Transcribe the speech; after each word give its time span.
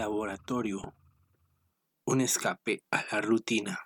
laboratorio, 0.00 0.94
un 2.06 2.22
escape 2.22 2.82
a 2.90 3.04
la 3.12 3.20
rutina. 3.20 3.80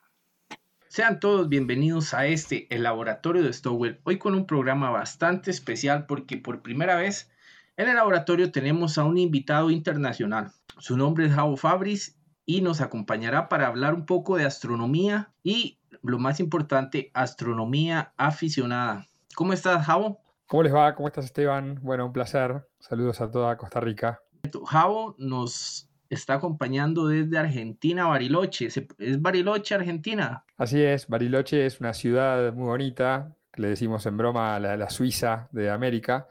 Sean 0.87 1.19
todos 1.19 1.49
bienvenidos 1.49 2.15
a 2.15 2.27
este, 2.27 2.73
el 2.73 2.85
laboratorio 2.85 3.43
de 3.43 3.53
Stowell, 3.53 4.01
hoy 4.05 4.19
con 4.19 4.37
un 4.37 4.47
programa 4.47 4.91
bastante 4.91 5.51
especial 5.51 6.07
porque 6.07 6.37
por 6.37 6.63
primera 6.63 6.95
vez 6.95 7.33
en 7.77 7.89
el 7.89 7.97
laboratorio 7.97 8.53
tenemos 8.53 8.97
a 8.97 9.03
un 9.03 9.19
invitado 9.19 9.73
internacional. 9.73 10.53
Su 10.79 10.97
nombre 10.97 11.27
es 11.27 11.33
Javo 11.33 11.57
Fabris 11.57 12.17
y 12.47 12.61
nos 12.61 12.81
acompañará 12.81 13.49
para 13.49 13.67
hablar 13.67 13.93
un 13.93 14.07
poco 14.07 14.37
de 14.37 14.45
astronomía 14.45 15.33
y, 15.43 15.81
lo 16.01 16.21
más 16.21 16.39
importante, 16.39 17.11
astronomía 17.13 18.15
aficionada. 18.17 19.09
¿Cómo 19.35 19.53
estás, 19.53 19.85
Javo? 19.85 20.21
¿Cómo 20.47 20.63
les 20.63 20.73
va? 20.73 20.95
¿Cómo 20.95 21.09
estás, 21.09 21.25
Esteban? 21.25 21.81
Bueno, 21.83 22.07
un 22.07 22.13
placer. 22.13 22.69
Saludos 22.79 23.21
a 23.21 23.33
toda 23.33 23.57
Costa 23.57 23.81
Rica. 23.81 24.21
Javo 24.65 25.17
nos 25.19 25.91
está 26.15 26.35
acompañando 26.35 27.07
desde 27.07 27.39
Argentina, 27.39 28.07
Bariloche. 28.07 28.69
¿Es 28.99 29.21
Bariloche, 29.21 29.75
Argentina? 29.75 30.45
Así 30.57 30.83
es, 30.83 31.09
Bariloche 31.09 31.67
es 31.67 31.81
una 31.81 31.93
ciudad 31.93 32.53
muy 32.53 32.67
bonita, 32.67 33.35
le 33.57 33.69
decimos 33.69 34.07
en 34.07 34.17
broma 34.17 34.59
la, 34.59 34.77
la 34.77 34.91
Suiza 34.91 35.49
de 35.53 35.71
América. 35.71 36.27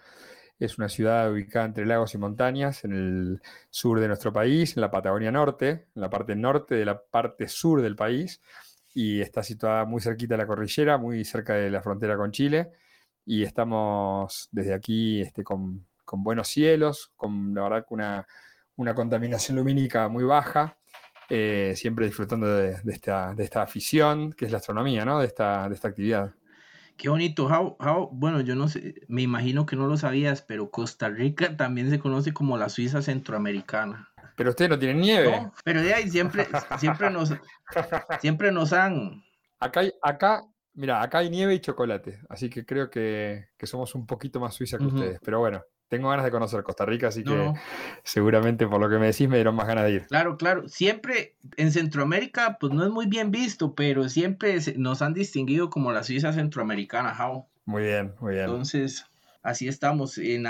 Es 0.60 0.78
una 0.78 0.88
ciudad 0.88 1.32
ubicada 1.32 1.66
entre 1.66 1.86
lagos 1.86 2.14
y 2.14 2.18
montañas 2.18 2.86
en 2.86 2.94
el 2.94 3.42
sur 3.70 4.00
de 4.00 4.08
nuestro 4.08 4.32
país, 4.32 4.78
en 4.78 4.82
la 4.82 4.92
Patagonia 4.92 5.32
Norte, 5.32 5.88
en 5.94 6.02
la 6.02 6.10
parte 6.10 6.36
norte 6.36 6.76
de 6.76 6.86
la 6.86 7.02
parte 7.02 7.48
sur 7.48 7.82
del 7.82 7.96
país, 7.96 8.42
y 8.94 9.22
está 9.22 9.44
situada 9.44 9.86
muy 9.86 10.02
cerquita 10.02 10.36
de 10.36 10.38
la 10.38 10.48
cordillera, 10.48 10.98
muy 10.98 11.26
cerca 11.26 11.56
de 11.56 11.70
la 11.70 11.82
frontera 11.82 12.16
con 12.16 12.32
Chile, 12.32 12.72
y 13.26 13.44
estamos 13.44 14.50
desde 14.52 14.74
aquí 14.74 15.22
este, 15.22 15.44
con, 15.44 15.86
buenos 16.06 16.48
cielos, 16.48 17.12
con 17.16 17.54
la 17.56 17.64
verdad 17.64 17.86
una, 17.90 18.28
una 18.76 18.96
contaminación 18.96 19.58
lumínica 19.58 20.08
muy 20.08 20.24
baja, 20.24 20.78
eh, 21.30 21.74
siempre 21.76 22.06
disfrutando 22.06 22.48
de, 22.48 22.80
esta, 22.88 23.34
de, 23.34 23.44
esta, 23.44 23.62
afición 23.62 24.34
que 24.34 24.46
es 24.46 24.52
la 24.52 24.58
astronomía, 24.58 25.06
¿no? 25.06 25.20
de, 25.20 25.28
esta, 25.28 25.68
de 25.70 25.76
esta 25.76 25.88
actividad. 25.88 26.34
Qué 26.98 27.10
bonito, 27.10 27.48
how, 27.48 28.10
bueno, 28.12 28.42
yo 28.42 28.56
no 28.56 28.68
sé, 28.68 28.96
me 29.08 29.24
imagino 29.24 29.66
que 29.66 29.76
no 29.76 29.88
lo 29.88 29.98
sabías, 29.98 30.42
pero 30.42 30.70
Costa 30.70 31.10
Rica 31.10 31.58
también 31.58 31.90
se 31.90 32.00
conoce 32.00 32.34
como 32.34 32.58
la 32.58 32.70
Suiza 32.70 33.02
centroamericana. 33.02 34.10
Pero 34.36 34.52
ustedes 34.52 34.70
no 34.70 34.80
tienen 34.80 35.02
nieve. 35.02 35.50
pero 35.64 35.82
de 35.82 35.94
ahí 35.94 36.10
siempre, 36.10 36.48
siempre 36.80 37.10
nos, 37.10 37.34
siempre 38.20 38.52
nos 38.52 38.74
han. 38.74 39.24
Acá, 39.60 39.82
acá, 40.02 40.44
mira, 40.74 41.02
acá 41.02 41.20
hay 41.20 41.30
nieve 41.30 41.56
y 41.56 41.60
chocolate, 41.60 42.20
así 42.30 42.50
que 42.50 42.66
creo 42.66 42.90
que, 42.90 43.48
somos 43.64 43.96
un 43.96 44.06
poquito 44.06 44.40
más 44.40 44.54
suiza 44.54 44.78
que 44.78 44.86
ustedes. 44.86 45.20
Pero 45.24 45.40
bueno, 45.40 45.64
tengo 45.94 46.10
ganas 46.10 46.26
de 46.26 46.32
conocer 46.32 46.64
Costa 46.64 46.88
Rica, 46.88 47.10
así 47.10 47.24
que 47.24 47.54
seguramente 48.04 48.66
por 48.66 48.82
lo 48.82 48.90
que 48.90 48.98
me 48.98 49.06
decís 49.06 49.30
me 49.30 49.36
dieron 49.36 49.54
más 49.54 49.68
ganas 49.68 49.84
de 49.84 49.92
ir. 49.92 50.08
Claro, 50.08 50.38
claro. 50.38 50.68
Siempre 50.68 51.36
en 51.56 51.72
Centroamérica, 51.72 52.58
pues 52.60 52.74
no 52.74 52.84
es 52.84 52.90
muy 52.90 53.06
bien 53.06 53.30
visto, 53.30 53.76
pero 53.76 54.10
siempre 54.10 54.58
nos 54.76 55.04
han 55.04 55.14
distinguido 55.14 55.70
como 55.70 55.92
la 55.92 56.02
Suiza 56.02 56.34
centroamericana, 56.34 57.14
Jao. 57.14 57.48
Muy 57.66 57.84
bien, 57.84 58.16
muy 58.20 58.34
bien. 58.34 58.46
Entonces, 58.46 59.06
así 59.44 59.68
estamos. 59.68 60.18
En 60.18 60.48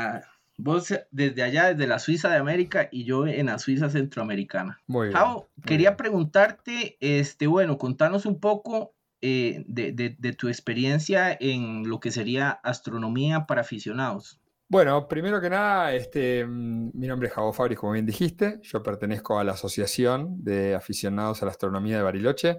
vos 0.55 0.93
desde 1.11 1.43
allá, 1.43 1.73
desde 1.73 1.87
la 1.87 1.99
Suiza 1.99 2.29
de 2.29 2.37
América 2.37 2.87
y 2.89 3.03
yo 3.03 3.27
en 3.27 3.47
la 3.47 3.59
Suiza 3.59 3.89
centroamericana. 3.89 4.79
Muy 4.87 5.09
bien. 5.09 5.17
Jao, 5.17 5.49
quería 5.65 5.97
preguntarte, 5.97 6.95
este, 7.01 7.47
bueno, 7.47 7.77
contanos 7.77 8.25
un 8.25 8.39
poco 8.39 8.93
eh, 9.19 9.65
de, 9.67 9.91
de 9.91 10.33
tu 10.33 10.47
experiencia 10.47 11.35
en 11.37 11.89
lo 11.89 11.99
que 11.99 12.11
sería 12.11 12.49
astronomía 12.49 13.45
para 13.45 13.59
aficionados. 13.59 14.39
Bueno, 14.73 15.07
primero 15.07 15.39
que 15.39 15.51
nada, 15.51 15.93
este, 15.93 16.43
mm, 16.43 16.93
mi 16.95 17.05
nombre 17.05 17.27
es 17.27 17.33
Javo 17.35 17.53
Fabris, 17.53 17.77
como 17.77 17.91
bien 17.91 18.07
dijiste. 18.07 18.59
Yo 18.63 18.81
pertenezco 18.81 19.37
a 19.37 19.43
la 19.43 19.51
Asociación 19.51 20.43
de 20.43 20.73
Aficionados 20.73 21.43
a 21.43 21.45
la 21.45 21.51
Astronomía 21.51 21.97
de 21.97 22.01
Bariloche. 22.01 22.57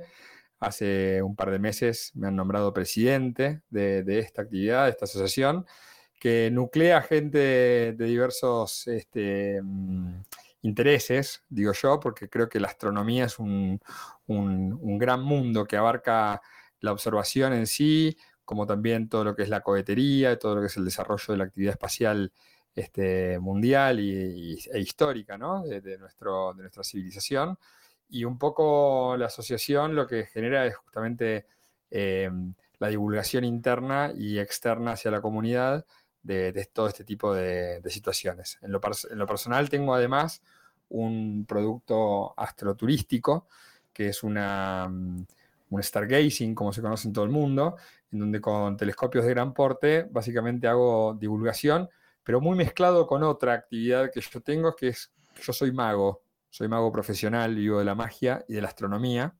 Hace 0.60 1.20
un 1.24 1.34
par 1.34 1.50
de 1.50 1.58
meses 1.58 2.12
me 2.14 2.28
han 2.28 2.36
nombrado 2.36 2.72
presidente 2.72 3.62
de, 3.68 4.04
esta 4.20 4.42
actividad, 4.42 4.84
de 4.84 4.90
esta 4.90 5.06
asociación, 5.06 5.66
que 6.20 6.50
nuclea 6.52 7.02
gente 7.02 7.38
de, 7.38 8.06
diversos 8.06 8.86
este, 8.86 9.60
mm, 9.60 10.22
intereses, 10.62 11.42
digo 11.48 11.72
yo, 11.72 11.98
porque 11.98 12.28
creo 12.28 12.48
que 12.48 12.60
la 12.60 12.68
astronomía 12.68 13.24
es 13.24 13.40
un 13.40 13.80
gran 14.98 15.20
mundo 15.20 15.64
que 15.64 15.76
abarca 15.76 16.40
la 16.78 16.92
observación 16.92 17.54
en 17.54 17.66
sí, 17.66 18.16
como 18.44 18.66
también 18.66 19.08
todo 19.08 19.24
lo 19.24 19.34
que 19.34 19.42
es 19.42 19.48
la 19.48 19.60
cohetería, 19.60 20.38
todo 20.38 20.56
lo 20.56 20.60
que 20.60 20.66
es 20.68 20.76
el 20.76 20.84
desarrollo 20.84 21.24
de 21.28 21.36
la 21.36 21.44
actividad 21.44 21.72
espacial 21.72 22.32
este, 22.74 23.38
mundial 23.38 24.00
y, 24.00 24.58
e 24.72 24.80
histórica 24.80 25.36
de, 25.36 25.98
nuestro, 25.98 26.54
de 26.54 26.62
nuestra 26.62 26.84
civilización. 26.84 27.58
Y 28.08 28.24
un 28.24 28.38
poco 28.38 29.16
la 29.16 29.26
asociación 29.26 29.94
lo 29.94 30.06
que 30.06 30.26
genera 30.26 30.66
es 30.66 30.76
justamente 30.76 31.46
eh, 31.90 32.30
la 32.78 32.88
divulgación 32.88 33.44
interna 33.44 34.12
y 34.14 34.38
externa 34.38 34.92
hacia 34.92 35.10
la 35.10 35.20
comunidad 35.20 35.86
de, 36.22 36.68
todo 36.72 36.88
este 36.88 37.04
tipo 37.04 37.34
de, 37.34 37.80
situaciones. 37.88 38.58
En 38.62 38.72
lo, 38.72 38.80
en 39.10 39.18
lo, 39.18 39.26
personal 39.26 39.68
tengo 39.68 39.94
además 39.94 40.42
un 40.88 41.44
producto 41.46 42.34
astroturístico, 42.38 43.46
que 43.92 44.08
es 44.08 44.22
una, 44.22 44.88
mm, 44.88 45.26
un 45.70 45.82
stargazing, 45.82 46.54
como 46.54 46.72
se 46.72 46.82
conoce 46.82 47.08
en 47.08 47.14
todo 47.14 47.24
el 47.24 47.30
mundo, 47.30 47.76
en 48.14 48.20
donde 48.20 48.40
con 48.40 48.76
telescopios 48.76 49.24
de 49.24 49.30
gran 49.30 49.52
porte 49.52 50.06
básicamente 50.08 50.68
hago 50.68 51.14
divulgación, 51.14 51.90
pero 52.22 52.40
muy 52.40 52.56
mezclado 52.56 53.06
con 53.06 53.24
otra 53.24 53.52
actividad 53.52 54.10
que 54.12 54.20
yo 54.20 54.40
tengo, 54.40 54.74
que 54.76 54.88
es, 54.88 55.12
yo 55.42 55.52
soy 55.52 55.72
mago, 55.72 56.22
soy 56.48 56.68
mago 56.68 56.92
profesional, 56.92 57.56
vivo 57.56 57.80
de 57.80 57.84
la 57.84 57.96
magia 57.96 58.44
y 58.48 58.54
de 58.54 58.62
la 58.62 58.68
astronomía, 58.68 59.34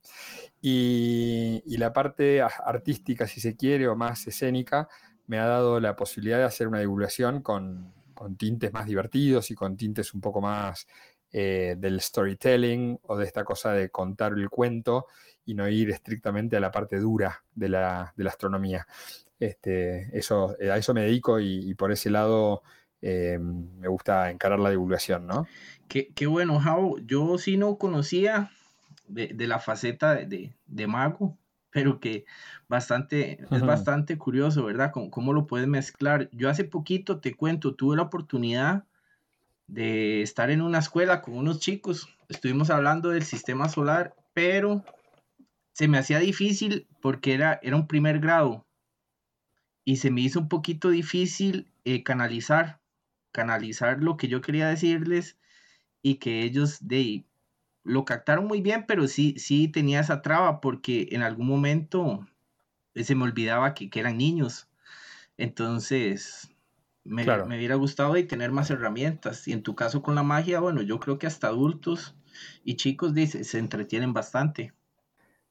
y, 0.61 1.63
la 1.77 1.93
parte 1.93 2.41
artística, 2.41 3.27
si 3.27 3.39
se 3.39 3.55
quiere, 3.55 3.87
o 3.87 3.95
más 3.95 4.27
escénica, 4.27 4.89
me 5.27 5.39
ha 5.39 5.45
dado 5.45 5.79
la 5.79 5.95
posibilidad 5.95 6.39
de 6.39 6.43
hacer 6.43 6.67
una 6.67 6.79
divulgación 6.79 7.41
con, 7.41 7.93
tintes 8.37 8.73
más 8.73 8.85
divertidos 8.85 9.51
y 9.51 9.55
con 9.55 9.77
tintes 9.77 10.13
un 10.13 10.21
poco 10.21 10.41
más 10.41 10.87
eh, 11.37 11.75
del 11.77 11.99
storytelling 11.99 12.97
o 13.01 13.17
de 13.17 13.25
esta 13.25 13.43
cosa 13.43 13.73
de 13.73 13.89
contar 13.89 14.31
el 14.31 14.49
cuento 14.49 15.07
y 15.43 15.53
no 15.53 15.67
ir 15.67 15.89
estrictamente 15.89 16.55
a 16.55 16.61
la 16.61 16.71
parte 16.71 16.97
dura 16.97 17.43
de 17.53 17.67
la, 17.67 18.13
astronomía. 18.25 18.87
Este, 19.37 20.17
eso, 20.17 20.55
eh, 20.61 20.71
a 20.71 20.77
eso 20.77 20.93
me 20.93 21.01
dedico 21.01 21.41
y, 21.41 21.73
por 21.73 21.91
ese 21.91 22.09
lado 22.09 22.63
eh, 23.01 23.37
me 23.37 23.89
gusta 23.89 24.31
encarar 24.31 24.59
la 24.59 24.69
divulgación, 24.69 25.27
¿no? 25.27 25.45
Qué, 25.89 26.25
bueno, 26.25 26.57
Jao. 26.57 26.99
Yo 26.99 27.37
sí 27.37 27.57
no 27.57 27.77
conocía 27.77 28.49
de, 29.09 29.35
la 29.45 29.59
faceta 29.59 30.15
de, 30.15 30.87
mago, 30.87 31.37
pero 31.69 31.99
que 31.99 32.23
bastante, 32.69 33.45
es 33.51 33.61
bastante 33.61 34.17
curioso, 34.17 34.63
¿verdad? 34.63 34.91
¿Cómo, 34.93 35.11
¿Cómo, 35.11 35.33
lo 35.33 35.47
puedes 35.47 35.67
mezclar? 35.67 36.29
Yo 36.31 36.49
hace 36.49 36.63
poquito, 36.63 37.19
te 37.19 37.33
cuento, 37.33 37.75
tuve 37.75 37.97
la 37.97 38.03
oportunidad 38.03 38.85
de 39.67 40.21
estar 40.21 40.49
en 40.51 40.61
una 40.61 40.79
escuela 40.79 41.21
con 41.21 41.37
unos 41.37 41.59
chicos. 41.59 42.07
Estuvimos 42.29 42.69
hablando 42.69 43.09
del 43.09 43.23
sistema 43.23 43.69
solar, 43.69 44.15
pero 44.33 44.83
se 45.73 45.87
me 45.87 45.97
hacía 45.97 46.19
difícil 46.19 46.87
porque 47.01 47.33
era, 47.33 47.59
era 47.61 47.75
un 47.75 47.87
primer 47.87 48.19
grado 48.19 48.65
y 49.85 49.97
se 49.97 50.09
me 50.11 50.21
hizo 50.21 50.39
un 50.39 50.49
poquito 50.49 50.89
difícil 50.89 51.71
eh, 51.85 52.03
canalizar, 52.03 52.81
canalizar 53.31 54.01
lo 54.01 54.17
que 54.17 54.27
yo 54.27 54.41
quería 54.41 54.67
decirles 54.67 55.37
y 56.01 56.15
que 56.15 56.43
ellos 56.43 56.79
de, 56.87 57.25
lo 57.83 58.03
captaron 58.03 58.47
muy 58.47 58.61
bien, 58.61 58.85
pero 58.87 59.07
sí, 59.07 59.35
sí 59.37 59.67
tenía 59.67 59.99
esa 59.99 60.21
traba 60.21 60.59
porque 60.59 61.09
en 61.11 61.21
algún 61.21 61.47
momento 61.47 62.27
eh, 62.95 63.03
se 63.03 63.15
me 63.15 63.23
olvidaba 63.23 63.75
que, 63.75 63.89
eran 63.93 64.17
niños. 64.17 64.67
Entonces, 65.37 66.49
me, 67.05 67.25
me, 67.25 67.57
hubiera 67.57 67.75
gustado 67.75 68.13
de 68.13 68.23
tener 68.23 68.51
más 68.51 68.69
herramientas. 68.69 69.47
Y 69.47 69.53
en 69.53 69.63
tu 69.63 69.75
caso 69.75 70.01
con 70.01 70.15
la 70.15 70.23
magia, 70.23 70.59
bueno, 70.59 70.81
yo 70.81 70.99
creo 70.99 71.17
que 71.17 71.27
hasta 71.27 71.47
adultos 71.47 72.15
y 72.63 72.75
chicos 72.75 73.13
dice, 73.13 73.43
se 73.43 73.59
entretienen 73.59 74.13
bastante. 74.13 74.73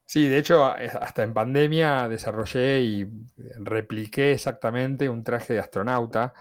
Sí, 0.07 0.29
de 0.29 0.39
hecho, 0.39 0.65
hasta 0.67 1.23
en 1.23 1.33
pandemia 1.33 2.09
desarrollé 2.09 2.83
y 2.83 3.09
repliqué 3.59 4.33
exactamente 4.33 5.09
un 5.09 5.25
traje 5.25 5.55
de 5.55 5.61
astronauta. 5.61 6.35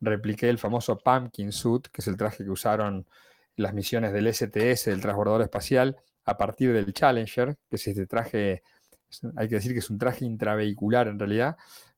Repliqué 0.00 0.48
el 0.48 0.58
famoso 0.58 0.98
Pumpkin 0.98 1.52
Suit, 1.52 1.86
que 1.86 2.00
es 2.00 2.08
el 2.08 2.16
traje 2.16 2.44
que 2.44 2.50
usaron 2.50 3.06
las 3.54 3.72
misiones 3.72 4.12
del 4.12 4.32
STS, 4.32 4.86
del 4.86 5.00
transbordador 5.00 5.42
espacial, 5.42 5.96
a 6.24 6.36
partir 6.36 6.72
del 6.72 6.92
Challenger, 6.92 7.56
que 7.70 7.76
es 7.76 7.86
este 7.86 8.06
traje, 8.06 8.62
hay 9.36 9.48
que 9.48 9.54
decir 9.54 9.72
que 9.72 9.78
es 9.78 9.88
un 9.88 9.98
traje 9.98 10.24
intravehicular 10.24 11.08
en 11.08 11.18
realidad, 11.18 11.56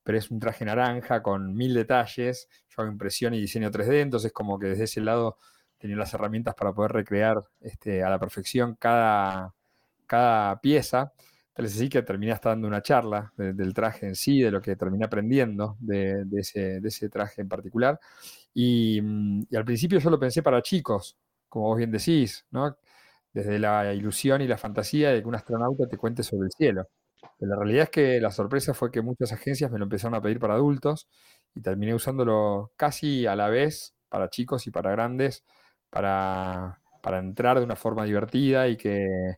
pero 0.09 0.17
es 0.17 0.31
un 0.31 0.39
traje 0.39 0.65
naranja 0.65 1.21
con 1.21 1.55
mil 1.55 1.75
detalles. 1.75 2.49
Yo 2.69 2.81
hago 2.81 2.91
impresión 2.91 3.35
y 3.35 3.41
diseño 3.41 3.69
3D, 3.69 4.01
entonces 4.01 4.31
como 4.33 4.57
que 4.57 4.65
desde 4.65 4.85
ese 4.85 5.01
lado 5.01 5.37
tenía 5.77 5.97
las 5.97 6.11
herramientas 6.15 6.55
para 6.55 6.73
poder 6.73 6.93
recrear 6.93 7.43
este, 7.61 8.03
a 8.03 8.09
la 8.09 8.17
perfección 8.17 8.75
cada, 8.79 9.53
cada 10.07 10.59
pieza. 10.61 11.13
Entonces 11.49 11.77
sí 11.77 11.89
que 11.89 12.01
terminé 12.01 12.31
hasta 12.31 12.49
dando 12.49 12.67
una 12.67 12.81
charla 12.81 13.31
del 13.37 13.71
traje 13.75 14.07
en 14.07 14.15
sí, 14.15 14.41
de 14.41 14.49
lo 14.49 14.63
que 14.63 14.75
terminé 14.75 15.05
aprendiendo 15.05 15.77
de, 15.79 16.25
ese, 16.31 17.09
traje 17.09 17.43
en 17.43 17.47
particular. 17.47 17.99
Y, 18.51 18.99
al 19.55 19.63
principio 19.63 19.99
yo 19.99 20.09
lo 20.09 20.19
pensé 20.19 20.41
para 20.41 20.63
chicos, 20.63 21.19
como 21.47 21.67
vos 21.67 21.77
bien 21.77 21.91
decís, 21.91 22.47
¿no? 22.49 22.75
Desde 23.31 23.59
la 23.59 23.93
ilusión 23.93 24.41
y 24.41 24.47
la 24.47 24.57
fantasía 24.57 25.11
de 25.11 25.21
que 25.21 25.27
un 25.27 25.35
astronauta 25.35 25.87
te 25.87 25.97
cuente 25.97 26.23
sobre 26.23 26.47
el 26.47 26.51
cielo. 26.51 26.87
La 27.39 27.55
realidad 27.55 27.83
es 27.83 27.89
que 27.89 28.19
la 28.19 28.31
sorpresa 28.31 28.73
fue 28.73 28.91
que 28.91 29.01
muchas 29.01 29.31
agencias 29.31 29.71
me 29.71 29.79
lo 29.79 29.85
empezaron 29.85 30.15
a 30.15 30.21
pedir 30.21 30.39
para 30.39 30.55
adultos 30.55 31.07
y 31.55 31.61
terminé 31.61 31.93
usándolo 31.93 32.73
casi 32.75 33.25
a 33.27 33.35
la 33.35 33.49
vez 33.49 33.95
para 34.09 34.29
chicos 34.29 34.67
y 34.67 34.71
para 34.71 34.91
grandes, 34.91 35.45
para, 35.89 36.81
entrar 37.19 37.57
de 37.59 37.65
una 37.65 37.75
forma 37.75 38.03
divertida 38.05 38.67
y 38.67 38.77
que, 38.77 39.37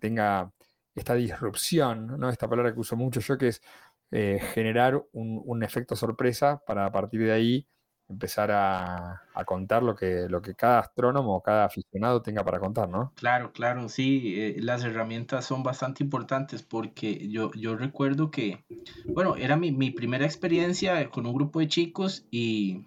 tenga 0.00 0.52
esta 0.94 1.14
disrupción, 1.14 2.18
¿no? 2.18 2.28
esta 2.30 2.48
palabra 2.48 2.74
que 2.74 2.80
uso 2.80 2.96
mucho 2.96 3.20
yo, 3.20 3.38
que 3.38 3.48
es 3.48 3.62
eh, 4.10 4.40
generar 4.54 5.02
un, 5.12 5.62
efecto 5.62 5.96
sorpresa 5.96 6.62
para 6.66 6.86
a 6.86 6.92
partir 6.92 7.20
de 7.22 7.32
ahí 7.32 7.68
empezar 8.08 8.50
a, 8.50 9.22
contar 9.46 9.82
lo 9.82 9.94
que, 9.94 10.26
lo 10.28 10.42
que 10.42 10.54
cada 10.54 10.80
astrónomo 10.80 11.36
o 11.36 11.42
cada 11.42 11.64
aficionado 11.64 12.22
tenga 12.22 12.44
para 12.44 12.58
contar, 12.58 12.88
¿no? 12.88 13.12
Claro, 13.14 13.52
claro, 13.52 13.88
sí, 13.88 14.34
eh, 14.36 14.56
las 14.60 14.82
herramientas 14.82 15.44
son 15.44 15.62
bastante 15.62 16.02
importantes 16.02 16.62
porque 16.62 17.28
yo, 17.28 17.52
yo 17.52 17.76
recuerdo 17.76 18.30
que, 18.30 18.64
bueno, 19.06 19.36
era 19.36 19.56
mi, 19.56 19.70
mi 19.70 19.90
primera 19.90 20.24
experiencia 20.24 21.08
con 21.10 21.26
un 21.26 21.34
grupo 21.34 21.60
de 21.60 21.68
chicos 21.68 22.26
y, 22.30 22.84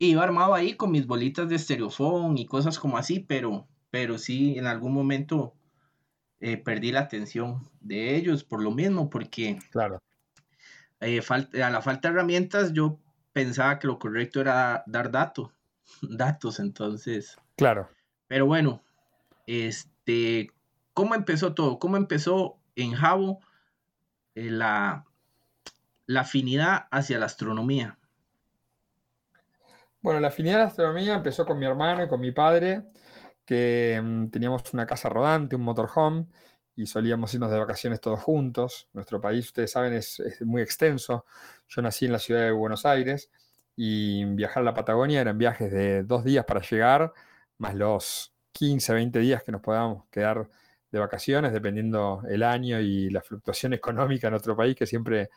iba 0.00 0.22
armado 0.22 0.54
ahí 0.54 0.74
con 0.74 0.92
mis 0.92 1.06
bolitas 1.06 1.48
de 1.48 1.56
estereofón 1.56 2.38
y 2.38 2.46
cosas 2.46 2.78
como 2.78 2.98
así, 2.98 3.20
pero, 3.20 3.66
pero 3.90 4.18
sí, 4.18 4.56
en 4.56 4.66
algún 4.66 4.92
momento 4.92 5.54
eh, 6.40 6.56
perdí 6.56 6.92
la 6.92 7.00
atención 7.00 7.68
de 7.80 8.16
ellos 8.16 8.44
por 8.44 8.62
lo 8.62 8.70
mismo, 8.70 9.10
porque 9.10 9.58
claro. 9.70 9.98
Eh, 11.00 11.20
a 11.62 11.70
la 11.70 11.80
falta 11.80 12.08
de 12.08 12.14
herramientas 12.14 12.72
yo 12.72 12.98
pensaba 13.38 13.78
que 13.78 13.86
lo 13.86 14.00
correcto 14.00 14.40
era 14.40 14.82
dar 14.86 15.12
datos, 15.12 15.52
datos, 16.02 16.58
entonces. 16.58 17.36
Claro. 17.56 17.88
Pero 18.26 18.46
bueno, 18.46 18.82
este, 19.46 20.50
¿cómo 20.92 21.14
empezó 21.14 21.54
todo? 21.54 21.78
¿Cómo 21.78 21.96
empezó 21.96 22.58
en 22.74 22.94
Jabo 22.94 23.38
eh, 24.34 24.50
la, 24.50 25.04
la 26.06 26.22
afinidad 26.22 26.88
hacia 26.90 27.20
la 27.20 27.26
astronomía? 27.26 27.96
Bueno, 30.00 30.18
la 30.18 30.28
afinidad 30.28 30.56
a 30.56 30.64
la 30.64 30.68
astronomía 30.70 31.14
empezó 31.14 31.46
con 31.46 31.60
mi 31.60 31.66
hermano 31.66 32.02
y 32.02 32.08
con 32.08 32.20
mi 32.20 32.32
padre, 32.32 32.86
que 33.44 34.00
mm, 34.02 34.30
teníamos 34.30 34.64
una 34.74 34.86
casa 34.86 35.08
rodante, 35.08 35.54
un 35.54 35.62
motorhome, 35.62 36.26
y 36.78 36.86
solíamos 36.86 37.34
irnos 37.34 37.50
de 37.50 37.58
vacaciones 37.58 38.00
todos 38.00 38.20
juntos. 38.20 38.88
Nuestro 38.92 39.20
país, 39.20 39.46
ustedes 39.46 39.72
saben, 39.72 39.94
es, 39.94 40.22
muy 40.42 40.62
extenso. 40.62 41.26
Yo 41.68 41.82
nací 41.82 42.06
en 42.06 42.12
la 42.12 42.20
ciudad 42.20 42.42
de 42.42 42.52
Buenos 42.52 42.86
Aires 42.86 43.30
y 43.74 44.24
viajar 44.24 44.62
a 44.62 44.64
la 44.64 44.74
Patagonia 44.74 45.20
eran 45.20 45.36
viajes 45.38 45.72
de 45.72 46.04
dos 46.04 46.22
días 46.22 46.44
para 46.44 46.60
llegar, 46.60 47.12
más 47.58 47.74
los 47.74 48.32
15, 48.52 48.94
20 48.94 49.18
días 49.18 49.42
que 49.42 49.50
nos 49.50 49.60
podamos 49.60 50.06
quedar 50.08 50.48
de 50.92 50.98
vacaciones, 51.00 51.52
dependiendo 51.52 52.22
el 52.28 52.44
año 52.44 52.78
y 52.78 53.10
la 53.10 53.22
fluctuación 53.22 53.72
económica 53.74 54.28
en 54.28 54.34
otro 54.34 54.56
país, 54.56 54.76
que 54.76 54.86
siempre 54.86 55.30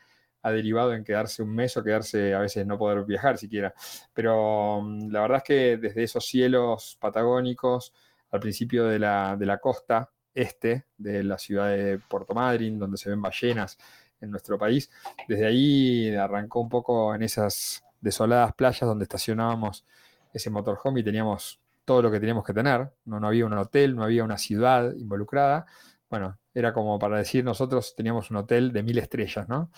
ha 0.43 0.51
derivado 0.51 0.93
en 0.93 1.03
quedarse 1.03 1.41
un 1.41 1.55
mes 1.55 1.75
o 1.75 1.83
quedarse 1.83 2.35
a 2.35 2.39
veces 2.39 2.67
no 2.67 2.77
poder 2.77 3.03
viajar 3.03 3.39
siquiera. 3.39 3.73
Pero 4.13 4.81
mm, 4.83 5.09
la 5.09 5.21
verdad 5.21 5.37
es 5.37 5.43
que 5.43 5.77
desde 5.77 6.03
esos 6.03 6.23
cielos 6.23 6.97
patagónicos, 7.01 7.93
al 8.29 8.39
principio 8.39 8.85
de 8.85 8.99
la, 8.99 9.35
de 9.35 9.45
la 9.47 9.57
costa, 9.57 10.11
este 10.33 10.85
de 10.97 11.23
la 11.23 11.37
ciudad 11.37 11.69
de 11.69 11.99
Puerto 11.99 12.33
Madryn, 12.33 12.79
donde 12.79 12.97
se 12.97 13.09
ven 13.09 13.21
ballenas 13.21 13.77
en 14.21 14.31
nuestro 14.31 14.57
país. 14.57 14.89
Desde 15.27 15.45
ahí 15.45 16.15
arrancó 16.15 16.61
un 16.61 16.69
poco 16.69 17.13
en 17.13 17.23
esas 17.23 17.83
desoladas 17.99 18.53
playas 18.53 18.81
donde 18.81 19.03
estacionábamos 19.03 19.85
ese 20.33 20.49
motorhome 20.49 21.01
y 21.01 21.03
teníamos 21.03 21.59
todo 21.85 22.01
lo 22.03 22.11
que 22.11 22.19
teníamos 22.19 22.45
que 22.45 22.53
tener. 22.53 22.91
No, 23.05 23.19
no 23.19 23.27
había 23.27 23.45
un 23.45 23.53
hotel, 23.53 23.95
no 23.95 24.03
había 24.03 24.23
una 24.23 24.37
ciudad 24.37 24.93
involucrada. 24.93 25.65
Bueno, 26.09 26.37
era 26.53 26.73
como 26.73 26.99
para 26.99 27.17
decir 27.17 27.43
nosotros 27.43 27.95
teníamos 27.95 28.31
un 28.31 28.37
hotel 28.37 28.71
de 28.71 28.83
mil 28.83 28.97
estrellas, 28.97 29.47
¿no? 29.47 29.71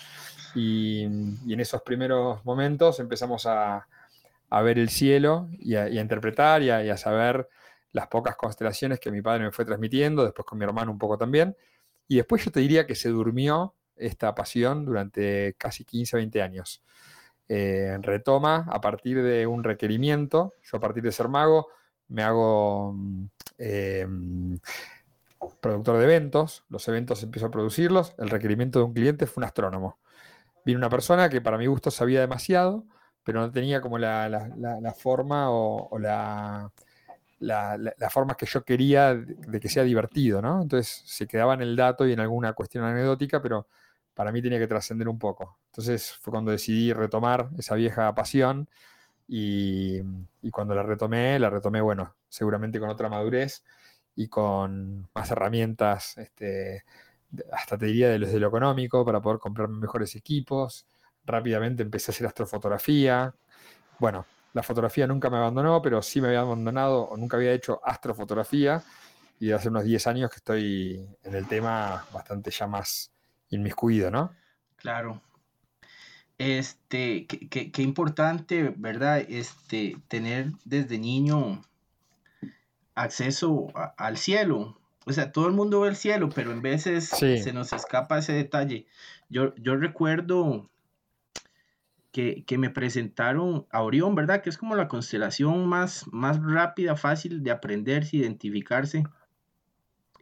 Y, 0.56 1.04
en 1.04 1.60
esos 1.60 1.82
primeros 1.82 2.44
momentos 2.46 3.00
empezamos 3.00 3.46
a, 3.46 3.88
ver 4.64 4.78
el 4.78 4.90
cielo 4.90 5.50
y 5.58 5.76
a, 5.76 5.90
interpretar 5.90 6.62
y 6.62 6.70
a 6.70 6.98
saber 6.98 7.50
las 7.94 8.08
pocas 8.08 8.36
constelaciones 8.36 9.00
que 9.00 9.12
mi 9.12 9.22
padre 9.22 9.46
me 9.46 9.52
fue 9.52 9.66
transmitiendo, 9.66 10.26
después 10.26 10.46
con 10.46 10.58
mi 10.58 10.66
hermano 10.66 10.92
un 10.92 10.98
poco 10.98 11.18
también. 11.18 11.56
Y 12.08 12.18
después 12.18 12.44
yo 12.44 12.52
te 12.52 12.60
diría 12.60 12.86
que 12.86 12.96
se 12.96 13.10
durmió 13.10 13.76
esta 13.96 14.36
pasión 14.36 14.84
durante 14.84 15.56
casi 15.58 15.86
15, 15.86 16.18
20 16.18 16.42
años. 16.42 16.84
Eh, 17.48 17.98
retoma 18.02 18.66
a 18.70 18.82
partir 18.82 19.22
de 19.22 19.46
un 19.46 19.64
requerimiento. 19.64 20.54
Yo 20.64 20.78
a 20.78 20.80
partir 20.80 21.04
de 21.04 21.12
ser 21.12 21.30
mago 21.30 21.68
me 22.08 22.24
hago 22.24 22.94
mm, 22.94 23.26
eh, 23.60 24.08
productor 25.62 25.98
de 25.98 26.04
eventos, 26.04 26.66
los 26.70 26.88
eventos 26.88 27.22
empiezo 27.24 27.48
a 27.48 27.52
producirlos, 27.52 28.16
el 28.18 28.30
requerimiento 28.30 28.80
de 28.80 28.86
un 28.86 28.94
cliente 28.94 29.28
fue 29.28 29.42
un 29.42 29.46
astrónomo. 29.46 30.00
Vino 30.66 30.80
una 30.80 30.90
persona 30.90 31.30
que 31.30 31.42
para 31.42 31.58
mi 31.58 31.68
gusto 31.68 31.92
sabía 31.92 32.22
demasiado, 32.22 32.86
pero 33.24 33.42
no 33.42 33.52
tenía 33.52 33.82
como 33.82 33.98
la, 33.98 34.94
forma 34.98 35.52
o 35.52 35.98
la, 36.00 36.72
la, 37.44 37.78
la, 37.78 38.10
forma 38.10 38.36
que 38.36 38.46
yo 38.46 38.64
quería 38.64 39.14
de, 39.16 39.60
que 39.60 39.70
sea 39.70 39.84
divertido, 39.84 40.42
¿no? 40.42 40.62
Entonces 40.62 41.04
se 41.06 41.28
quedaba 41.28 41.54
en 41.54 41.62
el 41.62 41.76
dato 41.76 42.08
y 42.08 42.14
en 42.14 42.20
alguna 42.20 42.54
cuestión 42.54 42.84
anecdótica, 42.84 43.42
pero 43.42 43.68
para 44.14 44.32
mí 44.32 44.42
tenía 44.42 44.60
que 44.60 44.68
trascender 44.68 45.08
un 45.10 45.20
poco. 45.20 45.58
Entonces 45.68 46.14
fue 46.22 46.32
cuando 46.32 46.52
decidí 46.52 46.94
retomar 46.94 47.50
esa 47.58 47.76
vieja 47.76 48.14
pasión 48.16 48.70
y, 49.28 50.02
cuando 50.52 50.76
la 50.76 50.84
retomé, 50.84 51.40
la 51.40 51.50
retomé, 51.50 51.82
bueno, 51.82 52.16
seguramente 52.30 52.80
con 52.80 52.90
otra 52.90 53.10
madurez 53.10 53.64
y 54.16 54.28
con 54.28 55.10
más 55.14 55.32
herramientas, 55.32 56.18
este, 56.18 56.84
hasta 57.52 57.78
te 57.78 57.88
diría 57.88 58.10
desde 58.10 58.40
lo 58.40 58.48
económico, 58.48 59.04
para 59.06 59.22
poder 59.22 59.40
comprar 59.40 59.70
mejores 59.70 60.16
equipos. 60.16 60.86
Rápidamente 61.26 61.84
empecé 61.84 62.12
a 62.12 62.14
hacer 62.14 62.28
astrofotografía. 62.28 63.34
Bueno, 64.00 64.26
la 64.54 64.64
fotografía 64.64 65.08
nunca 65.08 65.30
me 65.30 65.38
abandonó, 65.38 65.82
pero 65.82 66.02
sí 66.02 66.22
me 66.22 66.28
había 66.28 66.42
abandonado 66.42 67.04
o 67.04 67.18
nunca 67.18 67.38
había 67.38 67.52
hecho 67.52 67.82
astrofotografía. 67.84 68.84
Y 69.40 69.52
hace 69.52 69.70
unos 69.70 69.84
10 69.84 70.08
años 70.08 70.30
que 70.30 70.38
estoy 70.38 71.06
en 71.24 71.36
el 71.36 71.48
tema 71.48 72.06
bastante 72.14 72.52
ya 72.52 72.68
más 72.68 73.12
inmiscuido, 73.50 74.12
¿no? 74.12 74.32
Claro. 74.78 75.22
Este, 76.38 77.26
qué, 77.26 77.82
importante, 77.82 78.74
¿verdad? 78.78 79.26
Este, 79.28 79.98
tener 80.08 80.52
desde 80.66 81.00
niño 81.00 81.64
acceso 82.96 83.68
al 83.98 84.18
cielo. 84.18 84.80
O 85.06 85.14
sea, 85.14 85.32
todo 85.32 85.48
el 85.48 85.54
mundo 85.54 85.82
ve 85.82 85.90
el 85.90 85.96
cielo, 85.96 86.30
pero 86.30 86.52
en 86.52 86.62
veces 86.62 87.10
se 87.10 87.54
nos 87.54 87.74
escapa 87.74 88.20
ese 88.20 88.34
detalle. 88.34 88.86
Yo, 89.30 89.54
yo 89.56 89.76
recuerdo 89.76 90.70
que, 92.14 92.58
me 92.60 92.70
presentaron 92.70 93.66
a 93.72 93.82
Orión, 93.82 94.14
¿verdad? 94.14 94.44
Que 94.44 94.52
es 94.52 94.58
como 94.60 94.76
la 94.76 94.88
constelación 94.88 95.68
más, 95.68 96.06
más 96.12 96.40
rápida, 96.40 96.96
fácil 96.96 97.42
de 97.42 97.50
aprenderse, 97.50 98.18
identificarse. 98.18 99.04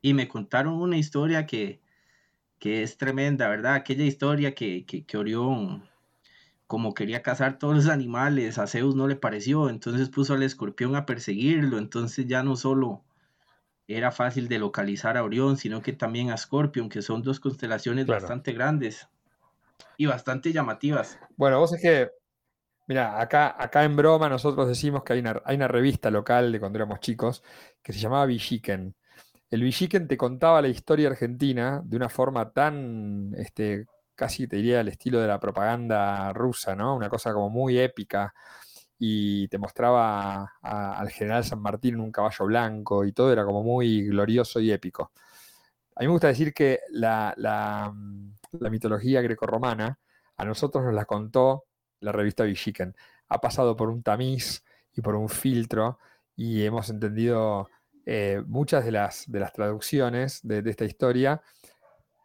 Y 0.01 0.13
me 0.13 0.29
contaron 0.29 0.75
una 0.75 0.97
historia 0.97 1.45
que, 1.45 1.81
es 2.61 2.97
tremenda, 2.97 3.49
¿verdad? 3.49 3.73
Aquella 3.73 4.05
historia 4.05 4.55
que, 4.55 4.85
que, 4.85 5.17
Orión, 5.17 5.83
como 6.65 6.93
quería 6.93 7.21
cazar 7.23 7.59
todos 7.59 7.75
los 7.75 7.87
animales, 7.89 8.57
a 8.57 8.67
Zeus 8.67 8.95
no 8.95 9.09
le 9.09 9.17
pareció, 9.17 9.69
entonces 9.69 10.07
puso 10.07 10.35
al 10.35 10.43
escorpión 10.43 10.95
a 10.95 11.05
perseguirlo, 11.05 11.77
entonces 11.77 12.25
ya 12.25 12.41
no 12.41 12.55
solo 12.55 13.03
era 13.87 14.11
fácil 14.11 14.47
de 14.47 14.59
localizar 14.59 15.17
a 15.17 15.23
Orión, 15.25 15.57
sino 15.57 15.81
que 15.81 15.91
también 15.91 16.29
a 16.29 16.37
Scorpion, 16.37 16.87
que 16.87 17.01
son 17.01 17.21
dos 17.21 17.41
constelaciones 17.41 18.07
bastante 18.07 18.53
grandes 18.53 19.09
y 19.97 20.05
bastante 20.05 20.51
llamativas. 20.51 21.19
Bueno, 21.35 21.59
vos 21.59 21.73
es 21.73 21.81
que, 21.81 22.09
mira, 22.87 23.19
acá, 23.21 23.55
acá 23.57 23.83
en 23.83 23.95
broma 23.95 24.29
nosotros 24.29 24.67
decimos 24.67 25.03
que 25.03 25.13
hay 25.13 25.19
una, 25.19 25.41
hay 25.45 25.55
una 25.55 25.67
revista 25.67 26.09
local 26.09 26.51
de 26.51 26.59
cuando 26.59 26.77
éramos 26.77 26.99
chicos 26.99 27.43
que 27.81 27.93
se 27.93 27.99
llamaba 27.99 28.25
Villiquen. 28.25 28.95
El 29.49 29.63
Villiquen 29.63 30.07
te 30.07 30.15
contaba 30.17 30.61
la 30.61 30.69
historia 30.69 31.09
argentina 31.09 31.81
de 31.83 31.97
una 31.97 32.09
forma 32.09 32.51
tan, 32.51 33.33
este, 33.37 33.85
casi 34.15 34.47
te 34.47 34.55
diría, 34.55 34.79
al 34.79 34.87
estilo 34.87 35.19
de 35.19 35.27
la 35.27 35.39
propaganda 35.39 36.31
rusa, 36.31 36.75
¿no? 36.75 36.95
Una 36.95 37.09
cosa 37.09 37.33
como 37.33 37.49
muy 37.49 37.77
épica. 37.77 38.33
Y 38.97 39.47
te 39.47 39.57
mostraba 39.57 40.53
al 40.61 41.09
general 41.09 41.43
San 41.43 41.59
Martín 41.59 41.95
en 41.95 42.01
un 42.01 42.11
caballo 42.11 42.45
blanco 42.45 43.03
y 43.03 43.11
todo 43.11 43.33
era 43.33 43.43
como 43.43 43.63
muy 43.63 44.07
glorioso 44.07 44.59
y 44.59 44.71
épico. 44.71 45.11
A 45.95 46.01
mí 46.01 46.05
me 46.05 46.11
gusta 46.13 46.27
decir 46.27 46.53
que 46.53 46.79
la 46.91 47.91
mitología 48.69 49.21
grecorromana, 49.21 49.99
a 50.37 50.45
nosotros 50.45 50.83
nos 50.83 50.93
la 50.93 51.05
contó 51.05 51.65
la 51.99 52.11
revista 52.11 52.43
Villiquen. 52.43 52.95
Ha 53.29 53.39
pasado 53.39 53.75
por 53.75 53.89
un 53.89 54.03
tamiz 54.03 54.63
y 54.93 55.01
por 55.01 55.15
un 55.15 55.29
filtro 55.29 55.99
y 56.35 56.63
hemos 56.63 56.89
entendido 56.89 57.69
eh, 58.05 58.41
muchas 58.47 58.83
de 58.83 58.91
las, 58.91 59.29
de 59.31 59.39
las 59.39 59.53
traducciones 59.53 60.39
de, 60.43 60.63
esta 60.69 60.85
historia 60.85 61.41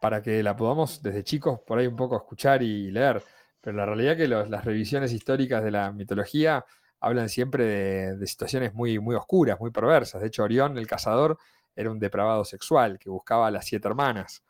para 0.01 0.21
que 0.21 0.41
la 0.43 0.55
podamos 0.55 1.01
desde 1.01 1.23
chicos 1.23 1.59
por 1.65 1.79
ahí 1.79 1.87
un 1.87 1.95
poco 1.95 2.17
escuchar 2.17 2.63
y 2.63 2.91
leer. 2.91 3.23
Pero 3.61 3.77
la 3.77 3.85
realidad 3.85 4.13
es 4.13 4.17
que 4.17 4.27
las 4.27 4.65
revisiones 4.65 5.11
históricas 5.13 5.63
de 5.63 5.71
la 5.71 5.91
mitología 5.91 6.65
hablan 6.99 7.29
siempre 7.29 8.15
de, 8.15 8.27
situaciones 8.27 8.73
muy, 8.73 8.99
muy 8.99 9.15
oscuras, 9.15 9.59
muy 9.59 9.71
perversas. 9.71 10.21
De 10.21 10.27
hecho, 10.27 10.43
Orión, 10.43 10.77
el 10.77 10.87
cazador, 10.87 11.37
era 11.75 11.91
un 11.91 11.99
depravado 11.99 12.43
sexual 12.43 12.97
que 12.97 13.09
buscaba 13.09 13.47
a 13.47 13.51
las 13.51 13.65
siete 13.65 13.87
hermanas 13.87 14.43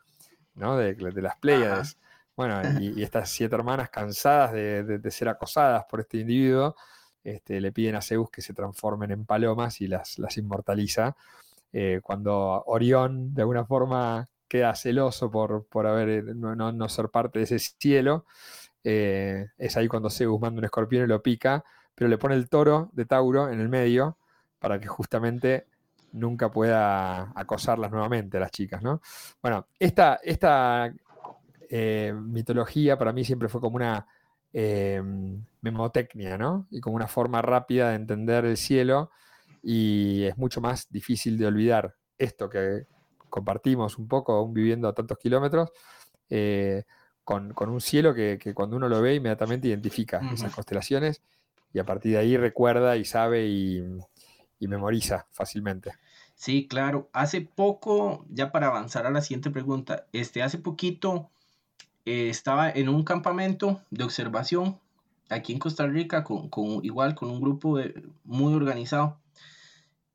¿no? 0.58 0.76
de, 0.76 0.94
las 1.22 1.36
Pléyades. 1.36 1.98
Bueno, 2.36 2.60
y, 2.80 3.02
estas 3.02 3.30
siete 3.30 3.54
hermanas, 3.54 3.90
cansadas 3.90 4.52
de, 4.52 5.10
ser 5.10 5.28
acosadas 5.28 5.84
por 5.90 6.00
este 6.00 6.18
individuo, 6.18 6.76
este, 7.24 7.60
le 7.60 7.72
piden 7.72 7.96
a 7.96 8.02
Zeus 8.02 8.30
que 8.30 8.42
se 8.42 8.54
transformen 8.54 9.10
en 9.10 9.24
palomas 9.24 9.80
y 9.80 9.88
las, 9.88 10.18
las 10.18 10.36
inmortaliza. 10.36 11.16
Eh, 11.72 12.00
cuando 12.02 12.62
Orión, 12.66 13.34
de 13.34 13.42
alguna 13.42 13.64
forma, 13.64 14.28
queda 14.48 14.74
celoso 14.74 15.30
por, 15.30 15.66
por 15.66 15.86
haber, 15.86 16.08
eh, 16.08 16.22
no, 16.34 16.88
ser 16.88 17.10
parte 17.10 17.38
de 17.38 17.44
ese 17.44 17.58
cielo, 17.58 18.24
eh, 18.84 19.48
es 19.58 19.76
ahí 19.76 19.88
cuando 19.88 20.08
Zeus 20.08 20.40
manda 20.40 20.58
un 20.58 20.64
escorpión 20.64 21.04
y 21.04 21.06
lo 21.06 21.22
pica, 21.22 21.64
pero 21.94 22.08
le 22.08 22.18
pone 22.18 22.34
el 22.36 22.48
toro 22.48 22.88
de 22.92 23.04
Tauro 23.04 23.50
en 23.50 23.60
el 23.60 23.68
medio 23.68 24.16
para 24.58 24.80
que 24.80 24.86
justamente 24.86 25.66
nunca 26.12 26.50
pueda 26.50 27.32
acosarlas 27.34 27.90
nuevamente 27.90 28.36
a 28.36 28.40
las 28.40 28.50
chicas, 28.50 28.82
¿no? 28.82 29.00
Bueno, 29.42 29.66
esta, 29.78 30.20
esta 30.22 30.92
mitología 31.70 32.96
para 32.96 33.12
mí 33.12 33.24
siempre 33.24 33.48
fue 33.48 33.60
como 33.60 33.76
una 33.76 34.06
memotecnia, 35.60 36.38
¿no? 36.38 36.66
Y 36.70 36.80
como 36.80 36.96
una 36.96 37.08
forma 37.08 37.42
rápida 37.42 37.90
de 37.90 37.96
entender 37.96 38.44
el 38.46 38.56
cielo 38.56 39.10
y 39.62 40.24
es 40.24 40.38
mucho 40.38 40.60
más 40.60 40.90
difícil 40.90 41.36
de 41.36 41.46
olvidar 41.46 41.94
esto 42.16 42.48
que 42.48 42.86
compartimos 43.28 43.98
un 43.98 44.08
poco, 44.08 44.32
aún 44.32 44.54
viviendo 44.54 44.88
a 44.88 44.94
tantos 44.94 45.18
kilómetros, 45.18 45.70
eh, 46.30 46.84
con, 47.24 47.52
un 47.58 47.80
cielo 47.80 48.14
que, 48.14 48.38
cuando 48.54 48.76
uno 48.76 48.88
lo 48.88 49.02
ve 49.02 49.16
inmediatamente 49.16 49.68
identifica 49.68 50.20
esas 50.32 50.54
constelaciones 50.54 51.22
y 51.74 51.78
a 51.78 51.84
partir 51.84 52.12
de 52.12 52.18
ahí 52.18 52.36
recuerda 52.38 52.96
y 52.96 53.04
sabe 53.04 53.46
y, 53.46 53.84
memoriza 54.66 55.26
fácilmente. 55.30 55.92
Sí, 56.34 56.66
claro. 56.66 57.08
Hace 57.12 57.40
poco, 57.40 58.24
ya 58.30 58.50
para 58.50 58.68
avanzar 58.68 59.06
a 59.06 59.10
la 59.10 59.22
siguiente 59.22 59.50
pregunta, 59.50 60.06
este, 60.12 60.42
hace 60.42 60.58
poquito 60.58 61.30
eh, 62.04 62.28
estaba 62.28 62.70
en 62.70 62.88
un 62.88 63.04
campamento 63.04 63.80
de 63.90 64.04
observación 64.04 64.78
aquí 65.28 65.52
en 65.52 65.58
Costa 65.58 65.86
Rica, 65.86 66.24
con, 66.24 66.48
igual 66.84 67.14
con 67.14 67.30
un 67.30 67.40
grupo 67.40 67.78
muy 68.24 68.54
organizado. 68.54 69.18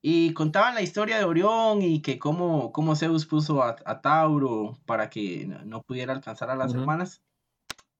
Y 0.01 0.33
contaban 0.33 0.75
la 0.75 0.81
historia 0.81 1.17
de 1.17 1.23
Orión 1.23 1.81
y 1.81 2.01
que 2.01 2.19
cómo, 2.19 2.73
cómo 2.73 2.95
Zeus 2.95 3.25
puso 3.25 3.63
a, 3.63 4.01
Tauro 4.01 4.77
para 4.85 5.09
que 5.09 5.47
no 5.65 5.81
pudiera 5.81 6.11
alcanzar 6.11 6.49
a 6.49 6.55
las 6.55 6.73
hermanas. 6.73 7.21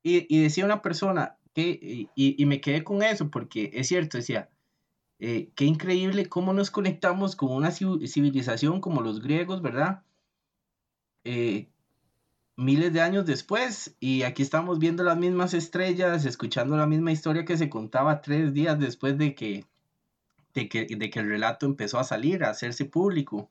Y, 0.02 0.42
decía 0.42 0.66
una 0.66 0.82
persona 0.82 1.38
que, 1.54 2.10
y, 2.14 2.46
me 2.46 2.60
quedé 2.60 2.84
con 2.84 3.04
eso 3.04 3.30
porque 3.30 3.72
es 3.74 3.88
cierto, 3.88 4.18
decía, 4.18 4.50
eh, 5.26 5.54
qué 5.56 5.64
increíble 5.64 6.28
cómo 6.28 6.52
nos 6.52 6.70
conectamos 6.70 7.38
con 7.38 7.50
una 7.54 7.72
civilización 7.72 8.82
como 8.82 9.02
los 9.02 9.22
griegos, 9.22 9.62
¿verdad? 9.62 10.04
Eh, 11.24 11.70
miles 12.58 12.92
de 12.92 13.00
años 13.00 13.26
después 13.26 13.96
y 14.02 14.24
aquí 14.24 14.42
estamos 14.42 14.80
viendo 14.80 15.02
las 15.06 15.18
mismas 15.18 15.54
estrellas, 15.54 16.26
escuchando 16.26 16.76
la 16.76 16.88
misma 16.88 17.14
historia 17.14 17.46
que 17.46 17.56
se 17.56 17.70
contaba 17.70 18.20
tres 18.22 18.54
días 18.54 18.78
después 18.78 19.18
de 19.18 19.34
que 19.34 19.66
de 20.56 20.68
que, 20.68 21.20
el 21.20 21.30
relato 21.30 21.66
empezó 21.66 22.00
a 22.00 22.04
salir, 22.04 22.44
a 22.44 22.50
hacerse 22.50 22.84
público. 22.84 23.50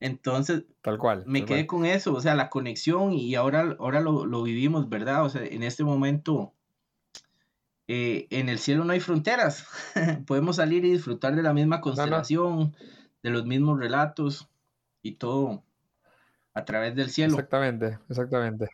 Entonces, 0.00 0.64
tal 0.82 0.98
cual. 0.98 1.24
Me 1.26 1.46
quedé 1.46 1.66
con 1.66 1.86
eso, 1.86 2.12
o 2.12 2.20
sea, 2.20 2.34
la 2.34 2.50
conexión 2.50 3.14
y 3.14 3.34
ahora, 3.36 3.74
ahora 3.78 4.00
lo, 4.00 4.42
vivimos, 4.42 4.90
¿verdad? 4.90 5.24
O 5.24 5.30
sea, 5.30 5.42
en 5.42 5.62
este 5.62 5.82
momento, 5.82 6.52
eh, 7.86 8.26
en 8.30 8.48
el 8.48 8.58
cielo 8.58 8.84
no 8.84 8.92
hay 8.92 9.00
fronteras. 9.00 9.66
Podemos 10.26 10.56
salir 10.56 10.84
y 10.84 10.92
disfrutar 10.92 11.36
de 11.36 11.42
la 11.42 11.52
misma 11.52 11.80
constelación, 11.80 12.74
de 13.22 13.30
los 13.30 13.46
mismos 13.46 13.78
relatos 13.78 14.48
y 15.02 15.12
todo 15.12 15.62
a 16.54 16.64
través 16.64 16.94
del 16.94 17.10
cielo. 17.10 17.34
Exactamente, 17.34 17.98
exactamente. 18.08 18.68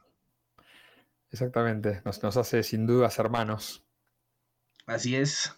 Exactamente, 1.32 2.02
nos, 2.04 2.22
nos 2.22 2.36
hace 2.36 2.62
sin 2.62 2.86
dudas 2.86 3.18
hermanos. 3.18 3.84
Así 4.86 5.14
es. 5.14 5.54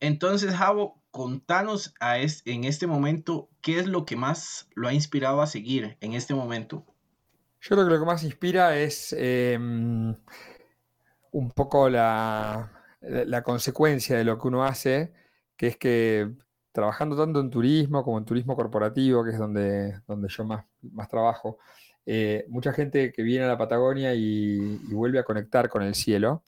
Entonces, 0.00 0.54
Javo, 0.54 1.02
contanos 1.10 1.94
a 2.00 2.18
en 2.18 2.64
este 2.64 2.86
momento 2.86 3.48
qué 3.60 3.78
es 3.78 3.86
lo 3.86 4.04
que 4.04 4.16
más 4.16 4.68
lo 4.74 4.88
ha 4.88 4.94
inspirado 4.94 5.42
a 5.42 5.46
seguir 5.46 5.96
en 6.00 6.14
este 6.14 6.34
momento. 6.34 6.86
Yo 7.60 7.76
creo 7.76 7.84
que 7.86 7.94
lo 7.94 8.00
que 8.00 8.06
más 8.06 8.24
inspira 8.24 8.76
es 8.76 9.14
em, 9.16 10.16
un 11.32 11.50
poco 11.52 11.88
la, 11.88 12.73
consecuencia 13.44 14.16
de 14.16 14.24
lo 14.24 14.38
que 14.38 14.48
uno 14.48 14.64
hace, 14.64 15.12
que 15.56 15.68
es 15.68 15.76
que 15.76 16.30
trabajando 16.72 17.16
tanto 17.16 17.40
en 17.40 17.50
turismo 17.50 18.02
como 18.02 18.18
en 18.18 18.24
turismo 18.24 18.56
corporativo, 18.56 19.24
que 19.24 19.30
es 19.30 19.38
donde, 19.38 20.00
donde 20.06 20.28
yo 20.28 20.44
más, 20.44 20.64
más 20.82 21.08
trabajo, 21.08 21.58
eh, 22.06 22.44
mucha 22.48 22.72
gente 22.72 23.12
que 23.12 23.22
viene 23.22 23.44
a 23.44 23.48
la 23.48 23.58
Patagonia 23.58 24.14
y, 24.14 24.80
y, 24.88 24.92
vuelve 24.92 25.18
a 25.18 25.24
conectar 25.24 25.68
con 25.68 25.82
el 25.82 25.94
cielo, 25.94 26.42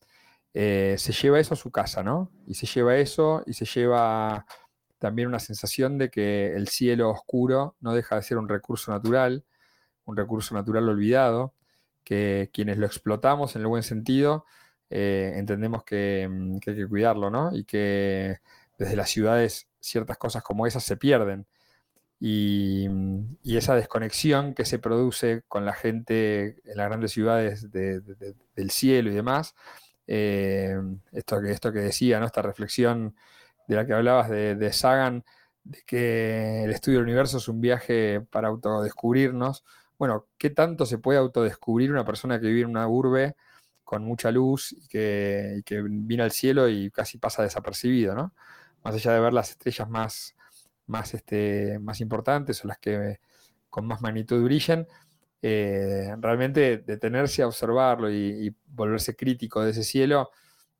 eh, 0.53 0.97
se 0.99 1.13
lleva 1.13 1.39
eso 1.39 1.55
a 1.55 1.57
su 1.57 1.71
casa, 1.71 2.03
¿no? 2.03 2.31
Y 2.47 2.55
se 2.55 2.67
lleva 2.67 2.97
eso 2.97 3.43
y 3.47 3.53
se 3.53 3.67
lleva 3.67 4.47
también 4.99 5.29
una 5.29 5.39
sensación 5.39 5.99
de 5.99 6.11
que 6.11 6.55
el 6.55 6.69
cielo 6.69 7.11
oscuro 7.11 7.77
no 7.81 7.95
deja 7.95 8.17
de 8.17 8.23
ser 8.23 8.39
un 8.39 8.49
recurso 8.49 8.91
natural, 8.91 9.45
un 10.07 10.17
recurso 10.17 10.55
natural 10.55 10.89
olvidado, 10.89 11.55
que 12.05 12.51
quienes 12.53 12.79
lo 12.79 12.87
explotamos 12.87 13.55
en 13.57 13.63
el 13.63 13.69
buen 13.69 13.83
sentido, 13.83 14.45
eh, 14.90 15.33
entendemos 15.37 15.85
que, 15.85 16.28
mm, 16.31 16.59
que, 16.59 16.71
hay 16.71 16.76
que 16.76 16.88
cuidarlo, 16.88 17.31
¿no? 17.31 17.55
Y 17.57 17.64
que 17.64 18.38
desde 18.78 18.97
las 18.97 19.11
ciudades 19.11 19.69
ciertas 19.81 20.19
cosas 20.19 20.43
como 20.43 20.66
esas 20.66 20.85
se 20.85 20.97
pierden. 20.97 21.47
Y, 22.21 22.88
mm, 22.88 23.37
esa 23.45 23.75
desconexión 23.75 24.55
que 24.55 24.64
se 24.64 24.78
produce 24.78 25.43
con 25.49 25.64
la 25.66 25.75
gente 25.75 26.61
en 26.64 26.76
las 26.76 26.88
grandes 26.88 27.12
ciudades 27.12 27.71
del 27.71 28.71
cielo 28.71 29.11
y 29.11 29.14
demás, 29.14 29.55
eh, 30.07 30.76
esto, 31.12 31.40
que, 31.40 31.50
esto 31.50 31.73
que 31.73 31.81
decía, 31.81 32.21
¿no? 32.21 32.26
esta 32.26 32.43
reflexión 32.43 33.16
de 33.69 33.76
la 33.76 33.87
que 33.87 33.95
hablabas 33.95 34.31
de, 34.31 34.73
Sagan, 34.73 35.25
de 35.64 35.83
que 35.87 36.64
el 36.64 36.71
estudio 36.71 36.99
del 36.99 37.07
universo 37.09 37.38
es 37.38 37.49
un 37.49 37.61
viaje 37.61 38.21
para 38.31 38.49
autodescubrirnos. 38.49 39.64
Bueno, 39.99 40.26
¿qué 40.38 40.50
tanto 40.50 40.87
se 40.87 40.99
puede 40.99 41.19
autodescubrir 41.19 41.90
una 41.93 42.05
persona 42.05 42.40
que 42.40 42.47
vive 42.49 42.62
en 42.62 42.71
una 42.71 42.88
urbe 42.88 43.37
con 43.87 44.02
mucha 44.02 44.33
luz 44.33 44.73
y 44.73 44.88
que, 44.88 45.62
y 45.64 45.75
viene 45.81 46.25
al 46.25 46.33
cielo 46.33 46.69
y 46.69 46.90
casi 46.90 47.19
pasa 47.19 47.45
desapercibido, 47.45 48.16
¿no? 48.16 48.35
Más 48.83 48.97
allá 48.97 49.12
de 49.12 49.21
ver 49.21 49.33
las 49.33 49.50
estrellas 49.50 49.88
más, 49.88 50.35
más, 50.87 51.14
este, 51.14 51.78
más 51.78 52.00
importantes 52.00 52.64
o 52.64 52.69
las 52.69 52.78
que 52.78 53.21
con 53.71 53.87
más 53.87 54.02
magnitud 54.02 54.43
brillan, 54.43 54.88
eh, 55.40 56.16
realmente 56.19 56.78
detenerse 56.78 57.43
a 57.43 57.47
observarlo 57.47 58.11
y, 58.11 58.52
volverse 58.66 59.14
crítico 59.14 59.62
de 59.62 59.71
ese 59.71 59.85
cielo 59.85 60.31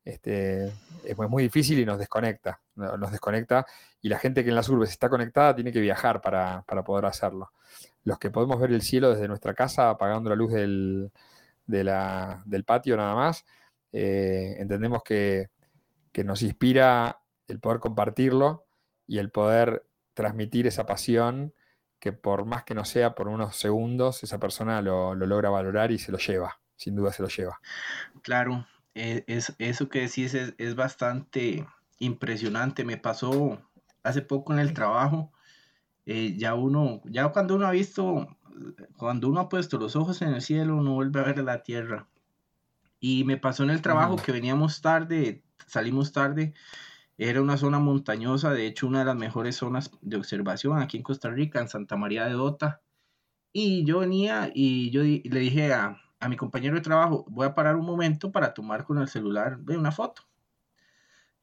este, 0.03 0.65
es 1.05 1.17
muy, 1.17 1.43
difícil 1.43 1.79
y 1.79 1.85
nos 1.85 1.97
desconecta. 1.97 2.59
Nos 2.75 3.11
desconecta 3.11 3.65
y 4.01 4.09
la 4.09 4.19
gente 4.19 4.43
que 4.43 4.49
en 4.49 4.55
las 4.55 4.67
urbes 4.67 4.89
está 4.89 5.09
conectada 5.09 5.55
tiene 5.55 5.71
que 5.71 5.79
viajar 5.79 6.21
para, 6.21 6.63
poder 6.85 7.05
hacerlo. 7.05 7.53
Los 8.03 8.19
que 8.19 8.29
podemos 8.29 8.59
ver 8.59 8.71
el 8.71 8.81
cielo 8.81 9.11
desde 9.11 9.29
nuestra 9.29 9.53
casa 9.53 9.89
apagando 9.89 10.29
la 10.29 10.35
luz 10.35 10.51
del, 10.51 11.09
del 11.67 12.63
patio 12.65 12.97
nada 12.97 13.13
más, 13.15 13.45
eh, 13.91 14.55
entendemos 14.57 15.03
que, 15.03 15.49
que 16.11 16.23
nos 16.23 16.41
inspira 16.41 17.19
el 17.47 17.59
poder 17.59 17.79
compartirlo 17.79 18.65
y 19.05 19.19
el 19.19 19.31
poder 19.31 19.85
transmitir 20.13 20.65
esa 20.67 20.85
pasión 20.85 21.53
que 21.99 22.11
por 22.13 22.45
más 22.45 22.63
que 22.63 22.75
no 22.75 22.85
sea 22.85 23.15
por 23.15 23.27
unos 23.27 23.55
segundos, 23.55 24.23
esa 24.23 24.39
persona 24.39 24.81
lo, 24.81 25.15
logra 25.15 25.49
valorar 25.49 25.91
y 25.91 25.97
se 25.97 26.11
lo 26.11 26.17
lleva, 26.17 26.59
sin 26.75 26.95
duda 26.95 27.11
se 27.11 27.23
lo 27.23 27.29
lleva. 27.29 27.59
Claro, 28.21 28.67
e, 28.93 29.23
es, 29.27 29.53
eso 29.57 29.89
que 29.89 30.01
decís 30.01 30.33
es, 30.33 30.75
bastante 30.75 31.65
impresionante. 31.99 32.83
Me 32.83 32.97
pasó 32.97 33.59
hace 34.03 34.21
poco 34.21 34.53
en 34.53 34.59
el 34.59 34.73
trabajo. 34.73 35.31
Eh, 36.07 36.35
ya 36.35 36.55
uno, 36.55 37.01
ya 37.05 37.27
cuando 37.29 37.55
uno 37.55 37.67
ha 37.67 37.71
visto, 37.71 38.27
cuando 38.95 39.29
uno 39.29 39.41
ha 39.41 39.49
puesto 39.49 39.77
los 39.77 39.95
ojos 39.95 40.23
en 40.23 40.29
el 40.29 40.41
cielo, 40.41 40.77
uno 40.77 40.95
vuelve 40.95 41.19
a 41.19 41.23
ver 41.23 41.37
la 41.43 41.61
tierra. 41.61 42.07
Y 42.99 43.23
me 43.25 43.37
pasó 43.37 43.63
en 43.63 43.69
el 43.69 43.83
trabajo 43.83 44.15
que 44.15 44.31
veníamos 44.31 44.81
tarde, 44.81 45.43
salimos 45.67 46.11
tarde 46.11 46.55
era 47.17 47.41
una 47.41 47.57
zona 47.57 47.79
montañosa, 47.79 48.51
de 48.51 48.67
hecho 48.67 48.87
una 48.87 48.99
de 48.99 49.05
las 49.05 49.15
mejores 49.15 49.55
zonas 49.55 49.91
de 50.01 50.17
observación 50.17 50.79
aquí 50.79 50.97
en 50.97 51.03
Costa 51.03 51.29
Rica, 51.29 51.59
en 51.59 51.67
Santa 51.67 51.97
María 51.97 52.25
de 52.25 52.33
Dota. 52.33 52.81
Y 53.51 53.85
yo 53.85 53.99
venía 53.99 54.51
y 54.53 54.91
yo 54.91 55.01
le 55.01 55.39
dije 55.39 55.73
a, 55.73 55.99
mi 56.29 56.35
compañero 56.35 56.75
de 56.75 56.81
trabajo, 56.81 57.25
voy 57.29 57.47
a 57.47 57.55
parar 57.55 57.75
un 57.75 57.85
momento 57.85 58.31
para 58.31 58.53
tomar 58.53 58.83
con 58.83 58.99
el 58.99 59.07
celular 59.07 59.59
una 59.67 59.91
foto. 59.91 60.23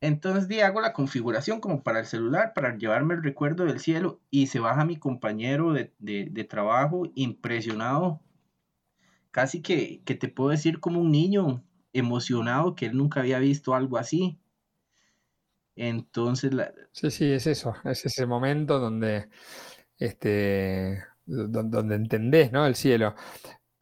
Entonces 0.05 0.49
di, 0.49 0.61
hago 0.61 0.83
la 0.83 0.93
configuración 0.93 1.61
como 1.61 1.83
para 1.83 2.01
el 2.01 2.05
celular, 2.05 2.53
para 2.55 2.77
llevarme 2.77 3.15
el 3.15 3.23
recuerdo 3.23 3.65
del 3.65 3.81
cielo 3.81 4.21
y 4.31 4.49
se 4.49 4.61
baja 4.61 4.85
mi 4.85 4.99
compañero 4.99 5.73
de, 5.73 6.47
trabajo 6.47 7.05
impresionado, 7.15 8.21
casi 9.31 9.63
que, 9.63 10.03
que 10.05 10.15
te 10.15 10.29
puedo 10.29 10.51
decir 10.51 10.79
como 10.79 11.01
un 11.01 11.11
niño 11.11 11.65
emocionado 11.95 12.75
que 12.75 12.85
él 12.85 12.99
nunca 12.99 13.21
había 13.21 13.39
visto 13.39 13.75
algo 13.75 13.97
así 13.97 14.39
Entonces, 15.75 16.53
la... 16.53 16.71
sí, 16.93 17.11
sí, 17.11 17.33
es 17.33 17.47
eso, 17.47 17.75
es 17.85 18.05
ese 18.05 18.27
momento 18.27 18.79
donde, 18.79 19.31
este, 19.97 21.03
donde, 21.25 21.95
entendés 21.95 22.53
¿no? 22.53 22.67
el 22.67 22.75
cielo. 22.75 23.15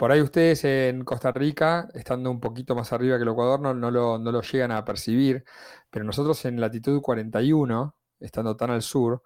Por 0.03 0.11
ahí 0.11 0.21
ustedes 0.21 0.65
en 0.65 1.05
Costa 1.05 1.31
Rica, 1.31 1.89
estando 1.95 2.29
un 2.29 2.41
poquito 2.41 2.75
más 2.75 2.93
arriba 2.93 3.19
que 3.19 3.23
el 3.23 3.29
Ecuador, 3.29 3.61
no, 3.61 3.73
no, 3.73 3.89
lo, 3.89 4.19
no 4.19 4.33
lo 4.33 4.43
llegan 4.43 4.73
a 4.73 4.85
percibir, 4.85 5.45
pero 5.91 6.05
nosotros 6.05 6.45
en 6.45 6.61
latitud 6.61 7.01
41, 7.01 7.95
estando 8.19 8.57
tan 8.57 8.73
al 8.73 8.83
sur, 8.83 9.23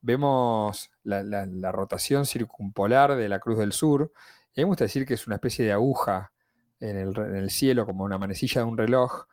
vemos 0.00 0.90
la, 1.04 1.70
rotación 1.70 2.26
circumpolar 2.26 3.14
de 3.14 3.28
la 3.28 3.38
Cruz 3.38 3.58
del 3.58 3.70
Sur, 3.70 4.12
y 4.56 4.62
me 4.62 4.64
gusta 4.64 4.86
decir 4.86 5.06
que 5.06 5.14
es 5.14 5.24
una 5.28 5.36
especie 5.36 5.64
de 5.64 5.70
aguja 5.70 6.32
en 6.80 6.96
el, 6.96 7.50
cielo, 7.50 7.86
como 7.86 8.02
una 8.02 8.18
manecilla 8.18 8.62
de 8.62 8.66
un 8.66 8.76
reloj, 8.76 9.26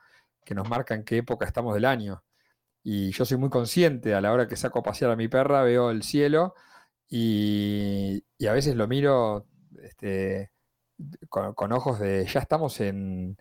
que 0.46 0.54
nos 0.54 0.70
marca 0.70 0.94
en 0.94 1.04
qué 1.04 1.18
época 1.18 1.48
estamos 1.48 1.74
del 1.74 1.86
año. 1.86 2.24
Y 2.84 3.10
yo 3.10 3.26
soy 3.26 3.38
muy 3.38 3.50
consciente, 3.50 4.14
a 4.14 4.22
la 4.22 4.32
hora 4.32 4.48
que 4.48 4.56
saco 4.56 4.78
a 4.78 4.84
pasear 4.84 5.10
a 5.10 5.16
mi 5.16 5.30
perra, 5.30 5.64
veo 5.64 5.90
el 5.90 6.04
cielo 6.04 6.54
y, 7.10 8.24
a 8.48 8.52
veces 8.54 8.76
lo 8.76 8.88
miro 8.88 9.48
este, 9.82 10.52
con, 11.30 11.72
ojos 11.72 12.00
de, 12.00 12.26
ya 12.26 12.40
estamos 12.40 12.80
en, 12.82 13.38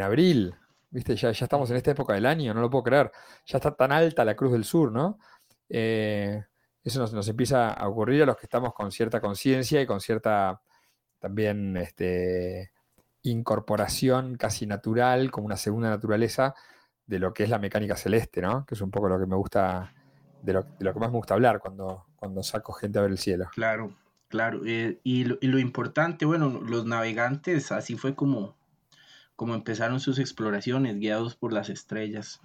abril, 0.00 0.54
¿viste? 0.90 1.16
Ya, 1.16 1.32
ya, 1.32 1.44
estamos 1.44 1.70
en 1.70 1.76
esta 1.76 1.92
época 1.92 2.14
del 2.14 2.26
año, 2.26 2.54
no 2.54 2.60
lo 2.60 2.70
puedo 2.70 2.84
creer. 2.84 3.12
Ya 3.46 3.58
está 3.58 3.74
tan 3.74 3.92
alta 3.92 4.24
la 4.24 4.36
Cruz 4.36 4.52
del 4.52 4.64
Sur, 4.64 4.92
¿no? 4.92 5.18
Eh, 5.68 6.42
eso 6.84 7.00
nos, 7.00 7.28
empieza 7.28 7.72
a 7.72 7.88
ocurrir 7.88 8.22
a 8.22 8.26
los 8.26 8.36
que 8.36 8.46
estamos 8.46 8.74
con 8.74 8.90
cierta 8.90 9.20
conciencia 9.20 9.80
y 9.80 9.86
con 9.86 10.00
cierta 10.00 10.60
también 11.18 11.76
este, 11.76 12.72
incorporación 13.22 14.36
casi 14.36 14.66
natural, 14.66 15.30
como 15.30 15.46
una 15.46 15.56
segunda 15.56 15.90
naturaleza 15.90 16.54
de 17.06 17.18
lo 17.18 17.32
que 17.32 17.44
es 17.44 17.50
la 17.50 17.58
mecánica 17.58 17.96
celeste, 17.96 18.42
¿no? 18.42 18.66
Que 18.66 18.74
es 18.74 18.80
un 18.80 18.90
poco 18.90 19.08
lo 19.08 19.18
que 19.20 19.26
me 19.26 19.36
gusta, 19.36 19.94
de 20.42 20.52
lo, 20.52 20.64
que 20.78 21.00
más 21.00 21.10
me 21.10 21.18
gusta 21.18 21.34
hablar 21.34 21.60
cuando, 21.60 22.06
cuando 22.16 22.42
saco 22.42 22.72
gente 22.72 22.98
a 22.98 23.02
ver 23.02 23.12
el 23.12 23.18
cielo. 23.18 23.48
Claro, 23.52 23.94
claro. 24.32 24.62
Eh, 24.64 24.98
y, 25.04 25.24
lo, 25.24 25.58
importante, 25.58 26.24
bueno, 26.24 26.62
los 26.66 26.86
navegantes, 26.86 27.70
así 27.70 27.96
fue 27.96 28.14
como, 28.14 28.56
como 29.36 29.54
empezaron 29.54 30.00
sus 30.00 30.18
exploraciones, 30.18 30.98
guiados 30.98 31.36
por 31.36 31.52
las 31.52 31.68
estrellas. 31.68 32.40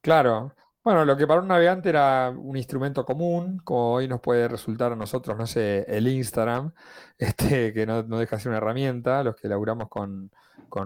Claro, 0.00 0.54
bueno, 0.84 1.04
lo 1.04 1.16
que 1.16 1.26
para 1.26 1.40
un 1.40 1.48
navegante 1.48 1.88
era 1.88 2.30
un 2.30 2.56
instrumento 2.56 3.04
común, 3.04 3.58
como 3.64 3.94
hoy 3.94 4.06
nos 4.06 4.20
puede 4.20 4.46
resultar 4.46 4.92
a 4.92 4.96
nosotros, 4.96 5.36
no 5.36 5.48
sé, 5.48 5.84
el 5.88 6.06
Instagram, 6.06 6.72
este, 7.18 7.72
que 7.72 7.84
no, 7.84 8.04
deja 8.04 8.36
de 8.36 8.42
ser 8.42 8.50
una 8.50 8.58
herramienta, 8.58 9.24
los 9.24 9.34
que 9.34 9.48
laburamos 9.48 9.88
con, 9.88 10.30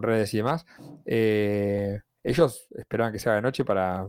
redes 0.00 0.32
y 0.32 0.38
demás, 0.38 0.64
eh, 1.04 2.00
ellos 2.22 2.68
esperaban 2.70 3.12
que 3.12 3.18
sea 3.18 3.34
de 3.34 3.42
noche 3.42 3.66
para, 3.66 4.08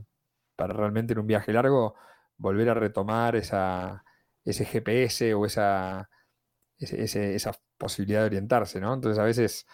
realmente 0.58 1.12
en 1.12 1.20
un 1.20 1.28
viaje 1.28 1.52
largo 1.52 1.96
volver 2.38 2.70
a 2.70 2.74
retomar 2.74 3.36
esa, 3.36 4.06
ese 4.46 4.66
GPS 4.66 5.34
o 5.34 5.46
esa, 5.46 6.10
esa 6.84 7.52
posibilidad 7.78 8.22
de 8.22 8.28
orientarse, 8.28 8.80
¿no? 8.80 8.94
Entonces 8.94 9.20
a 9.20 9.24
veces 9.24 9.66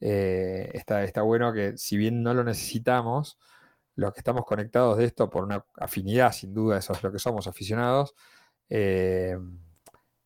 eh, 0.00 0.70
está, 0.74 1.04
está 1.04 1.22
bueno 1.22 1.52
que 1.52 1.76
si 1.76 1.96
bien 1.96 2.22
no 2.22 2.34
lo 2.34 2.44
necesitamos, 2.44 3.38
los 3.94 4.12
que 4.12 4.20
estamos 4.20 4.44
conectados 4.44 4.98
de 4.98 5.04
esto 5.04 5.28
por 5.28 5.44
una 5.44 5.64
afinidad, 5.76 6.32
sin 6.32 6.54
duda, 6.54 6.78
eso 6.78 6.92
es 6.92 7.02
lo 7.02 7.10
que 7.10 7.18
somos 7.18 7.46
aficionados, 7.48 8.14
eh, 8.68 9.36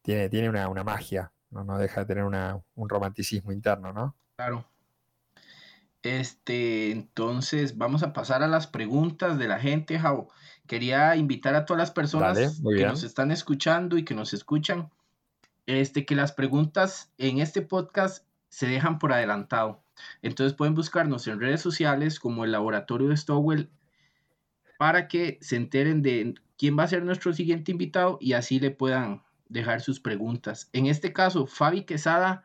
tiene, 0.03 0.29
tiene 0.29 0.51
una, 0.51 0.85
magia, 0.85 1.33
¿no? 1.51 1.79
deja 1.79 2.01
de 2.01 2.07
tener 2.07 2.25
un 2.25 2.89
romanticismo 2.89 3.53
interno, 3.53 3.93
¿no? 3.93 4.17
Claro. 4.37 4.67
Este, 6.03 6.91
entonces 6.91 7.79
vamos 7.79 8.03
a 8.03 8.13
pasar 8.13 8.43
a 8.43 8.49
las 8.49 8.67
preguntas 8.67 9.39
de 9.39 9.47
la 9.47 9.61
gente, 9.61 9.99
Jao. 9.99 10.29
Quería 10.67 11.15
invitar 11.17 11.55
a 11.55 11.65
todas 11.65 11.79
las 11.79 11.91
personas 11.93 12.61
que 12.77 12.85
nos 12.85 13.05
están 13.05 13.31
escuchando 13.31 13.97
y 13.97 14.05
que 14.05 14.15
nos 14.15 14.35
escuchan, 14.35 14.91
este, 15.67 16.05
que 16.05 16.15
las 16.15 16.33
preguntas 16.33 17.13
en 17.19 17.39
este 17.39 17.63
podcast 17.63 18.27
se 18.49 18.67
dejan 18.67 18.99
por 18.99 19.13
adelantado. 19.13 19.83
Entonces 20.21 20.57
pueden 20.57 20.75
buscarnos 20.75 21.27
en 21.27 21.41
redes 21.41 21.61
sociales 21.61 22.19
como 22.21 22.45
el 22.45 22.53
Laboratorio 22.53 23.09
de 23.09 23.17
Stowell 23.17 23.71
para 24.79 25.09
que 25.09 25.39
se 25.41 25.57
enteren 25.57 26.03
de 26.03 26.35
quién 26.59 26.79
va 26.79 26.85
a 26.85 26.89
ser 26.89 27.05
nuestro 27.05 27.33
siguiente 27.33 27.73
invitado 27.73 28.19
y 28.21 28.33
así 28.33 28.59
le 28.59 28.71
puedan 28.71 29.23
dejar 29.49 29.81
sus 29.81 30.01
preguntas. 30.01 30.69
En 30.73 30.87
este 30.87 31.13
caso, 31.13 31.47
Fabi 31.47 31.85
Quesada 31.85 32.45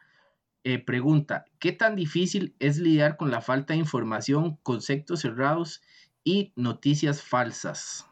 eh, 0.64 0.80
pregunta, 0.80 1.46
¿qué 1.60 1.72
tan 1.72 1.96
difícil 1.96 2.56
es 2.60 2.78
lidiar 2.78 3.18
con 3.18 3.32
la 3.32 3.42
falta 3.42 3.74
de 3.74 3.80
información, 3.80 4.58
conceptos 4.64 5.22
cerrados 5.22 5.82
y 6.24 6.52
noticias 6.56 7.22
falsas? 7.22 8.06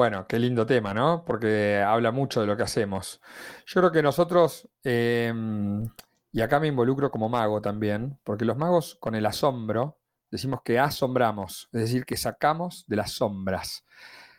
Bueno, 0.00 0.26
qué 0.26 0.38
lindo 0.38 0.64
tema, 0.64 0.94
¿no? 0.94 1.26
Porque 1.26 1.78
habla 1.86 2.10
mucho 2.10 2.40
de 2.40 2.46
lo 2.46 2.56
que 2.56 2.62
hacemos. 2.62 3.20
Yo 3.66 3.82
creo 3.82 3.92
que 3.92 4.02
nosotros 4.02 4.66
em, 4.82 5.84
y 6.32 6.40
acá 6.40 6.58
me 6.58 6.68
involucro 6.68 7.10
como 7.10 7.28
mago 7.28 7.60
también, 7.60 8.18
porque 8.24 8.46
los 8.46 8.56
magos 8.56 8.96
con 8.98 9.14
el 9.14 9.26
asombro 9.26 9.98
decimos 10.30 10.62
que 10.64 10.78
asombramos, 10.78 11.68
es 11.72 11.80
decir, 11.82 12.06
que 12.06 12.16
sacamos 12.16 12.86
de 12.86 12.96
las 12.96 13.12
sombras 13.12 13.84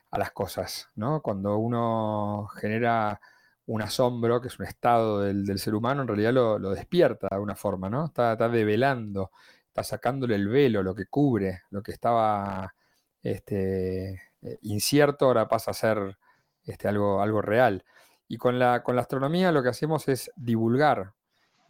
a 0.10 0.18
las 0.18 0.32
cosas, 0.32 0.90
¿no? 0.96 1.22
Cuando 1.22 1.56
uno 1.60 2.48
genera 2.60 3.22
un 3.68 3.84
asombro, 3.84 4.42
que 4.42 4.48
es 4.48 4.58
un 4.60 4.66
estado 4.66 5.20
del, 5.20 5.60
ser 5.60 5.76
humano, 5.76 6.02
en 6.02 6.08
realidad 6.08 6.34
lo, 6.34 6.72
despierta 6.72 7.28
de 7.30 7.36
alguna 7.36 7.56
forma, 7.56 7.88
¿no? 7.88 8.06
Está, 8.06 8.36
develando, 8.50 9.30
está 9.68 9.84
sacándole 9.84 10.34
el 10.34 10.48
velo, 10.48 10.82
lo 10.82 10.96
que 10.96 11.06
cubre, 11.06 11.62
lo 11.70 11.84
que 11.84 11.92
estaba 11.92 12.74
este, 13.22 14.31
eh, 14.42 14.58
incierto, 14.62 15.26
ahora 15.26 15.48
pasa 15.48 15.72
a 15.72 15.74
ser 15.74 16.18
este, 16.64 16.88
algo, 16.88 17.22
algo 17.22 17.42
real. 17.42 17.84
Y 18.28 18.38
con 18.38 18.60
la, 18.60 18.84
con 18.84 18.96
la 18.96 19.02
astronomía 19.02 19.52
lo 19.52 19.64
que 19.64 19.70
hacemos 19.70 20.08
es 20.08 20.32
divulgar 20.36 21.14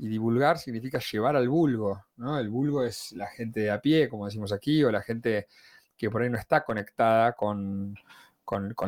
y 0.02 0.08
divulgar 0.08 0.58
significa 0.58 1.00
llevar 1.00 1.36
al 1.36 1.48
vulgo, 1.48 2.06
¿no? 2.16 2.40
El 2.40 2.50
vulgo 2.50 2.84
es 2.84 3.12
la 3.12 3.28
gente 3.28 3.60
de 3.60 3.70
a 3.70 3.80
pie, 3.80 4.10
como 4.10 4.26
decimos 4.26 4.52
aquí, 4.52 4.84
o 4.84 4.92
la 4.92 5.04
gente 5.04 5.48
que 5.96 6.10
por 6.10 6.24
ahí 6.24 6.30
no 6.32 6.40
está 6.40 6.64
conectada 6.64 7.34
con, 7.34 7.96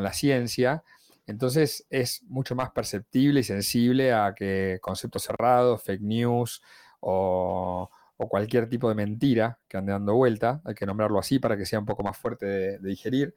la 0.00 0.12
ciencia. 0.12 0.82
Entonces 1.24 1.86
es 1.88 2.24
mucho 2.24 2.56
más 2.56 2.72
perceptible 2.72 3.40
y 3.40 3.44
sensible 3.44 4.12
a 4.12 4.34
que 4.34 4.80
conceptos 4.82 5.22
cerrados, 5.22 5.84
fake 5.84 6.02
news 6.02 6.60
o, 6.98 7.88
cualquier 8.28 8.68
tipo 8.68 8.88
de 8.88 8.96
mentira 8.96 9.60
que 9.68 9.76
ande 9.76 9.92
dando 9.92 10.14
vuelta, 10.14 10.62
hay 10.64 10.74
que 10.74 10.86
nombrarlo 10.86 11.20
así 11.20 11.38
para 11.38 11.56
que 11.56 11.66
sea 11.66 11.78
un 11.78 11.86
poco 11.86 12.02
más 12.02 12.16
fuerte 12.16 12.46
de, 12.46 12.78
digerir. 12.78 13.34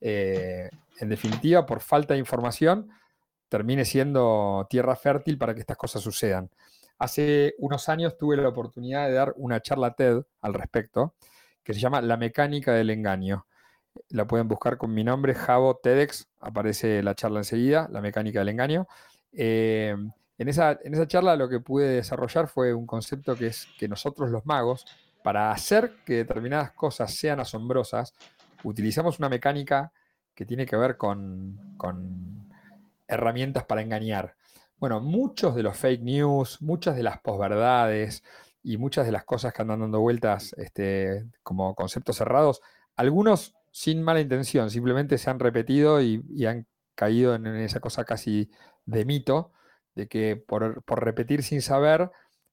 Eh, 0.00 0.70
en 1.00 1.08
definitiva, 1.08 1.66
por 1.66 1.80
falta 1.80 2.14
de 2.14 2.20
información, 2.20 2.90
termine 3.48 3.84
siendo 3.84 4.66
tierra 4.68 4.96
fértil 4.96 5.38
para 5.38 5.54
que 5.54 5.60
estas 5.60 5.76
cosas 5.76 6.02
sucedan. 6.02 6.50
Hace 6.98 7.54
unos 7.58 7.88
años 7.88 8.16
tuve 8.18 8.36
la 8.36 8.48
oportunidad 8.48 9.06
de 9.06 9.14
dar 9.14 9.32
una 9.36 9.60
charla 9.60 9.94
TED 9.94 10.22
al 10.40 10.54
respecto, 10.54 11.14
que 11.62 11.72
se 11.72 11.80
llama 11.80 12.00
La 12.00 12.16
mecánica 12.16 12.72
del 12.72 12.90
engaño. 12.90 13.46
La 14.10 14.26
pueden 14.26 14.48
buscar 14.48 14.78
con 14.78 14.92
mi 14.92 15.04
nombre, 15.04 15.34
Javo 15.34 15.76
TEDx, 15.76 16.28
aparece 16.40 17.02
la 17.02 17.14
charla 17.14 17.40
enseguida, 17.40 17.88
La 17.90 18.00
mecánica 18.00 18.40
del 18.40 18.48
engaño. 18.48 18.88
Eh, 19.32 19.94
en, 20.38 20.48
esa, 20.48 20.78
en 20.82 20.94
esa 20.94 21.06
charla 21.06 21.36
lo 21.36 21.48
que 21.48 21.60
pude 21.60 21.88
desarrollar 21.88 22.48
fue 22.48 22.74
un 22.74 22.86
concepto 22.86 23.36
que 23.36 23.48
es 23.48 23.68
que 23.78 23.88
nosotros 23.88 24.30
los 24.30 24.44
magos, 24.46 24.84
para 25.22 25.50
hacer 25.50 25.92
que 26.04 26.14
determinadas 26.14 26.72
cosas 26.72 27.14
sean 27.14 27.40
asombrosas, 27.40 28.14
utilizamos 28.64 29.18
una 29.18 29.28
mecánica 29.28 29.92
que 30.34 30.44
tiene 30.46 30.66
que 30.66 30.76
ver 30.76 30.96
con, 30.96 31.58
herramientas 33.06 33.64
para 33.64 33.82
engañar. 33.82 34.36
Bueno, 34.76 35.00
muchos 35.00 35.54
de 35.54 35.62
los 35.62 35.76
fake 35.76 36.02
news, 36.02 36.60
muchas 36.62 36.94
de 36.94 37.02
las 37.02 37.20
posverdades 37.20 38.22
y 38.62 38.76
muchas 38.76 39.06
de 39.06 39.12
las 39.12 39.24
cosas 39.24 39.52
que 39.52 39.62
andan 39.62 39.80
dando 39.80 40.00
vueltas 40.00 40.54
este, 40.58 41.26
como 41.42 41.74
conceptos 41.74 42.16
cerrados, 42.16 42.60
algunos 42.96 43.54
sin 43.72 44.02
mala 44.02 44.20
intención, 44.20 44.70
simplemente 44.70 45.18
se 45.18 45.30
han 45.30 45.38
repetido 45.38 46.00
y, 46.00 46.44
han 46.46 46.66
caído 46.94 47.34
en, 47.34 47.46
esa 47.46 47.80
cosa 47.80 48.04
casi 48.04 48.50
de 48.86 49.04
mito, 49.04 49.52
de 49.94 50.08
que 50.08 50.36
por, 50.36 50.82
repetir 50.86 51.42
sin 51.42 51.62
saber 51.62 52.10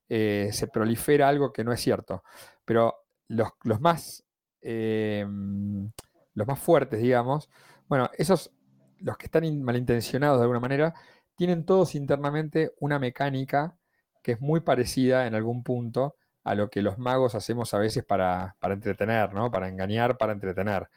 eh, 0.09 0.49
se 0.51 0.67
prolifera 0.67 1.27
algo 1.27 1.51
que 1.51 1.63
no 1.63 1.73
es 1.73 1.81
cierto. 1.81 2.23
Pero 2.63 3.05
los, 3.27 3.51
más, 3.79 4.24
em, 4.65 5.91
los 6.33 6.47
más 6.47 6.59
fuertes, 6.59 7.01
digamos, 7.01 7.49
bueno, 7.87 8.09
esos, 8.17 8.51
los 8.99 9.17
que 9.17 9.27
están 9.27 9.61
malintencionados 9.63 10.39
de 10.39 10.43
alguna 10.43 10.59
manera, 10.59 10.93
tienen 11.35 11.65
todos 11.65 11.95
internamente 11.95 12.73
una 12.79 12.99
mecánica 12.99 13.77
que 14.23 14.33
es 14.33 14.41
muy 14.41 14.61
parecida 14.61 15.27
en 15.27 15.35
algún 15.35 15.63
punto 15.63 16.15
a 16.43 16.55
lo 16.55 16.69
que 16.69 16.81
los 16.81 16.97
magos 16.97 17.35
hacemos 17.35 17.73
a 17.73 17.79
veces 17.79 18.05
para, 18.05 18.55
entretener, 18.61 19.33
¿no? 19.33 19.51
Para 19.51 19.67
engañar, 19.67 20.17
para 20.17 20.33
entretener. 20.33 20.89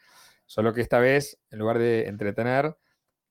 Solo 0.47 0.75
que 0.75 0.83
esta 0.83 0.99
vez, 0.99 1.39
en 1.51 1.59
lugar 1.59 1.79
de 1.79 2.07
entretener, 2.07 2.77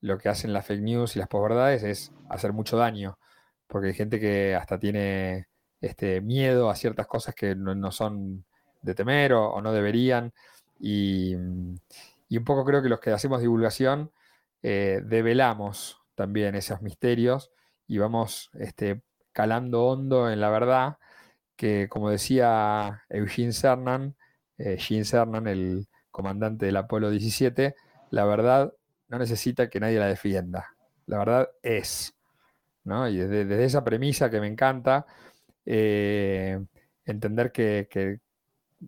lo 0.02 0.18
que 0.18 0.30
hacen 0.30 0.54
las 0.54 0.66
fake 0.66 0.82
news 0.82 1.16
y 1.16 1.20
las 1.20 1.28
posverdades 1.28 1.84
es 1.84 2.12
hacer 2.30 2.54
mucho 2.54 2.78
daño. 2.78 3.20
Porque 3.68 3.90
hay 3.90 3.94
gente 3.94 4.20
que 4.20 4.56
hasta 4.56 4.80
tiene 4.80 5.48
este, 5.82 6.22
miedo 6.22 6.70
a 6.70 6.76
ciertas 6.76 7.08
cosas 7.08 7.36
que 7.36 7.56
no, 7.56 7.92
son 7.92 8.46
de 8.82 8.96
temer 8.96 9.34
o, 9.34 9.62
no 9.62 9.72
deberían. 9.74 10.34
Y, 10.80 11.36
un 11.36 12.44
poco 12.46 12.66
creo 12.66 12.82
que 12.82 12.90
los 12.90 13.00
que 13.00 13.12
hacemos 13.12 13.42
divulgación 13.42 14.12
eh, 14.62 15.02
develamos 15.04 16.02
también 16.16 16.56
esos 16.56 16.82
misterios 16.82 17.52
y 17.88 18.00
vamos 18.00 18.50
este, 18.56 19.02
calando 19.32 19.86
hondo 19.86 20.30
en 20.30 20.42
la 20.42 20.50
verdad 20.50 20.98
que, 21.56 21.88
como 21.90 22.10
decía 22.10 23.04
Eugene 23.10 23.54
Cernan, 23.54 24.16
eh, 24.58 24.78
Cernan, 24.80 25.48
el 25.48 25.88
comandante 26.12 26.66
del 26.68 26.78
Apolo 26.78 27.10
17, 27.10 27.76
la 28.12 28.26
verdad 28.26 28.74
no 29.10 29.20
necesita 29.20 29.70
que 29.70 29.80
nadie 29.80 30.00
la 30.00 30.08
defienda. 30.08 30.76
La 31.06 31.18
verdad 31.18 31.50
es. 31.64 32.14
¿no? 32.84 33.08
Y 33.10 33.18
desde, 33.18 33.64
esa 33.66 33.84
premisa 33.84 34.30
que 34.30 34.40
me 34.40 34.48
encanta, 34.48 35.06
eh, 35.66 36.60
entender 37.06 37.52
que, 37.52 38.20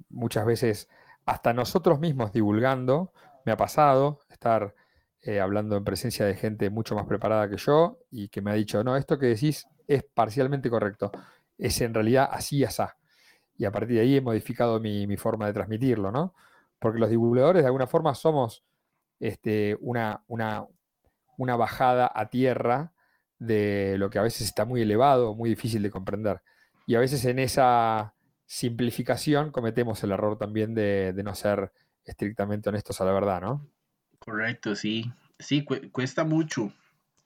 muchas 0.10 0.46
veces, 0.46 0.90
hasta 1.26 1.54
nosotros 1.54 2.00
mismos 2.00 2.32
divulgando, 2.32 3.14
me 3.46 3.52
ha 3.52 3.58
pasado 3.58 4.20
estar 4.30 4.76
eh, 5.22 5.40
hablando 5.40 5.76
en 5.76 5.84
presencia 5.84 6.26
de 6.26 6.36
gente 6.36 6.70
mucho 6.70 6.96
más 6.96 7.06
preparada 7.06 7.50
que 7.50 7.58
yo 7.58 8.00
y 8.10 8.30
que 8.30 8.42
me 8.42 8.52
ha 8.52 8.54
dicho, 8.54 8.84
no, 8.84 8.96
esto 8.96 9.20
que 9.20 9.28
decís 9.28 9.68
es 9.88 10.04
parcialmente 10.04 10.70
correcto, 10.70 11.12
es 11.58 11.82
en 11.82 11.94
realidad 11.94 12.30
así 12.32 12.58
y 12.58 12.64
asá. 12.64 12.98
Y 13.58 13.66
a 13.66 13.72
partir 13.72 13.96
de 13.98 14.02
ahí 14.02 14.16
he 14.16 14.22
modificado 14.22 14.80
mi, 14.80 15.18
forma 15.18 15.48
de 15.48 15.54
transmitirlo, 15.54 16.12
¿no? 16.12 16.34
Porque 16.80 17.00
los 17.00 17.10
divulgadores 17.10 17.64
de 17.64 17.68
alguna 17.68 17.88
forma 17.88 18.16
somos 18.16 18.64
este, 19.20 19.78
una, 19.82 20.24
una, 20.28 20.66
una 21.38 21.58
bajada 21.58 22.10
a 22.14 22.30
tierra 22.30 22.94
de 23.38 23.96
lo 23.98 24.10
que 24.10 24.20
a 24.20 24.22
veces 24.22 24.48
está 24.48 24.64
muy 24.64 24.82
elevado, 24.82 25.36
muy 25.36 25.50
difícil 25.50 25.84
de 25.84 25.92
comprender. 25.92 26.42
Y 26.88 26.96
a 26.96 27.00
veces 27.00 27.26
en 27.26 27.40
esa 27.40 28.14
simplificación 28.50 29.52
cometemos 29.52 30.04
el 30.04 30.12
error 30.12 30.40
también 30.40 30.74
de, 30.74 31.14
no 31.24 31.36
ser 31.36 31.72
estrictamente 32.04 32.70
honestos 32.70 33.00
a 33.00 33.06
la 33.06 33.12
verdad, 33.12 33.42
¿no? 33.42 33.70
Correcto, 34.18 34.76
sí. 34.76 35.14
Sí, 35.38 35.64
cuesta 35.64 36.24
mucho. 36.24 36.74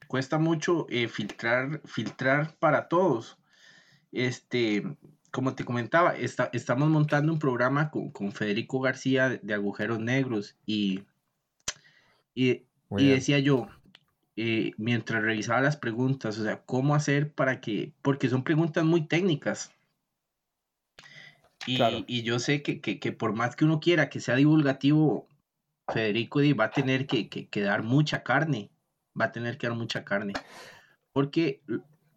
Cuesta 0.07 0.37
mucho 0.37 0.85
eh, 0.89 1.07
filtrar, 1.07 1.79
filtrar 1.85 2.53
para 2.59 2.89
todos. 2.89 3.37
Este, 4.11 4.83
como 5.31 5.55
te 5.55 5.63
comentaba, 5.63 6.13
estamos 6.17 6.89
montando 6.89 7.31
un 7.31 7.39
programa 7.39 7.89
con, 7.89 8.33
Federico 8.33 8.81
García 8.81 9.29
de, 9.29 9.53
Agujeros 9.53 9.99
Negros 9.99 10.57
y, 10.65 11.05
y, 12.35 12.65
y 12.97 13.07
decía 13.07 13.39
yo, 13.39 13.69
eh, 14.35 14.71
mientras 14.77 15.23
revisaba 15.23 15.61
las 15.61 15.77
preguntas, 15.77 16.37
o 16.37 16.43
sea, 16.43 16.63
cómo 16.65 16.95
hacer 16.95 17.31
para 17.31 17.61
que, 17.61 17.93
porque 18.01 18.27
son 18.27 18.43
preguntas 18.43 18.83
muy 18.83 19.07
técnicas. 19.07 19.71
Y, 21.65 22.23
yo 22.23 22.39
sé 22.39 22.61
que, 22.61 23.11
por 23.11 23.33
más 23.33 23.55
que 23.55 23.65
uno 23.65 23.79
quiera 23.79 24.09
que 24.09 24.19
sea 24.19 24.35
divulgativo, 24.35 25.27
Federico 25.87 26.39
va 26.59 26.65
a 26.65 26.71
tener 26.71 27.07
que, 27.07 27.49
dar 27.61 27.83
mucha 27.83 28.23
carne, 28.23 28.71
va 29.19 29.25
a 29.25 29.31
tener 29.31 29.57
que 29.57 29.67
dar 29.67 29.75
mucha 29.75 30.03
carne. 30.03 30.33
Porque... 31.11 31.61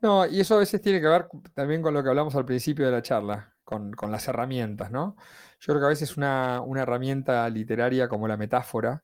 No, 0.03 0.27
y 0.27 0.41
eso 0.41 0.57
a 0.57 0.59
veces 0.59 0.81
tiene 0.81 1.01
que 1.01 1.09
ver 1.09 1.27
también 1.55 1.83
con 1.83 1.95
lo 1.95 2.03
que 2.03 2.09
hablamos 2.09 2.35
al 2.35 2.45
principio 2.45 2.87
de 2.87 2.93
la 2.93 3.03
charla, 3.03 3.55
con, 3.65 3.95
las 4.11 4.29
herramientas, 4.29 4.91
¿no? 4.91 5.17
Yo 5.61 5.73
creo 5.73 5.81
que 5.81 5.87
a 5.87 5.91
veces 5.91 6.17
una, 6.17 6.61
una 6.61 6.83
herramienta 6.83 7.49
literaria 7.49 8.09
como 8.09 8.29
la 8.29 8.37
metáfora, 8.37 9.03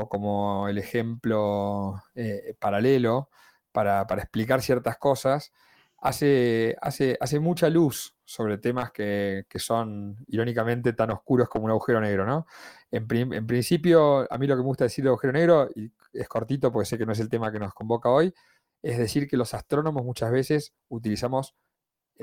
o 0.00 0.08
como 0.08 0.68
el 0.68 0.78
ejemplo 0.78 2.00
eh, 2.14 2.54
paralelo 2.60 3.30
para, 3.72 4.06
explicar 4.18 4.62
ciertas 4.62 4.96
cosas, 4.96 5.52
hace, 5.98 6.76
hace, 6.80 7.16
hace 7.20 7.40
mucha 7.40 7.68
luz 7.68 8.16
sobre 8.24 8.58
temas 8.58 8.90
que, 8.92 9.46
son 9.56 10.16
irónicamente 10.26 10.92
tan 10.92 11.10
oscuros 11.10 11.48
como 11.48 11.64
un 11.64 11.70
agujero 11.70 12.00
negro, 12.00 12.26
¿no? 12.26 12.46
En, 12.90 13.06
principio, 13.06 14.30
a 14.32 14.38
mí 14.38 14.46
lo 14.46 14.54
que 14.54 14.62
me 14.62 14.66
gusta 14.66 14.84
decir 14.84 15.04
de 15.04 15.10
agujero 15.10 15.32
negro, 15.32 15.70
y 15.74 15.90
es 16.12 16.28
cortito 16.28 16.70
porque 16.72 16.86
sé 16.86 16.98
que 16.98 17.06
no 17.06 17.12
es 17.12 17.20
el 17.20 17.28
tema 17.28 17.52
que 17.52 17.58
nos 17.58 17.74
convoca 17.74 18.08
hoy, 18.08 18.32
es 18.82 18.98
decir 18.98 19.28
que 19.28 19.36
los 19.36 19.54
astrónomos 19.54 20.04
muchas 20.04 20.30
veces 20.30 20.74
utilizamos 20.88 21.54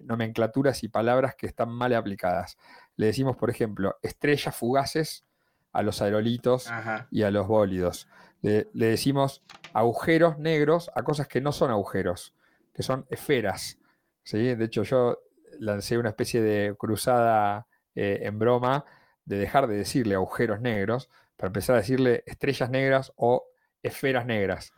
nomenclaturas 0.04 0.84
y 0.84 0.90
palabras 0.90 1.36
que 1.36 1.48
están 1.48 1.70
mal 1.70 1.94
aplicadas. 1.94 2.58
Le 2.98 3.08
decimos, 3.08 3.36
por 3.38 3.50
ejemplo, 3.50 3.98
estrellas 4.02 4.56
fugaces 4.56 5.26
a 5.72 5.82
los 5.82 6.02
aerolitos 6.02 6.70
y 7.12 7.24
a 7.24 7.32
los 7.32 7.48
bólidos. 7.48 8.08
Le, 8.42 8.68
decimos 8.74 9.44
agujeros 9.74 10.38
negros 10.38 10.92
a 10.96 11.04
cosas 11.04 11.28
que 11.28 11.42
no 11.42 11.52
son 11.52 11.72
agujeros, 11.72 12.35
que 12.76 12.84
son 12.84 13.06
esferas. 13.10 13.80
¿sí? 14.24 14.54
De 14.54 14.66
hecho, 14.66 14.84
yo 14.84 15.20
lancé 15.60 15.98
una 15.98 16.10
especie 16.10 16.42
de 16.42 16.76
cruzada 16.78 17.68
eh, 17.96 18.20
en 18.24 18.38
broma 18.38 18.86
de 19.24 19.38
dejar 19.38 19.68
de 19.68 19.78
decirle 19.78 20.16
agujeros 20.16 20.62
negros 20.62 21.10
para 21.38 21.48
empezar 21.48 21.76
a 21.76 21.80
decirle 21.80 22.24
estrellas 22.28 22.70
negras 22.70 23.14
o 23.16 23.46
esferas 23.82 24.26
negras. 24.26 24.74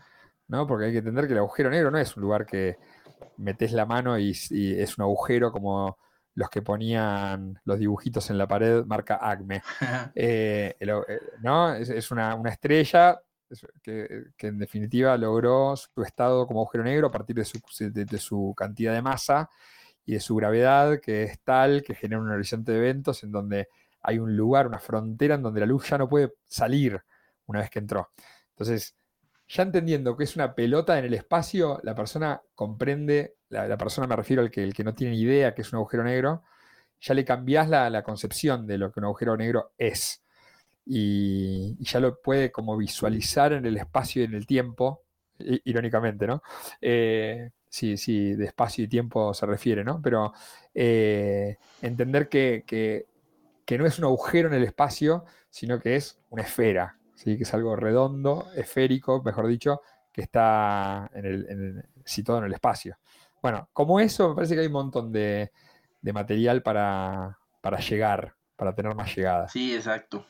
¿no? 0.48 0.68
Porque 0.68 0.86
hay 0.86 0.92
que 0.92 1.00
entender 1.00 1.28
que 1.28 1.34
el 1.34 1.40
agujero 1.40 1.70
negro 1.70 1.92
no 1.92 1.98
es 1.98 2.16
un 2.16 2.22
lugar 2.22 2.46
que 2.46 2.78
metes 3.38 3.74
la 3.74 3.86
mano 3.86 4.18
y 4.18 4.32
es 4.32 4.98
un 4.98 5.04
agujero 5.04 5.52
como 5.52 5.98
los 6.38 6.52
que 6.52 6.62
ponían 6.62 7.60
los 7.66 7.80
dibujitos 7.80 8.30
en 8.30 8.38
la 8.38 8.48
pared, 8.48 8.86
marca 8.86 9.20
Acme. 9.20 9.64
Eh, 10.14 10.76
eh, 10.80 11.20
¿no? 11.42 11.74
Es, 11.74 12.12
una, 12.12 12.40
estrella 12.46 13.20
que, 13.82 14.26
en 14.40 14.58
definitiva 14.60 15.18
logró 15.18 15.76
su 15.76 16.04
estado 16.04 16.48
como 16.48 16.62
agujero 16.62 16.84
negro 16.84 17.08
a 17.08 17.12
partir 17.12 17.36
de 17.36 17.46
su, 18.20 18.54
cantidad 18.56 18.94
de 18.94 19.02
masa 19.02 19.50
y 20.06 20.14
de 20.14 20.20
su 20.20 20.36
gravedad, 20.36 21.00
que 21.02 21.24
es 21.24 21.40
tal 21.42 21.84
que 21.84 21.96
genera 21.96 22.22
un 22.22 22.30
horizonte 22.30 22.72
de 22.72 22.78
eventos 22.78 23.24
en 23.24 23.32
donde 23.32 23.70
hay 24.02 24.20
un 24.20 24.36
lugar, 24.36 24.68
una 24.68 24.80
frontera 24.80 25.36
en 25.36 25.44
donde 25.44 25.60
la 25.60 25.66
luz 25.66 25.90
ya 25.90 25.98
no 25.98 26.08
puede 26.08 26.34
salir 26.46 27.02
una 27.46 27.60
vez 27.60 27.70
que 27.70 27.80
entró. 27.80 28.12
Entonces, 28.50 28.96
ya 29.48 29.64
entendiendo 29.64 30.16
que 30.18 30.26
es 30.26 30.36
una 30.36 30.54
pelota 30.54 31.00
en 31.00 31.06
el 31.06 31.14
espacio, 31.14 31.80
la 31.84 31.96
persona 31.96 32.42
comprende, 32.54 33.36
la, 33.50 33.78
persona 33.78 34.08
me 34.08 34.16
refiero 34.16 34.42
al 34.42 34.52
que, 34.52 34.64
el 34.64 34.74
que 34.74 34.84
no 34.84 34.94
tiene 34.94 35.16
idea 35.16 35.54
que 35.54 35.62
es 35.62 35.72
un 35.72 35.78
agujero 35.78 36.04
negro, 36.04 36.44
ya 37.00 37.14
le 37.14 37.24
cambias 37.24 37.70
la, 37.70 38.04
concepción 38.04 38.68
de 38.68 38.78
lo 38.78 38.92
que 38.92 39.00
un 39.00 39.06
agujero 39.06 39.38
negro 39.38 39.74
es. 39.78 40.24
Y, 40.90 41.76
ya 41.84 42.00
lo 42.00 42.22
puede 42.22 42.52
como 42.52 42.78
visualizar 42.78 43.54
en 43.54 43.66
el 43.66 43.78
espacio 43.78 44.22
y 44.22 44.26
en 44.26 44.34
el 44.34 44.46
tiempo, 44.46 45.04
irónicamente, 45.40 46.28
¿no? 46.28 46.42
Eh, 46.82 47.52
sí, 47.70 47.98
sí, 47.98 48.34
de 48.34 48.46
espacio 48.46 48.86
y 48.86 48.88
tiempo 48.88 49.34
se 49.34 49.46
refiere, 49.46 49.84
¿no? 49.84 50.02
Pero 50.02 50.34
eh, 50.74 51.58
entender 51.82 52.30
que, 52.30 52.64
que 52.66 53.78
no 53.78 53.86
es 53.86 54.00
un 54.00 54.06
agujero 54.06 54.48
en 54.48 54.56
el 54.56 54.64
espacio, 54.64 55.26
sino 55.50 55.80
que 55.80 55.96
es 55.96 56.20
una 56.30 56.44
esfera, 56.44 56.98
que 57.24 57.34
es 57.34 57.54
algo 57.54 57.76
redondo, 57.76 58.48
esférico, 58.56 59.22
mejor 59.24 59.48
dicho, 59.48 59.82
que 60.12 60.22
está 60.22 61.10
situado 62.06 62.40
en 62.42 62.46
el 62.46 62.54
espacio. 62.54 62.98
Bueno, 63.42 63.70
como 63.74 64.00
eso, 64.00 64.30
me 64.30 64.36
parece 64.36 64.56
que 64.56 64.62
hay 64.62 64.68
un 64.68 64.74
montón 64.74 65.12
de, 65.12 65.52
material 66.02 66.62
para, 66.64 67.38
llegar, 67.88 68.36
para 68.56 68.74
tener 68.74 68.96
más 68.96 69.16
llegada. 69.16 69.48
Sí, 69.50 69.76
exacto. 69.76 70.26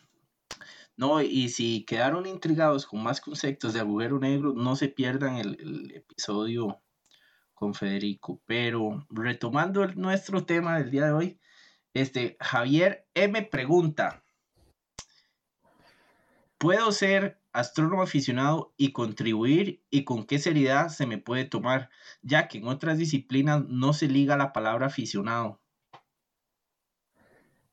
No, 0.97 1.21
y 1.21 1.49
si 1.49 1.85
quedaron 1.85 2.25
intrigados 2.25 2.87
con 2.87 3.03
más 3.03 3.21
conceptos 3.21 3.73
de 3.73 3.79
agujero 3.79 4.19
negro, 4.19 4.53
no 4.53 4.75
se 4.75 4.89
pierdan 4.89 5.37
el, 5.37 5.91
episodio 5.95 6.81
con 7.53 7.75
Federico. 7.75 8.41
Pero 8.47 9.05
retomando 9.09 9.85
nuestro 9.89 10.45
tema 10.45 10.79
del 10.79 10.89
día 10.89 11.05
de 11.05 11.11
hoy, 11.11 11.39
este 11.93 12.35
Javier 12.39 13.07
M 13.13 13.43
pregunta, 13.43 14.23
¿Puedo 16.57 16.91
ser 16.91 17.39
astrónomo 17.53 18.01
aficionado 18.01 18.73
y 18.77 18.91
contribuir 18.91 19.83
y 19.91 20.03
con 20.03 20.25
qué 20.25 20.39
seriedad 20.39 20.89
se 20.89 21.05
me 21.05 21.19
puede 21.19 21.45
tomar, 21.45 21.91
ya 22.23 22.47
que 22.47 22.57
en 22.57 22.67
otras 22.67 22.97
disciplinas 22.97 23.63
no 23.67 23.93
se 23.93 24.07
liga 24.07 24.37
la 24.37 24.53
palabra 24.53 24.87
aficionado? 24.87 25.61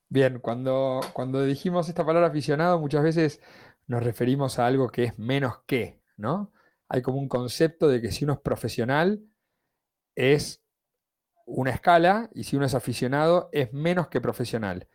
Bien, 0.09 0.38
cuando, 0.38 1.01
cuando 1.12 1.43
dijimos 1.43 1.88
esta 1.88 2.05
palabra 2.07 2.29
aficionado 2.29 2.79
muchas 2.79 3.03
veces 3.03 3.40
nos 3.87 4.03
referimos 4.03 4.59
a 4.59 4.67
algo 4.67 4.88
que 4.90 5.05
es 5.05 5.19
menos 5.19 5.59
que, 5.67 6.01
¿no? 6.17 6.53
Hay 6.88 7.03
como 7.03 7.19
un 7.19 7.29
concepto 7.29 7.88
de 7.88 8.01
que 8.01 8.12
si 8.12 8.25
uno 8.25 8.35
es 8.35 8.40
profesional 8.40 9.23
es 10.14 10.62
una 11.47 11.71
escala 11.73 12.31
y 12.35 12.45
si 12.45 12.57
uno 12.57 12.67
es 12.67 12.75
aficionado 12.75 13.49
es 13.53 13.73
menos 13.73 14.09
que 14.09 14.21
profesional. 14.21 14.88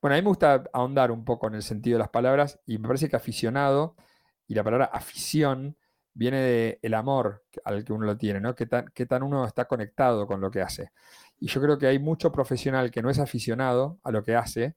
Bueno, 0.00 0.14
a 0.14 0.18
mí 0.18 0.22
me 0.22 0.28
gusta 0.28 0.64
ahondar 0.72 1.10
un 1.10 1.24
poco 1.24 1.48
en 1.48 1.54
el 1.56 1.62
sentido 1.62 1.96
de 1.96 2.00
las 2.00 2.10
palabras 2.10 2.60
y 2.66 2.78
me 2.78 2.88
parece 2.88 3.08
que 3.08 3.16
aficionado 3.16 3.96
y 4.48 4.54
la 4.54 4.64
palabra 4.64 4.86
afición 4.86 5.76
viene 6.14 6.78
del 6.80 6.94
amor 6.94 7.44
al 7.64 7.84
que 7.84 7.92
uno 7.92 8.06
lo 8.06 8.16
tiene, 8.16 8.40
¿no? 8.40 8.54
Qué 8.54 8.66
tan, 8.66 8.86
tan 8.92 9.22
uno 9.22 9.46
está 9.46 9.66
conectado 9.66 10.26
con 10.26 10.40
lo 10.40 10.50
que 10.50 10.62
hace. 10.62 10.92
Y 11.38 11.48
yo 11.48 11.60
creo 11.60 11.78
que 11.78 11.86
hay 11.86 11.98
mucho 11.98 12.32
profesional 12.32 12.90
que 12.90 13.02
no 13.02 13.10
es 13.10 13.18
aficionado 13.18 13.98
a 14.02 14.10
lo 14.10 14.22
que 14.22 14.34
hace 14.34 14.76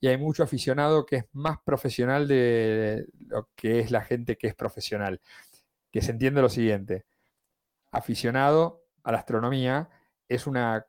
y 0.00 0.08
hay 0.08 0.16
mucho 0.16 0.42
aficionado 0.42 1.06
que 1.06 1.16
es 1.16 1.24
más 1.32 1.58
profesional 1.64 2.26
de 2.26 3.06
lo 3.28 3.48
que 3.54 3.80
es 3.80 3.90
la 3.90 4.02
gente 4.02 4.36
que 4.36 4.48
es 4.48 4.54
profesional. 4.54 5.20
Que 5.92 6.02
se 6.02 6.12
entiende 6.12 6.42
lo 6.42 6.48
siguiente, 6.48 7.04
aficionado 7.92 8.84
a 9.02 9.12
la 9.12 9.18
astronomía 9.18 9.90
es 10.28 10.46
una, 10.46 10.86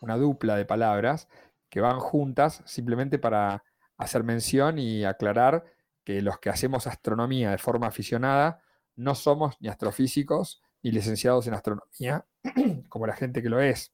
una 0.00 0.16
dupla 0.16 0.56
de 0.56 0.64
palabras 0.64 1.28
que 1.68 1.80
van 1.80 1.98
juntas 2.00 2.62
simplemente 2.66 3.18
para 3.18 3.64
hacer 3.96 4.24
mención 4.24 4.78
y 4.78 5.04
aclarar 5.04 5.64
que 6.04 6.22
los 6.22 6.38
que 6.38 6.50
hacemos 6.50 6.86
astronomía 6.86 7.50
de 7.50 7.58
forma 7.58 7.86
aficionada 7.86 8.60
no 8.96 9.14
somos 9.14 9.56
ni 9.60 9.68
astrofísicos 9.68 10.62
ni 10.82 10.90
licenciados 10.90 11.46
en 11.46 11.54
astronomía, 11.54 12.26
como 12.88 13.06
la 13.06 13.14
gente 13.14 13.42
que 13.42 13.48
lo 13.48 13.60
es. 13.60 13.92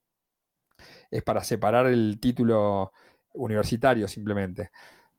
Es 1.11 1.23
para 1.23 1.43
separar 1.43 1.87
el 1.87 2.19
título 2.21 2.93
universitario 3.35 4.09
simplemente. 4.09 4.71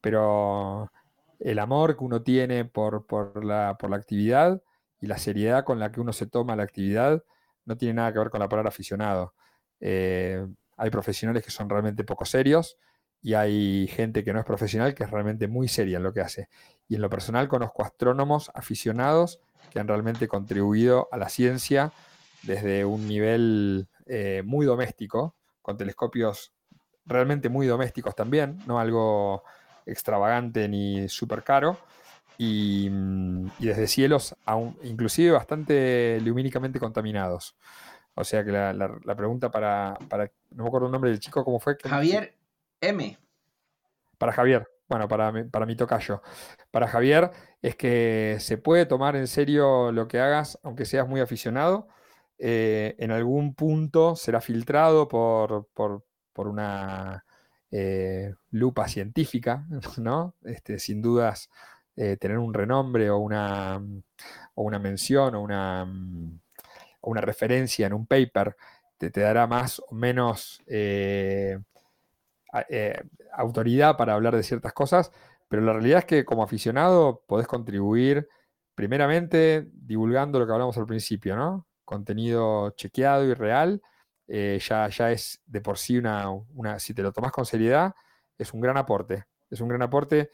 Pero 0.01 0.91
el 1.39 1.59
amor 1.59 1.97
que 1.97 2.03
uno 2.03 2.21
tiene 2.21 2.65
por, 2.65 3.05
la, 3.43 3.69
actividad 3.69 4.61
y 5.01 5.07
la 5.07 5.17
seriedad 5.17 5.63
con 5.63 5.79
la 5.79 5.91
que 5.91 6.01
uno 6.01 6.13
se 6.13 6.27
toma 6.27 6.55
la 6.55 6.63
actividad 6.63 7.23
no 7.65 7.77
tiene 7.77 7.95
nada 7.95 8.11
que 8.11 8.19
ver 8.19 8.29
con 8.29 8.39
la 8.39 8.49
palabra 8.49 8.69
aficionado. 8.69 9.33
Eh, 9.79 10.45
hay 10.77 10.89
profesionales 10.89 11.43
que 11.43 11.51
son 11.51 11.69
realmente 11.69 12.03
poco 12.03 12.25
serios 12.25 12.77
y 13.21 13.33
hay 13.33 13.87
gente 13.87 14.23
que 14.23 14.33
no 14.33 14.39
es 14.39 14.45
profesional 14.45 14.93
que 14.93 15.03
es 15.03 15.11
realmente 15.11 15.47
muy 15.47 15.67
seria 15.67 15.97
en 15.97 16.03
lo 16.03 16.13
que 16.13 16.21
hace. 16.21 16.49
Y 16.87 16.95
en 16.95 17.01
lo 17.01 17.09
personal 17.09 17.47
conozco 17.47 17.83
astrónomos 17.83 18.51
aficionados 18.53 19.39
que 19.71 19.79
han 19.79 19.87
realmente 19.87 20.27
contribuido 20.27 21.07
a 21.11 21.17
la 21.17 21.29
ciencia 21.29 21.91
desde 22.43 22.85
un 22.85 23.07
nivel 23.07 23.87
eh, 24.05 24.41
muy 24.45 24.65
doméstico, 24.65 25.35
con 25.61 25.77
telescopios 25.77 26.53
realmente 27.05 27.49
muy 27.49 27.67
domésticos 27.67 28.15
también, 28.15 28.59
no 28.67 28.79
algo 28.79 29.43
extravagante 29.85 30.67
ni 30.69 31.09
súper 31.09 31.43
caro, 31.43 31.77
y, 32.37 32.89
desde 33.59 33.87
cielos 33.87 34.33
aún, 34.45 34.77
inclusive 34.83 35.31
bastante 35.31 36.19
lumínicamente 36.21 36.79
contaminados. 36.79 37.55
O 38.15 38.23
sea 38.23 38.45
que 38.45 38.51
la, 38.51 39.15
pregunta 39.15 39.51
para, 39.51 39.97
no 40.51 40.63
me 40.63 40.67
acuerdo 40.67 40.87
el 40.87 40.91
nombre 40.91 41.11
del 41.11 41.19
chico, 41.19 41.43
¿cómo 41.43 41.59
fue? 41.59 41.77
Javier 41.83 42.33
M. 42.79 43.17
Para 44.17 44.31
Javier, 44.31 44.67
bueno, 44.87 45.07
para 45.07 45.33
para 45.49 45.65
mi 45.65 45.75
tocayo. 45.75 46.21
Para 46.71 46.87
Javier 46.87 47.31
es 47.61 47.75
que 47.75 48.37
se 48.39 48.57
puede 48.57 48.85
tomar 48.85 49.15
en 49.15 49.27
serio 49.27 49.91
lo 49.91 50.07
que 50.07 50.19
hagas, 50.19 50.59
aunque 50.63 50.85
seas 50.85 51.07
muy 51.07 51.19
aficionado. 51.19 51.89
Eh, 52.41 52.95
en 52.97 53.11
algún 53.11 53.53
punto 53.53 54.15
será 54.15 54.39
filtrado 54.39 55.09
por, 55.09 55.67
una 56.35 57.25
eh, 57.69 58.33
lupa 58.51 58.87
científica, 58.87 59.67
¿no? 59.97 60.35
Este, 60.43 60.79
sin 60.79 61.01
dudas, 61.01 61.49
eh, 61.97 62.15
tener 62.15 62.37
un 62.37 62.53
renombre 62.53 63.09
o 63.09 63.17
una, 63.17 63.81
o 64.55 64.63
una 64.63 64.79
mención 64.79 65.35
o 65.35 65.41
una, 65.41 65.85
una, 67.01 67.21
referencia 67.21 67.87
en 67.87 67.93
un 67.93 68.07
paper 68.07 68.55
te, 68.97 69.11
te 69.11 69.19
dará 69.21 69.45
más 69.45 69.79
o 69.79 69.93
menos 69.93 70.63
autoridad 73.33 73.97
para 73.97 74.13
hablar 74.13 74.35
de 74.35 74.43
ciertas 74.43 74.73
cosas, 74.73 75.11
pero 75.49 75.61
la 75.61 75.73
realidad 75.73 75.99
es 75.99 76.05
que 76.05 76.25
como 76.25 76.43
aficionado 76.43 77.23
podés 77.27 77.47
contribuir 77.47 78.29
primeramente 78.75 79.67
divulgando 79.73 80.39
lo 80.39 80.47
que 80.47 80.53
hablamos 80.53 80.77
al 80.77 80.85
principio, 80.85 81.35
¿no? 81.35 81.68
Contenido 81.89 82.69
chequeado 82.75 83.25
y 83.25 83.33
real, 83.33 83.81
eh, 84.27 84.59
ya, 84.61 84.87
ya 84.89 85.11
es 85.11 85.41
de 85.47 85.59
por 85.59 85.79
sí 85.79 85.97
una, 85.97 86.29
una, 86.29 86.77
si 86.77 86.93
te 86.93 87.01
lo 87.01 87.11
tomas 87.11 87.31
con 87.31 87.47
seriedad, 87.47 87.95
es 88.37 88.53
un 88.53 88.61
gran 88.61 88.77
aporte, 88.77 89.25
es 89.49 89.59
un 89.59 89.69
gran 89.69 89.81
aporte 89.81 90.29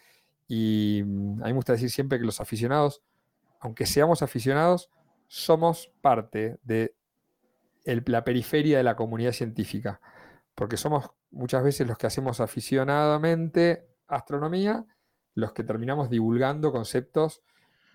y 0.49 1.01
mm, 1.05 1.43
a 1.43 1.45
mí 1.45 1.53
me 1.53 1.53
gusta 1.53 1.71
decir 1.71 1.89
siempre 1.89 2.19
que 2.19 2.25
los 2.25 2.41
aficionados, 2.41 3.03
aunque 3.61 3.85
seamos 3.85 4.21
aficionados, 4.21 4.89
somos 5.27 5.93
parte 6.01 6.57
de 6.63 6.93
la 7.85 8.25
periferia 8.25 8.77
de 8.77 8.83
la 8.83 8.97
comunidad 8.97 9.31
científica, 9.31 10.01
porque 10.55 10.75
somos 10.75 11.09
muchas 11.31 11.63
veces 11.63 11.87
los 11.87 11.97
que 11.97 12.07
hacemos 12.07 12.41
aficionadamente 12.41 13.87
astronomía, 14.07 14.85
los 15.35 15.53
que 15.53 15.63
terminamos 15.63 16.09
divulgando 16.09 16.73
conceptos 16.73 17.43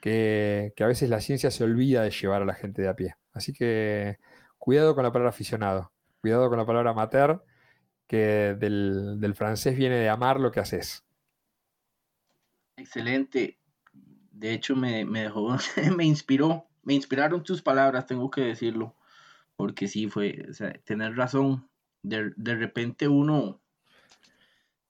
que, 0.00 0.72
a 0.80 0.86
veces 0.86 1.10
la 1.10 1.20
ciencia 1.20 1.50
se 1.50 1.62
olvida 1.62 2.02
de 2.02 2.10
llevar 2.10 2.40
a 2.40 2.46
la 2.46 2.54
gente 2.54 2.80
de 2.80 2.88
a 2.88 2.96
pie. 2.96 3.16
Así 3.32 3.52
que 3.52 4.18
cuidado 4.58 4.94
con 4.94 5.04
la 5.04 5.12
palabra 5.12 5.30
aficionado, 5.30 5.92
cuidado 6.20 6.48
con 6.48 6.58
la 6.58 6.66
palabra 6.66 6.90
amateur, 6.90 7.44
que 8.06 8.56
del, 8.58 9.34
francés 9.36 9.76
viene 9.76 9.96
de 9.96 10.08
amar 10.08 10.40
lo 10.40 10.50
que 10.50 10.60
haces. 10.60 11.04
Excelente. 12.76 13.58
De 14.32 14.52
hecho, 14.52 14.74
me, 14.74 15.04
dejó, 15.04 15.56
me 15.96 16.04
inspiró, 16.04 16.66
me 16.82 16.94
inspiraron 16.94 17.42
tus 17.42 17.62
palabras, 17.62 18.06
tengo 18.06 18.30
que 18.30 18.40
decirlo, 18.40 18.96
porque 19.56 19.86
sí 19.86 20.08
fue, 20.08 20.48
tener 20.84 21.16
razón, 21.16 21.68
de, 22.02 22.32
repente 22.36 23.06
uno 23.06 23.60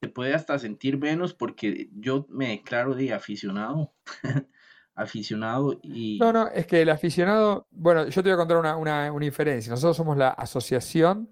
se 0.01 0.09
puede 0.09 0.33
hasta 0.33 0.59
sentir 0.59 0.97
menos 0.97 1.35
porque 1.35 1.91
yo 1.93 2.27
me 2.31 2.49
declaro 2.49 2.95
de 2.95 3.13
aficionado. 3.13 3.93
aficionado 5.01 5.79
y... 5.83 6.19
No, 6.19 6.33
no, 6.33 6.49
es 6.49 6.67
que 6.67 6.83
el 6.83 6.91
aficionado, 6.91 7.67
bueno, 7.71 8.07
yo 8.07 8.23
te 8.23 8.29
voy 8.29 8.35
a 8.35 8.37
contar 8.37 8.59
una, 8.59 8.77
una, 8.77 9.13
una 9.13 9.25
diferencia. 9.25 9.71
Nosotros 9.71 9.97
somos 9.97 10.17
la 10.17 10.29
Asociación 10.31 11.31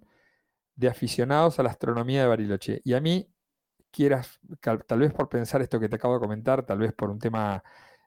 de 0.74 0.88
Aficionados 0.88 1.58
a 1.58 1.62
la 1.62 1.70
Astronomía 1.70 2.22
de 2.22 2.28
Bariloche. 2.28 2.80
Y 2.84 2.94
a 2.94 3.00
mí, 3.00 3.28
quieras, 3.90 4.40
tal 4.60 4.98
vez 4.98 5.12
por 5.12 5.28
pensar 5.28 5.60
esto 5.60 5.80
que 5.80 5.88
te 5.88 5.96
acabo 5.96 6.14
de 6.14 6.20
comentar, 6.20 6.64
tal 6.64 6.78
vez 6.78 6.92
por 6.92 7.10
un 7.10 7.18
tema 7.18 7.62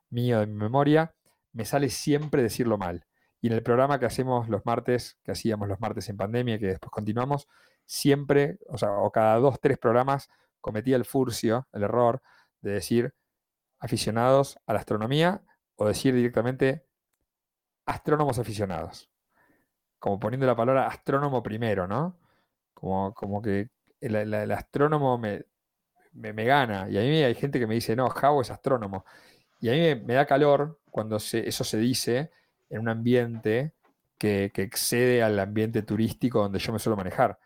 mío 0.09 0.39
de 0.39 0.47
mi 0.47 0.55
memoria, 0.55 1.13
me 1.53 1.65
sale 1.65 1.89
siempre 1.89 2.41
decirlo 2.41 2.77
mal. 2.77 3.05
Y 3.41 3.47
en 3.47 3.53
el 3.53 3.63
programa 3.63 3.99
que 3.99 4.05
hacemos 4.05 4.49
los 4.49 4.65
martes, 4.65 5.17
que 5.23 5.31
hacíamos 5.31 5.67
los 5.67 5.79
martes 5.79 6.07
en 6.09 6.17
pandemia, 6.17 6.59
que 6.59 6.67
después 6.67 6.91
continuamos, 6.91 7.47
siempre, 7.85 8.59
o 8.69 8.77
sea, 8.77 8.91
o 8.91 9.11
cada 9.11 9.37
dos, 9.37 9.59
tres 9.59 9.77
programas, 9.77 10.29
cometía 10.59 10.95
el 10.95 11.05
furcio, 11.05 11.67
el 11.73 11.83
error 11.83 12.21
de 12.61 12.71
decir 12.71 13.13
aficionados 13.79 14.59
a 14.67 14.73
la 14.73 14.79
astronomía 14.79 15.41
o 15.81 15.87
decir 15.87 16.13
directamente 16.13 16.85
astrónomos 17.87 18.37
aficionados. 18.37 19.09
Como 19.97 20.19
poniendo 20.19 20.45
la 20.45 20.55
palabra 20.55 20.85
astrónomo 20.85 21.41
primero, 21.41 21.87
¿no? 21.87 22.19
Como, 22.75 23.15
como 23.15 23.41
que 23.41 23.69
el, 23.99 24.51
astrónomo 24.51 25.17
me, 25.17 25.45
me, 26.13 26.45
gana. 26.45 26.87
Y 26.87 26.99
a 26.99 27.01
mí 27.01 27.23
hay 27.23 27.33
gente 27.33 27.59
que 27.59 27.65
me 27.65 27.73
dice, 27.73 27.95
no, 27.95 28.09
Javo 28.09 28.41
es 28.41 28.51
astrónomo. 28.51 29.05
Y 29.59 29.69
a 29.69 29.71
mí 29.71 30.03
me, 30.05 30.13
da 30.13 30.27
calor 30.27 30.79
cuando 30.91 31.17
eso 31.17 31.63
se 31.63 31.77
dice 31.77 32.31
en 32.69 32.81
un 32.81 32.89
ambiente 32.89 33.73
que, 34.19 34.51
excede 34.55 35.23
al 35.23 35.39
ambiente 35.39 35.81
turístico 35.81 36.43
donde 36.43 36.59
yo 36.59 36.73
me 36.73 36.79
suelo 36.79 36.95
manejar. 36.95 37.39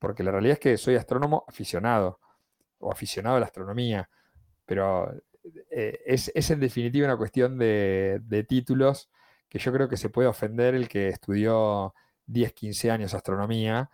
Porque 0.00 0.24
la 0.24 0.32
realidad 0.32 0.54
es 0.54 0.60
que 0.60 0.76
soy 0.78 0.96
astrónomo 0.96 1.44
aficionado 1.46 2.18
o 2.80 2.90
aficionado 2.90 3.36
a 3.36 3.40
la 3.40 3.46
astronomía, 3.46 4.10
pero 4.66 5.12
eh, 5.70 6.00
es, 6.06 6.50
en 6.50 6.60
definitiva 6.60 7.06
una 7.06 7.16
cuestión 7.16 7.58
de, 7.58 8.46
títulos 8.48 9.10
que 9.48 9.58
yo 9.58 9.72
creo 9.72 9.88
que 9.88 9.96
se 9.96 10.10
puede 10.10 10.28
ofender 10.28 10.74
el 10.74 10.88
que 10.88 11.08
estudió 11.08 11.94
10, 12.26 12.52
15 12.52 12.90
años 12.90 13.14
astronomía 13.14 13.90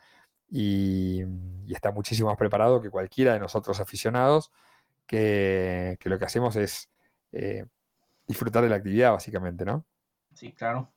y, 0.50 1.22
está 1.68 1.92
muchísimo 1.92 2.28
más 2.28 2.38
preparado 2.38 2.80
que 2.80 2.90
cualquiera 2.90 3.34
de 3.34 3.40
nosotros 3.40 3.80
aficionados, 3.80 4.52
que, 5.06 5.98
lo 6.04 6.18
que 6.18 6.24
hacemos 6.24 6.56
es 6.56 6.90
eh, 7.32 7.66
disfrutar 8.26 8.62
de 8.62 8.70
la 8.70 8.76
actividad, 8.76 9.12
básicamente, 9.12 9.64
¿no? 9.64 9.84
Sí, 10.34 10.52
claro. 10.52 10.90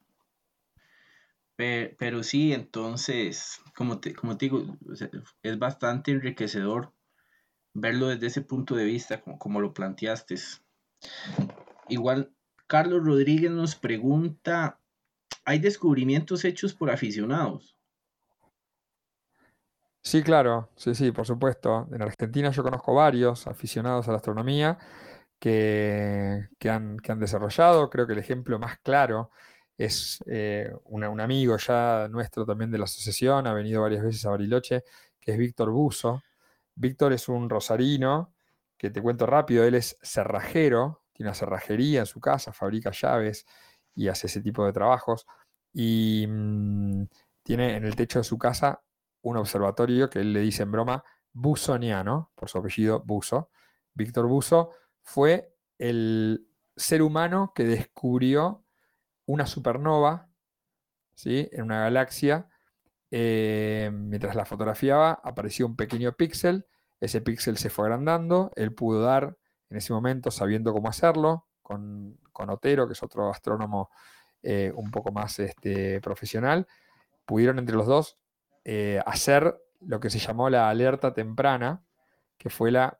Pero, 1.56 2.22
sí, 2.22 2.54
entonces, 2.54 3.60
como 3.76 4.00
te, 4.00 4.13
como 4.13 4.36
digo, 4.36 4.78
es 5.41 5.58
bastante 5.58 6.12
enriquecedor 6.12 6.93
verlo 7.79 8.07
desde 8.07 8.27
ese 8.27 8.41
punto 8.41 8.75
de 8.75 8.85
vista, 8.85 9.21
como, 9.21 9.37
como 9.37 9.61
lo 9.61 9.73
planteaste. 9.73 10.35
Igual, 11.89 12.31
Carlos 12.65 13.03
Rodríguez 13.03 13.51
nos 13.51 13.75
pregunta, 13.75 14.79
¿hay 15.45 15.59
descubrimientos 15.59 16.43
hechos 16.43 16.73
por 16.73 16.89
aficionados? 16.89 17.77
Sí, 20.01 20.23
claro, 20.23 20.69
sí, 20.75 20.95
sí, 20.95 21.11
por 21.11 21.25
supuesto. 21.25 21.87
En 21.91 22.01
Argentina 22.01 22.49
yo 22.51 22.63
conozco 22.63 22.93
varios 22.93 23.45
aficionados 23.45 24.07
a 24.07 24.11
la 24.11 24.17
astronomía 24.17 24.77
que, 25.37 26.47
han, 26.69 26.97
desarrollado. 27.19 27.89
Creo 27.89 28.07
que 28.07 28.13
el 28.13 28.19
ejemplo 28.19 28.57
más 28.57 28.79
claro 28.79 29.31
es 29.77 30.23
eh, 30.25 30.71
un 30.85 31.03
amigo 31.19 31.57
ya 31.57 32.07
nuestro 32.09 32.45
también 32.45 32.71
de 32.71 32.77
la 32.79 32.85
asociación, 32.85 33.45
ha 33.47 33.53
venido 33.53 33.81
varias 33.81 34.03
veces 34.03 34.25
a 34.25 34.31
Bariloche, 34.31 34.83
que 35.19 35.33
es 35.33 35.37
Víctor 35.37 35.71
Buzo. 35.71 36.23
Víctor 36.77 37.13
es 37.13 37.27
un 37.27 37.49
rosarino, 37.49 38.33
que 38.77 38.91
te 38.91 39.01
cuento 39.01 39.25
rápido, 39.25 39.63
él 39.63 39.75
es 39.75 39.97
cerrajero, 40.01 41.03
tiene 41.11 41.29
una 41.29 41.35
cerrajería 41.35 42.01
en 42.01 42.05
su 42.05 42.19
casa, 42.19 42.53
fabrica 42.53 42.91
llaves 42.91 43.45
y 43.95 44.07
hace 44.07 44.27
ese 44.27 44.41
tipo 44.41 44.63
de 44.63 44.73
trabajos. 44.73 45.25
Y 45.73 46.25
mm, 46.27 47.05
tiene 47.43 47.75
en 47.75 47.85
el 47.85 47.95
techo 47.95 48.19
de 48.19 48.23
su 48.23 48.37
casa 48.37 48.83
un 49.21 49.37
observatorio 49.37 50.09
que 50.09 50.19
él 50.19 50.33
le 50.33 50.41
dice 50.41 50.63
en 50.63 50.71
broma 50.71 51.03
Busoniano, 51.33 52.31
por 52.35 52.49
su 52.49 52.59
apellido 52.59 53.01
Buzo. 53.03 53.49
Víctor 53.93 54.27
Buzo 54.27 54.71
fue 55.01 55.55
el 55.79 56.47
ser 56.75 57.01
humano 57.01 57.53
que 57.55 57.63
descubrió 57.63 58.63
una 59.25 59.47
supernova 59.47 60.29
¿sí? 61.15 61.49
en 61.51 61.63
una 61.63 61.81
galaxia. 61.81 62.47
Eh, 63.12 63.89
mientras 63.93 64.36
la 64.36 64.46
fotografiaba, 64.46 65.20
apareció 65.24 65.65
un 65.65 65.76
pequeño 65.76 66.13
píxel. 66.13 66.65
Ese 67.00 67.22
píxel 67.22 67.58
se 67.58 67.70
fue 67.70 67.86
agrandando, 67.86 68.52
él 68.56 68.74
pudo 68.74 69.02
dar 69.02 69.38
en 69.70 69.78
ese 69.78 69.93
momento, 69.93 70.32
sabiendo 70.32 70.74
cómo 70.74 70.89
hacerlo, 70.89 71.48
con, 71.62 72.17
Otero, 72.34 72.88
que 72.88 72.93
es 72.93 73.04
otro 73.04 73.30
astrónomo 73.30 73.89
eh, 74.43 74.72
un 74.76 74.91
poco 74.91 75.12
más 75.12 75.39
este, 75.39 76.00
profesional, 76.02 76.67
pudieron 77.26 77.60
entre 77.60 77.76
los 77.76 77.88
dos 77.88 78.20
eh, 78.63 79.02
hacer 79.06 79.56
lo 79.82 80.00
que 80.00 80.10
se 80.10 80.20
llamó 80.20 80.50
la 80.50 80.70
alerta 80.70 81.13
temprana, 81.13 81.84
que 82.38 82.50
fue 82.50 82.72
la 82.72 83.00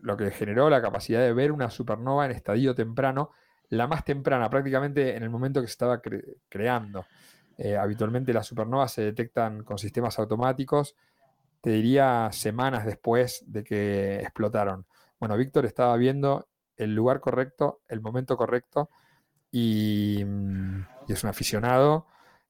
lo 0.00 0.16
que 0.16 0.30
generó 0.30 0.70
la 0.70 0.80
capacidad 0.80 1.20
de 1.20 1.32
ver 1.32 1.50
una 1.50 1.70
supernova 1.70 2.24
en 2.24 2.32
estadio 2.32 2.74
temprano, 2.74 3.30
la 3.68 3.86
más 3.86 4.04
temprana, 4.04 4.48
prácticamente 4.48 5.16
en 5.16 5.22
el 5.22 5.30
momento 5.30 5.60
que 5.60 5.66
se 5.66 5.72
estaba 5.72 6.00
creando. 6.48 7.04
Eh, 7.58 7.76
habitualmente 7.76 8.32
las 8.32 8.46
supernovas 8.46 8.92
se 8.92 9.02
detectan 9.02 9.64
con 9.64 9.78
sistemas 9.78 10.18
automáticos, 10.18 10.94
te 11.60 11.70
diría 11.70 12.28
semanas 12.32 12.84
después 12.84 13.44
de 13.46 13.64
que 13.64 14.20
explotaron. 14.20 14.86
Bueno, 15.18 15.36
Víctor 15.36 15.66
estaba 15.66 15.96
viendo 15.96 16.48
el 16.76 16.94
lugar 16.94 17.20
correcto, 17.20 17.80
el 17.88 18.00
momento 18.00 18.36
correcto, 18.36 18.90
y, 19.50 20.22
mm, 20.24 20.86
y 21.08 21.12
es 21.12 21.24
un 21.24 21.30
aficionado 21.30 22.06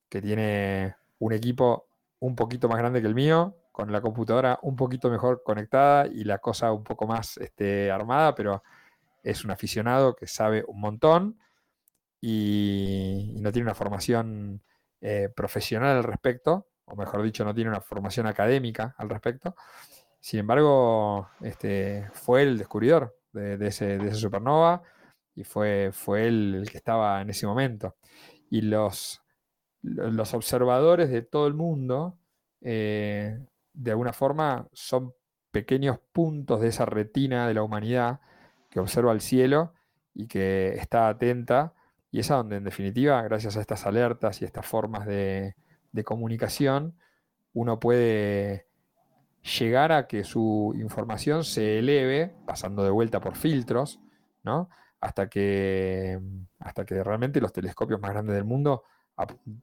que 0.09 0.21
tiene 0.21 0.97
un 1.19 1.33
equipo 1.33 1.87
un 2.21 2.35
poquito 2.35 2.69
más 2.69 2.79
grande 2.79 3.01
que 3.01 3.07
el 3.07 3.15
mío, 3.15 3.57
con 3.77 3.93
la 3.93 4.01
computadora 4.01 4.59
un 4.63 4.75
poquito 4.75 5.11
mejor 5.11 5.43
conectada 5.45 6.07
y 6.07 6.25
la 6.25 6.39
cosa 6.39 6.73
un 6.73 6.83
poco 6.83 7.07
más 7.07 7.37
este, 7.37 7.91
armada, 7.91 8.35
pero 8.35 8.63
es 9.23 9.45
un 9.45 9.51
aficionado 9.51 10.17
que 10.17 10.27
sabe 10.27 10.65
un 10.67 10.81
montón 10.81 11.39
y, 12.21 13.35
no 13.41 13.53
tiene 13.53 13.67
una 13.67 13.75
formación 13.75 14.63
eh, 15.01 15.29
profesional 15.35 15.97
al 15.99 16.05
respecto, 16.05 16.69
o 16.85 16.97
mejor 16.97 17.23
dicho, 17.23 17.45
no 17.45 17.55
tiene 17.55 17.71
una 17.71 17.81
formación 17.81 18.27
académica 18.27 18.95
al 18.99 19.09
respecto. 19.09 19.55
Sin 20.21 20.41
embargo, 20.41 21.29
este, 21.41 22.09
fue 22.13 22.43
el 22.43 22.59
descubridor 22.59 23.17
de, 23.33 23.67
esa 23.67 24.15
supernova 24.15 24.83
y 25.35 25.45
fue, 25.45 25.91
fue 25.93 26.27
él 26.27 26.55
el 26.63 26.71
que 26.71 26.79
estaba 26.79 27.21
en 27.21 27.31
ese 27.31 27.47
momento. 27.47 27.97
Y 28.51 28.63
los, 28.63 29.23
los 29.83 30.35
observadores 30.35 31.11
de 31.11 31.23
todo 31.23 31.47
el 31.47 31.55
mundo 31.55 32.19
eh, 32.61 33.39
de 33.73 33.91
alguna 33.91 34.13
forma 34.13 34.67
son 34.73 35.15
pequeños 35.51 35.99
puntos 36.13 36.61
de 36.61 36.69
esa 36.69 36.87
retina 36.87 37.47
de 37.47 37.55
la 37.55 37.63
humanidad 37.63 38.21
que 38.71 38.81
observa 38.81 39.13
el 39.13 39.21
cielo 39.21 39.75
y 40.15 40.27
que 40.27 40.75
está 40.75 41.09
atenta, 41.09 41.75
y 42.17 42.21
es 42.21 42.31
a 42.31 42.37
donde 42.37 42.57
en 42.57 42.65
definitiva, 42.65 43.21
gracias 43.25 43.59
a 43.59 43.61
estas 43.61 43.85
alertas 43.85 44.41
y 44.41 44.47
estas 44.47 44.65
formas 44.65 45.05
de, 45.05 45.55
comunicación, 46.03 46.97
uno 47.53 47.79
puede 47.79 48.69
llegar 49.59 49.93
a 49.93 50.07
que 50.07 50.25
su 50.25 50.73
información 50.79 51.45
se 51.45 51.79
eleve, 51.79 52.35
pasando 52.47 52.83
de 52.85 52.89
vuelta 52.89 53.21
por 53.21 53.37
filtros, 53.37 54.01
¿no? 54.45 54.71
hasta, 54.99 55.29
que, 55.29 56.19
hasta 56.59 56.87
que 56.87 57.05
realmente 57.05 57.39
los 57.39 57.53
telescopios 57.53 58.01
más 58.01 58.13
grandes 58.13 58.35
del 58.35 58.45
mundo 58.45 58.85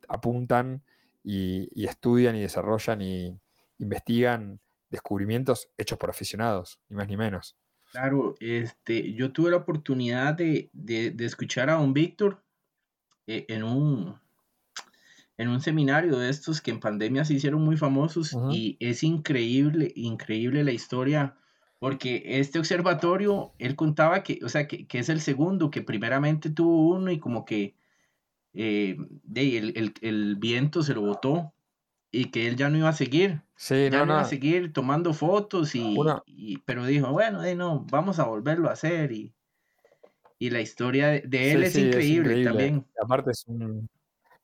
apuntan 0.08 0.84
y, 1.24 1.84
estudian 1.84 2.36
y 2.36 2.42
desarrollan 2.42 3.02
y, 3.02 3.36
investigan 3.80 4.60
descubrimientos 4.92 5.72
hechos 5.76 5.98
por 5.98 6.12
aficionados, 6.12 6.80
ni 6.88 6.98
más 6.98 7.08
ni 7.08 7.18
menos. 7.18 7.58
Claro, 7.94 8.36
este, 8.40 9.14
yo 9.14 9.32
tuve 9.32 9.50
la 9.50 9.58
oportunidad 9.58 10.36
de, 10.36 10.70
escuchar 11.20 11.72
a 11.72 11.74
don 11.74 11.94
Víctor 11.94 12.43
eh, 13.28 13.46
en, 13.48 13.64
un, 13.64 14.20
en 15.38 15.50
un 15.50 15.62
seminario 15.62 16.18
de 16.18 16.30
estos 16.30 16.62
que 16.62 16.72
en 16.72 16.80
pandemia 16.80 17.24
se 17.24 17.34
hicieron 17.34 17.64
muy 17.64 17.78
famosos 17.78 18.36
y 18.52 18.78
es 18.80 19.04
increíble, 19.04 19.92
increíble 19.96 20.64
la 20.64 20.72
historia, 20.72 21.38
porque 21.80 22.24
este 22.26 22.60
observatorio, 22.60 23.54
él 23.60 23.76
contaba 23.76 24.24
que, 24.24 24.40
o 24.44 24.50
sea, 24.50 24.68
que, 24.68 24.88
es 24.92 25.10
el 25.10 25.22
segundo, 25.22 25.72
que 25.72 25.82
primeramente 25.82 26.50
tuvo 26.50 26.90
uno 26.96 27.12
y 27.12 27.20
como 27.20 27.46
que 27.46 27.76
eh, 28.54 28.98
el, 29.36 29.94
el, 30.02 30.36
viento 30.36 30.84
se 30.84 30.94
lo 30.94 31.02
botó 31.02 31.54
y 32.12 32.26
que 32.26 32.48
él 32.48 32.58
ya 32.58 32.70
no 32.70 32.78
iba 32.78 32.90
a 32.90 32.94
seguir. 32.94 33.42
Sí, 33.56 33.90
ya 33.90 34.06
no, 34.06 34.14
iba 34.14 34.22
a 34.22 34.26
seguir 34.26 34.74
tomando 34.74 35.14
fotos 35.14 35.76
y, 35.76 35.96
pero 36.66 36.86
dijo, 36.86 37.12
bueno, 37.12 37.42
no, 37.56 37.86
vamos 37.90 38.20
a 38.20 38.26
volverlo 38.26 38.70
a 38.70 38.74
hacer 38.74 39.12
y, 39.14 39.34
y 40.44 40.50
la 40.50 40.60
historia 40.60 41.08
de, 41.08 41.52
él 41.54 41.64
es, 41.64 41.78
increíble 41.78 42.44
también. 42.44 42.86
Aparte 43.02 43.32
es 43.32 43.46
un... 43.48 43.90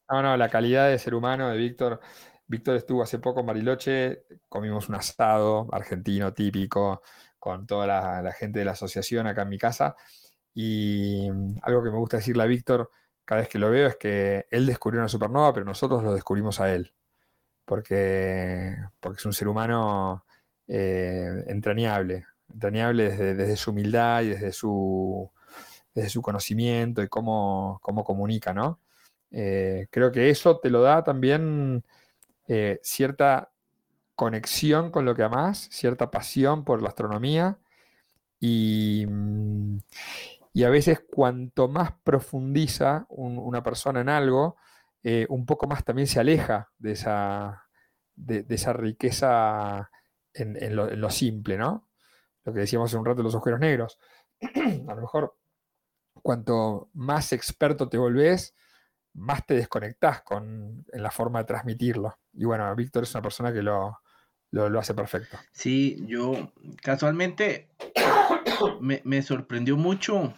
No, 0.09 0.21
no, 0.21 0.37
la 0.37 0.47
calidad 0.47 0.89
de 0.89 0.97
ser 0.97 1.13
humano 1.13 1.49
de 1.49 1.57
Víctor. 1.57 1.99
Víctor 2.47 2.77
estuvo 2.77 3.03
hace 3.03 3.19
poco 3.19 3.41
en 3.41 3.47
Bariloche, 3.47 4.23
comimos 4.47 4.87
un 4.87 4.95
asado 4.95 5.67
argentino 5.73 6.33
típico 6.33 7.01
con 7.37 7.67
toda 7.67 7.85
la, 7.85 8.21
la 8.21 8.31
gente 8.31 8.59
de 8.59 8.65
la 8.65 8.71
asociación 8.71 9.27
acá 9.27 9.41
en 9.41 9.49
mi 9.49 9.57
casa 9.57 9.97
y 10.53 11.27
algo 11.63 11.83
que 11.83 11.91
me 11.91 11.97
gusta 11.97 12.15
decirle 12.15 12.43
a 12.43 12.45
Víctor 12.45 12.89
cada 13.25 13.41
vez 13.41 13.49
que 13.49 13.59
lo 13.59 13.69
veo 13.69 13.89
es 13.89 13.97
que 13.97 14.47
él 14.51 14.65
descubrió 14.67 15.01
una 15.01 15.09
supernova, 15.09 15.53
pero 15.53 15.65
nosotros 15.65 16.01
lo 16.01 16.13
descubrimos 16.13 16.61
a 16.61 16.73
él 16.73 16.93
porque, 17.65 18.73
porque 19.01 19.17
es 19.17 19.25
un 19.25 19.33
ser 19.33 19.49
humano 19.49 20.25
eh, 20.65 21.43
entrañable, 21.47 22.25
entrañable 22.47 23.11
desde, 23.11 23.57
su 23.57 23.71
humildad 23.71 24.21
y 24.21 24.29
desde 24.29 24.53
su, 24.53 25.29
desde 25.93 26.09
su 26.09 26.21
conocimiento 26.21 27.01
y 27.01 27.07
cómo, 27.07 27.79
cómo 27.81 28.03
comunica, 28.03 28.53
¿no? 28.53 28.79
Eh, 29.31 29.87
creo 29.91 30.11
que 30.11 30.29
eso 30.29 30.59
te 30.59 30.69
lo 30.69 30.81
da 30.81 31.03
también 31.03 31.83
eh, 32.47 32.79
cierta 32.83 33.51
conexión 34.15 34.91
con 34.91 35.05
lo 35.05 35.15
que 35.15 35.23
amas, 35.23 35.69
cierta 35.71 36.11
pasión 36.11 36.63
por 36.65 36.81
la 36.81 36.89
astronomía 36.89 37.57
y, 38.39 39.05
y 40.53 40.63
a 40.63 40.69
veces 40.69 41.01
cuanto 41.09 41.67
más 41.67 41.93
profundiza 42.03 43.05
una 43.09 43.63
persona 43.63 44.01
en 44.01 44.09
algo, 44.09 44.57
eh, 45.03 45.25
un 45.29 45.45
poco 45.45 45.67
más 45.67 45.83
también 45.85 46.07
se 46.07 46.19
aleja 46.19 46.69
de 46.77 46.91
esa, 46.91 47.65
de, 48.15 48.45
esa 48.49 48.73
riqueza 48.73 49.89
en, 50.33 50.75
lo, 50.75 51.09
simple, 51.09 51.57
¿no? 51.57 51.87
Lo 52.43 52.53
que 52.53 52.59
decíamos 52.61 52.89
hace 52.89 52.97
un 52.97 53.05
rato 53.05 53.17
de 53.17 53.23
los 53.23 53.35
agujeros 53.35 53.59
negros. 53.59 53.99
a 54.41 54.93
lo 54.95 55.01
mejor, 55.01 55.37
cuanto 56.21 56.89
más 56.93 57.33
experto 57.33 57.89
te 57.89 57.97
volvés, 57.97 58.55
más 59.13 59.45
te 59.45 59.55
desconectás 59.55 60.21
con, 60.21 60.85
en 60.91 61.03
la 61.03 61.11
forma 61.11 61.39
de 61.39 61.45
transmitirlo. 61.45 62.17
Y 62.33 62.45
bueno, 62.45 62.73
Víctor 62.75 63.03
es 63.03 63.13
una 63.13 63.21
persona 63.21 63.51
que 63.51 63.61
lo, 63.61 63.99
lo, 64.51 64.79
hace 64.79 64.93
perfecto. 64.93 65.37
Sí, 65.51 66.03
yo 66.07 66.53
casualmente 66.81 67.69
me, 68.81 69.01
me 69.03 69.21
sorprendió 69.21 69.77
mucho 69.77 70.33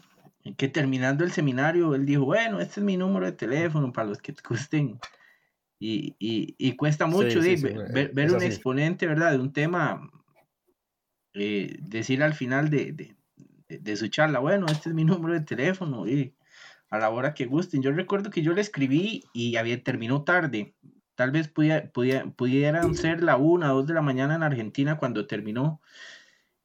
que 0.58 0.68
terminando 0.68 1.24
el 1.24 1.32
seminario, 1.32 1.94
él 1.94 2.06
dijo, 2.06 2.26
bueno, 2.26 2.60
este 2.60 2.80
es 2.80 2.86
mi 2.86 2.98
número 2.98 3.26
de 3.26 3.34
teléfono 3.34 3.92
para 3.92 4.10
los 4.10 4.20
que 4.20 4.34
te 4.34 4.42
gusten. 4.48 5.00
Y, 5.84 6.16
y, 6.20 6.76
cuesta 6.76 7.08
mucho 7.08 7.40
ver, 7.42 8.32
un 8.32 8.44
exponente, 8.44 9.08
¿verdad? 9.08 9.32
De 9.32 9.40
un 9.40 9.52
tema, 9.52 10.12
eh, 11.34 11.76
decir 11.80 12.22
al 12.22 12.36
final 12.36 12.70
de, 12.70 12.92
de, 12.92 13.16
su 13.96 14.08
charla, 14.08 14.40
bueno, 14.40 14.66
este 14.68 14.90
es 14.90 14.96
mi 14.96 15.04
número 15.06 15.34
de 15.34 15.42
teléfono 15.42 16.08
y 16.08 16.34
a 16.90 17.00
la 17.00 17.10
hora 17.10 17.34
que 17.34 17.46
gusten. 17.46 17.82
Yo 17.82 17.92
recuerdo 17.92 18.30
que 18.30 18.42
yo 18.42 18.54
le 18.54 18.62
escribí 18.62 19.24
y 19.34 19.56
había 19.56 19.82
terminó 19.84 20.24
tarde. 20.24 20.76
Tal 21.16 21.32
vez 21.32 21.48
pudiera, 21.48 21.92
pudieran 21.92 22.96
ser 22.96 23.24
la 23.24 23.38
una, 23.38 23.70
dos 23.70 23.88
de 23.88 23.94
la 23.94 24.02
mañana 24.02 24.36
en 24.36 24.44
Argentina 24.44 24.98
cuando 24.98 25.28
terminó 25.28 25.82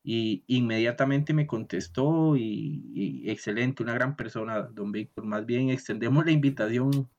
y 0.09 0.45
inmediatamente 0.47 1.33
me 1.35 1.49
contestó 1.49 2.37
y, 2.37 3.25
excelente, 3.27 3.83
una 3.83 3.93
gran 3.93 4.15
persona, 4.15 4.63
don 4.63 4.93
Víctor. 4.93 5.25
Más 5.25 5.45
bien 5.45 5.71
extendemos 5.71 6.25
la 6.25 6.31
invitación 6.31 7.11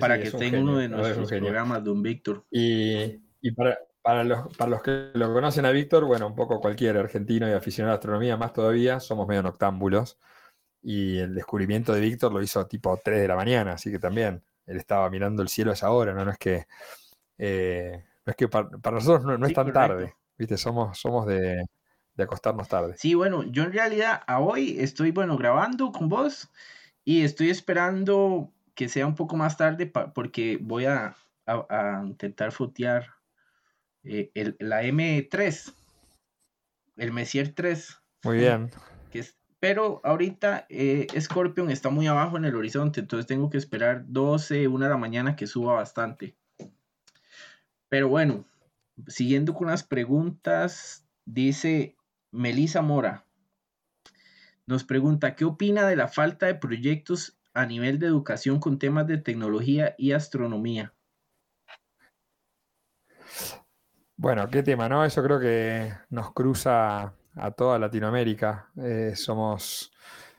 para, 0.00 0.20
que 0.20 0.32
tenga 0.32 0.58
uno 0.58 0.78
de 0.78 0.88
nuestros 0.88 1.30
programas, 1.30 1.84
don 1.84 2.02
Víctor. 2.02 2.44
Y, 2.50 3.20
para, 3.52 3.78
para, 4.06 4.22
los, 4.22 4.56
para 4.56 4.70
los 4.70 4.82
que 4.82 5.10
lo 5.14 5.32
conocen 5.32 5.66
a 5.66 5.72
Víctor, 5.72 6.04
bueno, 6.04 6.28
un 6.28 6.36
poco 6.36 6.60
cualquier 6.60 6.96
argentino 6.96 7.48
y 7.48 7.52
aficionado 7.52 7.92
a 7.92 7.96
astronomía, 7.96 8.36
más 8.36 8.52
todavía, 8.52 9.00
somos 9.00 9.26
medio 9.26 9.42
noctámbulos. 9.42 10.16
Y 10.80 11.18
el 11.18 11.34
descubrimiento 11.34 11.92
de 11.92 12.00
Víctor 12.02 12.32
lo 12.32 12.40
hizo 12.40 12.64
tipo 12.68 13.00
3 13.02 13.22
de 13.22 13.26
la 13.26 13.34
mañana, 13.34 13.72
así 13.72 13.90
que 13.90 13.98
también 13.98 14.44
él 14.64 14.76
estaba 14.76 15.10
mirando 15.10 15.42
el 15.42 15.48
cielo 15.48 15.72
a 15.72 15.74
esa 15.74 15.90
hora, 15.90 16.14
¿no? 16.14 16.24
No 16.24 16.30
es 16.30 16.38
que, 16.38 16.68
eh, 17.36 18.04
es 18.24 18.36
que 18.36 18.46
para, 18.46 18.68
nosotros 18.92 19.24
no, 19.24 19.44
es 19.44 19.52
tan 19.52 19.72
tarde. 19.72 20.14
Viste, 20.38 20.56
somos, 20.56 20.96
somos 20.96 21.26
de, 21.26 21.66
acostarnos 22.16 22.68
tarde. 22.68 22.94
Sí, 22.96 23.14
bueno, 23.14 23.42
yo 23.42 23.64
en 23.64 23.72
realidad 23.72 24.22
a 24.28 24.38
hoy 24.38 24.76
estoy, 24.78 25.10
bueno, 25.10 25.36
grabando 25.36 25.90
con 25.90 26.08
vos 26.08 26.48
y 27.04 27.24
estoy 27.24 27.50
esperando 27.50 28.52
que 28.76 28.88
sea 28.88 29.04
un 29.04 29.16
poco 29.16 29.36
más 29.36 29.56
tarde 29.56 29.86
porque 30.14 30.60
voy 30.60 30.84
a, 30.84 31.16
intentar 32.04 32.52
fotear 32.52 33.15
eh, 34.06 34.30
el, 34.34 34.56
la 34.60 34.82
M3, 34.82 35.74
el 36.96 37.12
Messier 37.12 37.52
3. 37.54 37.98
Muy 38.24 38.38
bien. 38.38 38.70
Que 39.10 39.24
pero 39.58 40.00
ahorita 40.04 40.66
eh, 40.68 41.06
Scorpion 41.18 41.70
está 41.70 41.88
muy 41.88 42.06
abajo 42.06 42.36
en 42.36 42.44
el 42.44 42.54
horizonte, 42.54 43.00
entonces 43.00 43.26
tengo 43.26 43.50
que 43.50 43.58
esperar 43.58 44.04
12, 44.06 44.68
1 44.68 44.84
de 44.84 44.90
la 44.90 44.98
mañana 44.98 45.34
que 45.34 45.46
suba 45.46 45.74
bastante. 45.74 46.36
Pero 47.88 48.08
bueno, 48.08 48.44
siguiendo 49.08 49.54
con 49.54 49.68
las 49.68 49.82
preguntas, 49.82 51.06
dice 51.24 51.96
Melisa 52.30 52.82
Mora. 52.82 53.24
Nos 54.66 54.84
pregunta, 54.84 55.34
¿qué 55.34 55.44
opina 55.44 55.86
de 55.86 55.96
la 55.96 56.08
falta 56.08 56.46
de 56.46 56.56
proyectos 56.56 57.38
a 57.54 57.64
nivel 57.66 57.98
de 57.98 58.08
educación 58.08 58.60
con 58.60 58.78
temas 58.78 59.06
de 59.06 59.18
tecnología 59.18 59.94
y 59.96 60.12
astronomía? 60.12 60.92
Bueno, 64.18 64.48
qué 64.48 64.62
tema, 64.62 64.88
¿no? 64.88 65.04
Eso 65.04 65.22
creo 65.22 65.38
que 65.38 65.92
nos 66.08 66.32
cruza 66.32 67.12
a 67.34 67.50
toda 67.50 67.78
Latinoamérica. 67.78 68.70
Eh, 68.82 69.12
somos, 69.14 69.92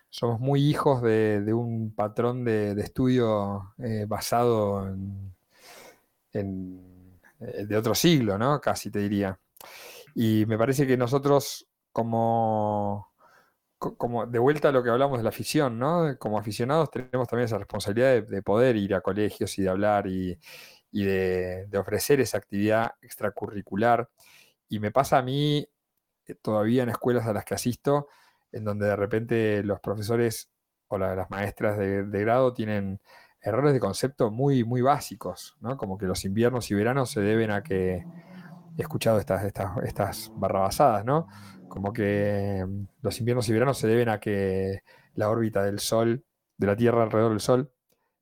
somos 0.09 0.39
muy 0.39 0.67
hijos 0.67 1.01
de, 1.03 1.53
un 1.53 1.93
patrón 1.95 2.43
de, 2.43 2.71
estudio 2.82 3.75
eh, 3.78 4.05
basado 4.07 4.88
en, 6.34 7.19
eh, 7.39 7.65
de 7.67 7.78
otro 7.78 7.93
siglo, 7.93 8.38
¿no? 8.38 8.59
Casi 8.59 8.89
te 8.91 8.99
diría. 8.99 9.39
Y 10.15 10.45
me 10.47 10.57
parece 10.57 10.88
que 10.88 10.97
nosotros, 10.97 11.67
como, 11.91 13.13
como 13.78 14.25
de 14.25 14.39
vuelta 14.39 14.69
a 14.69 14.71
lo 14.71 14.84
que 14.84 14.89
hablamos 14.89 15.19
de 15.19 15.23
la 15.23 15.30
afición, 15.30 15.78
¿no? 15.80 16.17
Como 16.19 16.39
aficionados 16.39 16.89
tenemos 16.91 17.28
también 17.28 17.45
esa 17.45 17.59
responsabilidad 17.59 18.23
de, 18.23 18.41
poder 18.41 18.75
ir 18.75 18.95
a 18.95 19.01
colegios 19.01 19.57
y 19.59 19.63
de 19.63 19.69
hablar 19.69 20.07
y, 20.07 20.38
de, 20.92 21.78
ofrecer 21.78 22.20
esa 22.20 22.38
actividad 22.38 22.92
extracurricular. 23.02 24.10
Y 24.70 24.80
me 24.80 24.92
pasa 24.92 25.18
a 25.18 25.22
mí 25.22 25.68
eh, 26.26 26.36
todavía 26.42 26.84
en 26.84 26.90
escuelas 26.90 27.26
a 27.28 27.34
las 27.34 27.46
que 27.46 27.56
asisto, 27.56 28.08
en 28.52 28.64
donde 28.64 28.88
de 28.88 28.96
repente 28.96 29.64
los 29.64 29.80
profesores 29.80 30.50
o 30.88 30.98
las 30.98 31.30
maestras 31.30 31.78
de, 31.78 32.04
grado 32.04 32.54
tienen 32.54 33.00
errores 33.42 33.74
de 33.74 33.80
concepto 33.80 34.32
muy, 34.32 34.64
muy 34.64 34.82
básicos, 34.82 35.58
¿no? 35.60 35.78
Como 35.78 35.98
que 35.98 36.06
los 36.06 36.26
inviernos 36.26 36.72
y 36.72 36.76
veranos 36.76 37.12
se 37.12 37.22
deben 37.22 37.52
a 37.52 37.62
que 37.62 38.06
he 38.78 38.82
escuchado 38.82 39.20
estas, 39.20 39.44
estas, 39.44 39.78
estas 39.84 40.32
barrabasadas, 40.36 41.04
¿no? 41.06 41.28
Como 41.68 41.92
que 41.94 42.66
mm, 42.66 42.88
los 43.02 43.20
inviernos 43.20 43.50
y 43.50 43.54
veranos 43.54 43.78
se 43.78 43.88
deben 43.88 44.10
a 44.10 44.20
que 44.20 44.84
la 45.14 45.30
órbita 45.30 45.64
del 45.64 45.80
Sol, 45.80 46.24
de 46.58 46.68
la 46.68 46.76
Tierra 46.76 47.04
alrededor 47.04 47.32
del 47.32 47.42
Sol, 47.42 47.72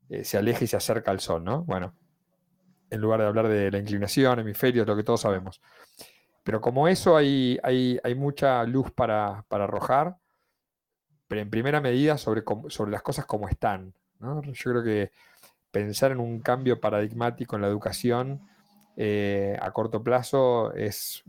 eh, 0.10 0.24
se 0.24 0.38
aleja 0.38 0.64
y 0.64 0.68
se 0.68 0.78
acerca 0.78 1.12
al 1.12 1.20
Sol, 1.20 1.44
¿no? 1.44 1.64
Bueno, 1.64 1.96
en 2.96 3.02
lugar 3.02 3.20
de 3.20 3.28
hablar 3.28 3.48
de 3.48 3.70
la 3.70 3.78
inclinación, 3.78 4.40
hemisferios, 4.40 4.88
lo 4.88 4.96
que 4.96 5.04
todos 5.04 5.22
sabemos. 5.22 5.62
Pero 6.44 6.62
como 6.62 6.88
eso 6.88 7.18
hay, 7.18 7.60
hay, 7.64 8.16
mucha 8.16 8.64
luz 8.66 8.92
para, 8.92 9.46
arrojar, 9.50 10.18
pero 11.28 11.42
en 11.42 11.50
primera 11.50 11.82
medida 11.82 12.18
sobre, 12.18 12.44
sobre 12.70 12.92
las 12.92 13.02
cosas 13.02 13.26
como 13.26 13.50
están. 13.50 13.94
Yo 14.20 14.72
creo 14.72 14.84
que 14.84 15.12
pensar 15.72 16.12
en 16.12 16.20
un 16.20 16.40
cambio 16.40 16.80
paradigmático 16.80 17.56
en 17.56 17.64
la 17.64 17.68
educación 17.68 18.48
eh, 18.96 19.58
a 19.60 19.72
corto 19.72 20.04
plazo 20.04 20.72
es, 20.74 21.24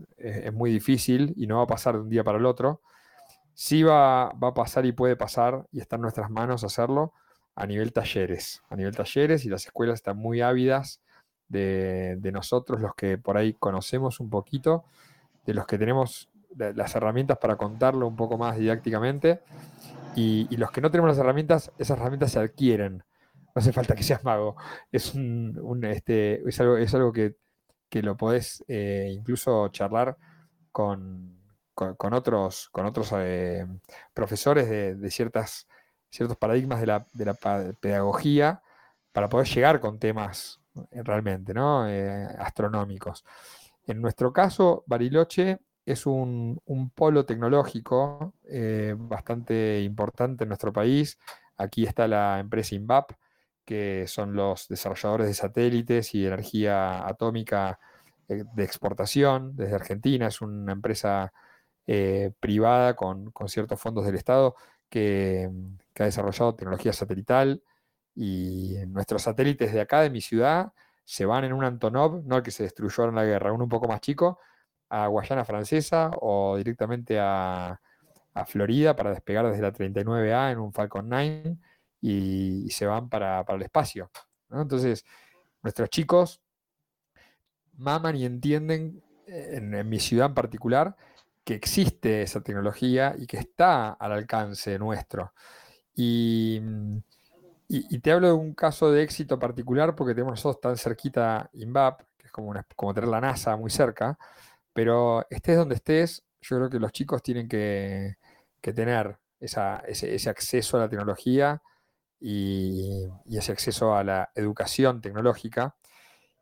muy 0.53 0.71
difícil 0.71 1.33
y 1.35 1.47
no 1.47 1.57
va 1.57 1.63
a 1.63 1.67
pasar 1.67 1.95
de 1.95 2.01
un 2.01 2.09
día 2.09 2.23
para 2.23 2.37
el 2.37 2.45
otro. 2.45 2.81
Sí 3.53 3.83
va, 3.83 4.31
va, 4.33 4.49
a 4.49 4.53
pasar 4.53 4.85
y 4.85 4.91
puede 4.91 5.15
pasar, 5.15 5.65
y 5.71 5.79
está 5.79 5.95
en 5.95 6.03
nuestras 6.03 6.29
manos 6.29 6.63
hacerlo, 6.63 7.13
a 7.55 7.65
nivel 7.65 7.91
talleres. 7.91 8.61
A 8.69 8.75
nivel 8.75 8.95
talleres 8.95 9.45
y 9.45 9.49
las 9.49 9.65
escuelas 9.65 9.95
están 9.95 10.17
muy 10.17 10.41
ávidas 10.41 11.01
de, 11.49 12.29
nosotros, 12.31 12.81
los 12.81 12.95
que 12.95 13.17
por 13.17 13.37
ahí 13.37 13.53
conocemos 13.53 14.19
un 14.19 14.29
poquito, 14.29 14.85
de 15.45 15.53
los 15.53 15.65
que 15.65 15.77
tenemos 15.77 16.29
las 16.55 16.95
herramientas 16.95 17.37
para 17.37 17.55
contarlo 17.55 18.07
un 18.07 18.15
poco 18.15 18.37
más 18.37 18.57
didácticamente. 18.57 19.41
Y, 20.15 20.55
los 20.57 20.71
que 20.71 20.81
no 20.81 20.89
tenemos 20.89 21.09
las 21.09 21.19
herramientas, 21.19 21.71
esas 21.77 21.97
herramientas 21.97 22.31
se 22.31 22.39
adquieren. 22.39 22.97
No 22.97 23.59
hace 23.59 23.71
falta 23.71 23.95
que 23.95 24.03
seas 24.03 24.23
mago. 24.23 24.55
Es, 24.91 25.13
un, 25.13 25.83
este, 25.85 26.47
es, 26.47 26.59
algo, 26.59 26.77
es 26.77 26.93
algo 26.93 27.11
que, 27.13 27.35
lo 28.01 28.17
podés 28.17 28.63
eh, 28.67 29.09
incluso 29.11 29.69
charlar 29.69 30.17
con, 30.71 31.37
con, 31.73 32.13
otros, 32.13 32.69
con 32.69 32.85
otros 32.85 33.13
eh, 33.17 33.65
profesores 34.13 34.69
de, 34.69 35.11
ciertas, 35.11 35.67
ciertos 36.09 36.37
paradigmas 36.37 36.79
de 36.79 36.87
la, 36.87 37.07
de 37.13 37.25
la 37.25 37.33
pedagogía 37.79 38.61
para 39.11 39.29
poder 39.29 39.47
llegar 39.47 39.79
con 39.79 39.99
temas 39.99 40.59
realmente, 40.91 41.53
¿no? 41.53 41.87
Eh, 41.87 42.27
astronómicos. 42.39 43.23
En 43.85 44.01
nuestro 44.01 44.33
caso, 44.33 44.83
Bariloche 44.87 45.59
es 45.85 46.05
un, 46.05 46.61
polo 46.93 47.25
tecnológico 47.25 48.33
eh, 48.43 48.95
bastante 48.97 49.81
importante 49.81 50.43
en 50.43 50.49
nuestro 50.49 50.73
país. 50.73 51.17
Aquí 51.57 51.85
está 51.85 52.07
la 52.07 52.39
empresa 52.39 52.75
INVAP, 52.75 53.11
que 53.65 54.05
son 54.07 54.33
los 54.35 54.67
desarrolladores 54.67 55.27
de 55.27 55.33
satélites 55.33 56.13
y 56.15 56.25
energía 56.25 57.07
atómica 57.07 57.79
de 58.27 58.63
exportación 58.63 59.55
desde 59.55 59.75
Argentina. 59.75 60.27
Es 60.27 60.41
una 60.41 60.73
empresa 60.73 61.33
privada 62.39 62.95
con, 62.95 63.33
ciertos 63.47 63.79
fondos 63.79 64.05
del 64.05 64.15
Estado 64.15 64.55
que 64.89 65.49
ha 65.99 66.03
desarrollado 66.03 66.55
tecnología 66.55 66.93
satelital 66.93 67.61
y 68.17 68.75
nuestros 68.87 69.21
satélites 69.21 69.71
de 69.71 69.79
acá, 69.79 70.01
de 70.01 70.09
mi 70.09 70.21
ciudad, 70.21 70.73
se 71.05 71.25
van 71.25 71.43
en 71.43 71.53
un 71.53 71.63
Antonov, 71.63 72.25
no 72.25 72.37
el 72.37 72.43
que 72.43 72.49
se 72.49 72.63
destruyó 72.63 73.05
en 73.05 73.13
la 73.13 73.23
guerra, 73.23 73.53
uno 73.53 73.65
un 73.65 73.69
poco 73.69 73.87
más 73.87 74.01
chico, 74.01 74.39
a 74.89 75.05
Guayana 75.05 75.45
Francesa 75.45 76.09
o 76.19 76.57
directamente 76.57 77.19
a, 77.19 77.79
Florida 78.45 78.95
para 78.95 79.09
despegar 79.09 79.49
desde 79.49 79.63
la 79.63 79.73
39A 79.73 80.51
en 80.51 80.59
un 80.59 80.71
Falcon 80.71 81.09
9 81.09 81.57
y, 82.01 82.69
se 82.69 82.85
van 82.85 83.09
para, 83.09 83.43
el 83.47 83.61
espacio. 83.63 84.11
Entonces, 84.51 85.03
nuestros 85.63 85.89
chicos 85.89 86.39
maman 87.77 88.15
y 88.15 88.25
entienden, 88.25 89.03
en, 89.25 89.73
en 89.73 89.89
mi 89.89 89.99
ciudad 89.99 90.27
en 90.27 90.35
particular, 90.35 90.95
que 91.43 91.55
existe 91.55 92.21
esa 92.21 92.41
tecnología 92.41 93.15
y 93.17 93.25
que 93.25 93.37
está 93.37 93.93
al 93.93 94.11
alcance 94.11 94.77
nuestro. 94.77 95.33
Y 95.95 96.61
y, 97.69 97.99
te 97.99 98.11
hablo 98.11 98.27
de 98.27 98.33
un 98.33 98.53
caso 98.53 98.91
de 98.91 99.03
éxito 99.03 99.37
particular 99.39 99.95
porque 99.95 100.13
tenemos 100.13 100.33
nosotros 100.33 100.61
tan 100.61 100.77
cerquita 100.77 101.49
INVAP, 101.53 102.01
que 102.17 102.27
es 102.27 102.31
como, 102.31 102.53
como 102.75 102.93
tener 102.93 103.09
la 103.09 103.19
NASA 103.19 103.57
muy 103.57 103.69
cerca, 103.69 104.17
pero 104.73 105.25
estés 105.29 105.57
donde 105.57 105.75
estés, 105.75 106.23
yo 106.41 106.57
creo 106.57 106.69
que 106.69 106.79
los 106.79 106.91
chicos 106.91 107.21
tienen 107.21 107.49
que, 107.49 108.15
tener 108.61 109.17
ese, 109.39 110.29
acceso 110.29 110.77
a 110.77 110.81
la 110.81 110.89
tecnología 110.89 111.61
y, 112.19 113.05
ese 113.29 113.51
acceso 113.51 113.95
a 113.95 114.03
la 114.03 114.29
educación 114.35 115.01
tecnológica. 115.01 115.75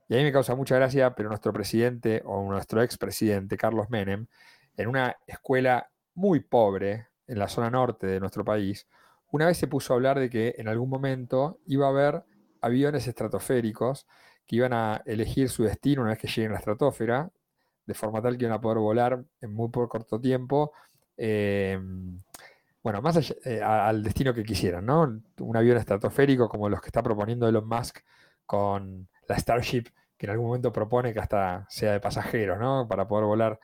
Y 0.08 0.16
a 0.16 0.18
mí 0.18 0.24
me 0.24 0.32
causa 0.32 0.56
mucha 0.56 0.76
gracia, 0.76 1.16
pero 1.16 1.30
nuestro 1.30 1.54
presidente 1.54 2.22
o 2.26 2.44
nuestro 2.44 2.84
expresidente, 2.84 3.58
Carlos 3.58 3.90
Menem, 3.90 4.28
en 4.78 4.88
una 4.88 5.18
escuela 5.26 5.90
muy 6.14 6.42
pobre 6.42 7.08
en 7.28 7.40
la 7.40 7.48
zona 7.48 7.72
norte 7.72 8.06
de 8.06 8.20
nuestro 8.20 8.46
país, 8.46 8.88
una 9.36 9.48
vez 9.48 9.58
se 9.58 9.68
puso 9.68 9.92
a 9.92 9.98
hablar 9.98 10.18
de 10.18 10.30
que 10.30 10.56
en 10.58 10.70
algún 10.70 10.90
momento 10.90 11.60
iba 11.68 11.88
a 11.88 11.90
haber 11.90 12.24
aviones 12.62 13.06
estratosféricos 13.06 14.08
que 14.48 14.56
iban 14.56 14.72
a 14.72 15.02
elegir 15.06 15.50
su 15.50 15.64
destino 15.64 16.04
una 16.04 16.12
vez 16.12 16.20
que 16.20 16.28
lleguen 16.28 16.52
a 16.52 16.54
la 16.54 16.60
estratosfera, 16.60 17.30
de 17.86 17.94
forma 17.94 18.22
tal 18.22 18.38
que 18.38 18.46
iban 18.46 18.56
a 18.56 18.62
poder 18.62 18.78
volar 18.78 19.26
en 19.42 19.54
muy 19.54 19.70
corto 19.72 20.22
tiempo, 20.22 20.72
em, 21.18 22.18
bueno, 22.82 23.02
más 23.02 23.18
allá, 23.18 23.36
eh, 23.44 23.62
al 23.62 24.04
destino 24.04 24.34
que 24.34 24.44
quisieran, 24.44 24.86
¿no? 24.86 25.02
Un 25.40 25.58
avión 25.58 25.78
estratosférico 25.78 26.48
como 26.48 26.70
los 26.70 26.80
que 26.80 26.88
está 26.88 27.04
proponiendo 27.04 27.48
Elon 27.48 27.68
Musk 27.68 28.00
con 28.46 29.10
la 29.28 29.38
Starship, 29.38 29.86
que 30.18 30.28
en 30.28 30.30
algún 30.32 30.48
momento 30.48 30.72
propone 30.72 31.14
que 31.14 31.20
hasta 31.20 31.66
sea 31.70 31.92
de 31.92 32.00
pasajeros, 32.00 32.58
¿no? 32.58 32.88
Para 32.88 33.06
poder 33.06 33.26
volar 33.26 33.60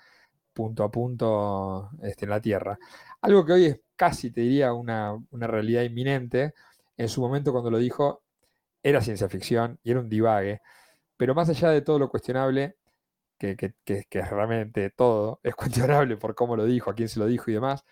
punto 0.53 0.83
a 0.83 0.91
punto 0.91 1.91
este, 2.03 2.25
en 2.25 2.31
la 2.31 2.41
Tierra. 2.41 2.77
Algo 3.21 3.45
que 3.45 3.53
hoy 3.53 3.65
es 3.67 3.79
casi, 4.01 4.31
te 4.31 4.41
diría, 4.41 4.73
una, 4.73 5.15
realidad 5.31 5.83
inminente. 5.83 6.55
En 6.97 7.07
su 7.07 7.21
momento 7.21 7.51
cuando 7.51 7.69
lo 7.69 7.77
dijo, 7.77 8.23
era 8.81 8.99
ciencia 8.99 9.29
ficción 9.29 9.79
y 9.83 9.91
era 9.91 9.99
un 9.99 10.09
divague. 10.09 10.61
Pero 11.17 11.35
más 11.35 11.49
allá 11.49 11.69
de 11.69 11.81
todo 11.83 11.99
lo 11.99 12.09
cuestionable, 12.09 12.77
que, 13.37 13.55
que, 13.55 14.07
realmente 14.23 14.89
todo 14.89 15.39
es 15.43 15.53
cuestionable 15.53 16.17
por 16.17 16.33
cómo 16.33 16.55
lo 16.55 16.65
dijo, 16.65 16.89
a 16.89 16.95
quién 16.95 17.09
se 17.09 17.19
lo 17.19 17.27
dijo 17.27 17.51
y 17.51 17.53
demás, 17.53 17.85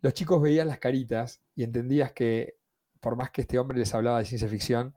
los 0.00 0.12
chicos 0.12 0.42
veían 0.42 0.66
las 0.66 0.80
caritas 0.80 1.40
y 1.54 1.62
entendías 1.62 2.12
que 2.12 2.56
por 3.00 3.14
más 3.14 3.30
que 3.30 3.42
este 3.42 3.60
hombre 3.60 3.78
les 3.78 3.94
hablaba 3.94 4.18
de 4.18 4.24
ciencia 4.24 4.48
ficción, 4.48 4.96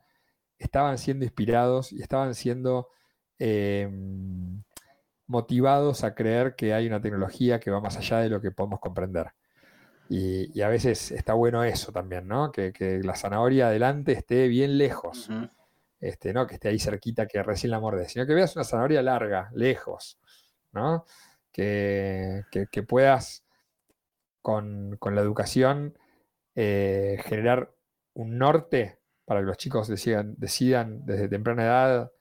estaban 0.58 0.98
siendo 0.98 1.24
inspirados 1.26 1.94
y 1.94 2.02
estaban 2.02 2.34
siendo 2.34 2.90
em, 3.38 4.64
motivados 5.28 6.04
a 6.04 6.16
creer 6.16 6.56
que 6.56 6.74
hay 6.74 6.88
una 6.88 7.02
tecnología 7.02 7.60
que 7.60 7.70
va 7.70 7.80
más 7.80 7.98
allá 7.98 8.20
de 8.22 8.30
lo 8.30 8.42
que 8.42 8.50
podemos 8.50 8.80
comprender. 8.80 9.34
Y, 10.10 10.62
a 10.62 10.70
veces 10.70 11.12
está 11.12 11.34
bueno 11.34 11.64
eso 11.64 11.92
también, 11.92 12.28
¿no? 12.28 12.52
Que, 12.52 12.72
la 13.04 13.16
zanahoria 13.16 13.68
adelante 13.68 14.12
esté 14.12 14.48
bien 14.48 14.78
lejos. 14.78 15.30
este, 16.00 16.34
¿no? 16.34 16.46
Que 16.46 16.56
esté 16.56 16.70
ahí 16.70 16.80
cerquita, 16.80 17.28
que 17.28 17.42
recién 17.42 17.72
la 17.72 17.80
mordes, 17.80 18.12
sino 18.12 18.26
que 18.26 18.34
veas 18.34 18.56
una 18.56 18.66
zanahoria 18.66 19.02
larga, 19.02 19.50
lejos, 19.54 20.20
¿no? 20.72 21.06
Que, 21.52 22.44
puedas 22.88 23.44
con, 24.42 25.00
la 25.02 25.22
educación 25.22 25.98
eh, 26.54 27.18
generar 27.26 27.74
un 28.14 28.38
norte 28.38 29.00
para 29.26 29.40
que 29.40 29.48
los 29.48 29.58
chicos 29.58 29.88
decidan, 29.88 30.36
decidan 30.38 31.06
desde 31.06 31.28
temprana 31.28 31.64
edad 31.64 32.12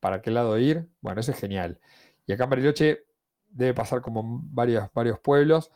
para 0.00 0.22
qué 0.22 0.30
lado 0.30 0.58
ir. 0.58 0.88
Bueno, 1.00 1.20
eso 1.20 1.32
es 1.32 1.38
genial. 1.38 1.80
Y 2.26 2.32
acá 2.32 2.44
en 2.44 2.50
Bariloche 2.50 3.04
debe 3.50 3.74
pasar 3.74 4.00
como 4.00 4.40
varios, 4.44 4.88
varios 4.92 5.18
pueblos. 5.18 5.70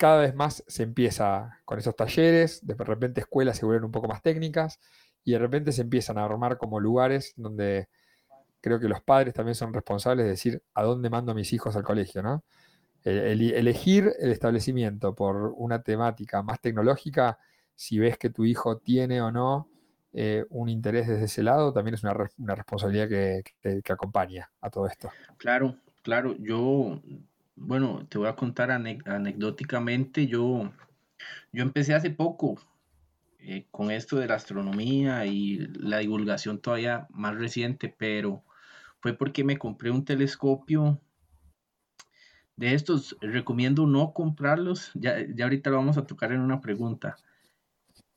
Cada 0.00 0.22
vez 0.22 0.34
más 0.34 0.64
se 0.66 0.82
empieza 0.82 1.60
con 1.66 1.78
esos 1.78 1.94
talleres, 1.94 2.66
de 2.66 2.72
repente 2.72 3.20
escuelas 3.20 3.58
se 3.58 3.66
vuelven 3.66 3.84
un 3.84 3.92
poco 3.92 4.08
más 4.08 4.22
técnicas 4.22 4.80
y 5.24 5.32
de 5.32 5.38
repente 5.38 5.72
se 5.72 5.82
empiezan 5.82 6.16
a 6.16 6.24
armar 6.24 6.56
como 6.56 6.80
lugares 6.80 7.34
donde 7.36 7.90
creo 8.62 8.80
que 8.80 8.88
los 8.88 9.02
padres 9.02 9.34
también 9.34 9.54
son 9.54 9.74
responsables 9.74 10.24
de 10.24 10.30
decir 10.30 10.62
a 10.72 10.84
dónde 10.84 11.10
mando 11.10 11.32
a 11.32 11.34
mis 11.34 11.52
hijos 11.52 11.76
al 11.76 11.82
colegio, 11.82 12.22
¿no? 12.22 12.42
elegir 13.04 14.10
el 14.18 14.30
establecimiento 14.32 15.14
por 15.14 15.52
una 15.56 15.82
temática 15.82 16.42
más 16.42 16.62
tecnológica, 16.62 17.38
si 17.74 17.98
ves 17.98 18.16
que 18.16 18.30
tu 18.30 18.46
hijo 18.46 18.78
tiene 18.78 19.20
o 19.20 19.30
no 19.30 19.68
eh, 20.14 20.46
un 20.48 20.70
interés 20.70 21.08
desde 21.08 21.26
ese 21.26 21.42
lado, 21.42 21.74
también 21.74 21.94
es 21.94 22.02
una, 22.04 22.54
responsabilidad 22.54 23.06
que, 23.06 23.44
acompaña 23.92 24.50
a 24.62 24.70
todo 24.70 24.86
esto. 24.86 25.10
Claro, 25.36 25.76
claro. 26.02 26.34
Yo, 26.38 27.02
bueno, 27.60 28.06
te 28.08 28.18
voy 28.18 28.28
a 28.28 28.36
contar 28.36 28.70
anecdóticamente, 28.70 30.26
yo, 30.26 30.72
yo 31.52 31.62
empecé 31.62 31.94
hace 31.94 32.10
poco 32.10 32.58
eh, 33.38 33.66
con 33.70 33.90
esto 33.90 34.16
de 34.16 34.26
la 34.26 34.34
astronomía 34.34 35.26
y 35.26 35.58
la 35.74 35.98
divulgación 35.98 36.60
todavía 36.60 37.06
más 37.10 37.36
reciente, 37.36 37.94
pero 37.96 38.42
fue 39.00 39.14
porque 39.14 39.44
me 39.44 39.58
compré 39.58 39.90
un 39.90 40.04
telescopio 40.04 41.00
de 42.56 42.74
estos. 42.74 43.16
Recomiendo 43.20 43.86
no 43.86 44.12
comprarlos, 44.12 44.90
ya, 44.94 45.16
ya 45.34 45.44
ahorita 45.44 45.70
lo 45.70 45.76
vamos 45.76 45.96
a 45.98 46.06
tocar 46.06 46.32
en 46.32 46.40
una 46.40 46.60
pregunta 46.60 47.16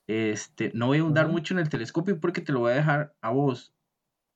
este, 0.08 0.72
no 0.74 0.88
voy 0.88 0.98
a 0.98 1.02
ahondar 1.02 1.30
mucho 1.30 1.54
en 1.54 1.60
el 1.60 1.70
telescopio 1.70 2.20
porque 2.20 2.41
te 2.41 2.52
lo 2.52 2.62
voy 2.62 2.74
a 2.74 2.76
dejar 2.76 3.16
a 3.22 3.30
vos, 3.30 3.74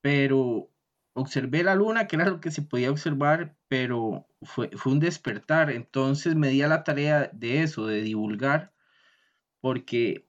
pero 0.02 0.70
observé 1.18 1.64
la 1.64 1.76
luna, 1.76 2.08
que 2.08 2.16
era 2.16 2.30
lo 2.30 2.40
que 2.40 2.52
se 2.52 2.62
podía 2.62 2.92
observar, 2.92 3.56
pero 3.68 4.28
fue, 4.44 4.70
fue 4.78 4.94
un 4.94 5.00
despertar. 5.00 5.72
Entonces 5.72 6.36
me 6.36 6.50
di 6.50 6.62
a 6.62 6.68
la 6.68 6.84
tarea 6.84 7.30
de 7.34 7.64
eso, 7.64 7.88
de 7.88 8.02
divulgar, 8.02 8.74
porque 9.60 10.28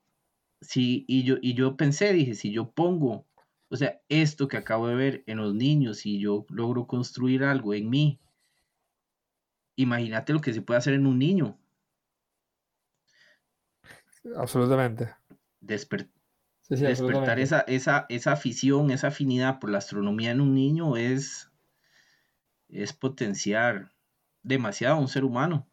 sí, 0.60 1.04
y 1.06 1.24
yo, 1.24 1.36
y 1.40 1.54
yo 1.54 1.76
pensé, 1.76 2.12
dije, 2.12 2.34
si 2.34 2.52
yo 2.52 2.70
pongo, 2.70 3.26
o 3.68 3.76
sea, 3.76 4.00
esto 4.08 4.48
que 4.48 4.56
acabo 4.56 4.88
de 4.88 4.94
ver 4.94 5.24
en 5.26 5.38
los 5.38 5.54
niños, 5.54 5.98
si 5.98 6.18
yo 6.18 6.46
logro 6.48 6.86
construir 6.86 7.44
algo 7.44 7.74
en 7.74 7.90
mí, 7.90 8.18
imagínate 9.76 10.32
lo 10.32 10.40
que 10.40 10.54
se 10.54 10.62
puede 10.62 10.78
hacer 10.78 10.94
en 10.94 11.06
un 11.06 11.18
niño. 11.18 11.58
Absolutamente 14.36 15.14
despertar 16.68 17.40
esa, 17.40 17.60
esa, 17.60 18.06
esa 18.08 18.32
afición, 18.32 18.90
esa 18.90 19.08
afinidad 19.08 19.58
por 19.58 19.70
la 19.70 19.78
astronomía 19.78 20.30
en 20.30 20.40
un 20.40 20.54
niño 20.54 20.96
es, 20.96 21.50
es 22.68 22.92
potenciar 22.92 23.92
demasiado 24.42 24.96
a 24.96 25.00
un 25.00 25.08
ser 25.08 25.24
humano. 25.24 25.66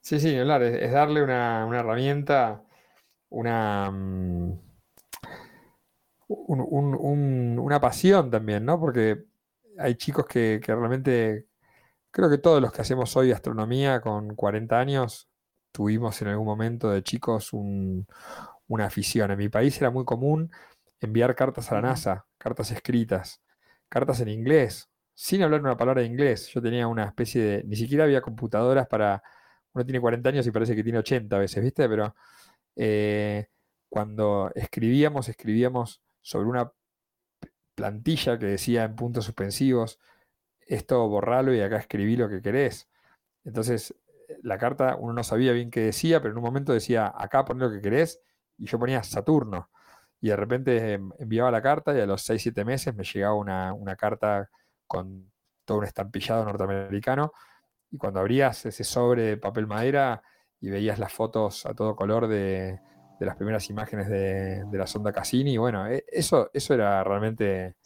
Sí, 0.00 0.18
sí, 0.18 0.36
hablar, 0.36 0.62
es, 0.62 0.90
darle 0.90 1.22
una, 1.22 1.68
herramienta, 1.72 2.64
una, 3.28 3.90
mm, 3.90 4.58
una 6.28 7.80
pasión 7.80 8.30
también, 8.30 8.64
¿no? 8.64 8.80
Porque 8.80 9.26
hay 9.78 9.94
chicos 9.94 10.26
que, 10.26 10.60
que, 10.64 10.74
realmente, 10.74 11.46
creo 12.10 12.28
que 12.28 12.38
todos 12.38 12.60
los 12.60 12.72
que 12.72 12.82
hacemos 12.82 13.16
hoy 13.16 13.32
astronomía 13.32 14.00
con 14.00 14.34
40 14.34 14.78
años, 14.78 15.28
tuvimos 15.72 16.20
en 16.22 16.28
algún 16.28 16.46
momento 16.46 16.90
de 16.90 17.02
chicos 17.02 17.52
una 18.72 18.86
afición. 18.86 19.30
En 19.30 19.38
mi 19.38 19.48
país 19.48 19.78
era 19.80 19.90
muy 19.90 20.04
común 20.04 20.50
enviar 21.00 21.34
cartas 21.34 21.70
a 21.70 21.76
la 21.76 21.82
NASA, 21.82 22.26
cartas 22.38 22.70
escritas, 22.70 23.42
cartas 23.88 24.20
en 24.20 24.28
inglés, 24.28 24.88
sin 25.14 25.42
hablar 25.42 25.60
una 25.60 25.76
palabra 25.76 26.00
de 26.02 26.08
inglés. 26.08 26.48
Yo 26.48 26.62
tenía 26.62 26.86
una 26.86 27.04
especie 27.04 27.42
de, 27.42 27.64
ni 27.64 27.76
siquiera 27.76 28.04
había 28.04 28.22
computadoras 28.22 28.86
para, 28.88 29.22
uno 29.74 29.84
tiene 29.84 30.00
40 30.00 30.28
años 30.28 30.46
y 30.46 30.50
parece 30.50 30.74
que 30.74 30.82
tiene 30.82 30.98
80 30.98 31.36
a 31.36 31.38
veces, 31.38 31.62
¿viste? 31.62 31.88
Pero 31.88 32.14
eh, 32.76 33.48
cuando 33.90 34.50
escribíamos, 34.54 35.28
escribíamos 35.28 36.00
sobre 36.22 36.48
una 36.48 36.72
plantilla 37.74 38.38
que 38.38 38.46
decía 38.46 38.84
en 38.84 38.96
puntos 38.96 39.26
suspensivos, 39.26 39.98
esto 40.66 41.06
borralo 41.08 41.54
y 41.54 41.60
acá 41.60 41.76
escribí 41.78 42.16
lo 42.16 42.28
que 42.28 42.40
querés. 42.40 42.88
Entonces, 43.44 43.94
la 44.42 44.56
carta 44.56 44.96
uno 44.96 45.12
no 45.12 45.24
sabía 45.24 45.52
bien 45.52 45.70
qué 45.70 45.80
decía, 45.80 46.20
pero 46.22 46.32
en 46.32 46.38
un 46.38 46.44
momento 46.44 46.72
decía, 46.72 47.12
acá 47.14 47.44
pon 47.44 47.58
lo 47.58 47.70
que 47.70 47.80
querés, 47.82 48.20
y 48.58 48.66
yo 48.66 48.78
ponía 48.78 49.02
Saturno. 49.02 49.70
Y 50.20 50.28
de 50.28 50.36
repente 50.36 50.92
em, 50.94 51.10
enviaba 51.18 51.50
la 51.50 51.62
carta 51.62 51.96
y 51.96 52.00
a 52.00 52.06
los 52.06 52.28
6-7 52.28 52.64
meses 52.64 52.94
me 52.94 53.04
llegaba 53.04 53.34
una, 53.34 53.96
carta 53.96 54.48
con 54.86 55.30
todo 55.64 55.78
un 55.78 55.84
estampillado 55.84 56.44
norteamericano. 56.44 57.32
Y 57.90 57.98
cuando 57.98 58.20
abrías 58.20 58.64
ese 58.66 58.84
sobre 58.84 59.22
de 59.22 59.36
papel 59.36 59.66
madera 59.66 60.22
y 60.60 60.70
veías 60.70 60.98
las 60.98 61.12
fotos 61.12 61.66
a 61.66 61.74
todo 61.74 61.96
color 61.96 62.28
de, 62.28 62.80
las 63.20 63.36
primeras 63.36 63.68
imágenes 63.70 64.08
de, 64.08 64.64
la 64.72 64.86
sonda 64.86 65.12
Cassini, 65.12 65.56
bueno, 65.56 65.86
e, 65.86 66.04
eso, 66.08 66.50
eso 66.52 66.74
era 66.74 67.04
realmente 67.04 67.76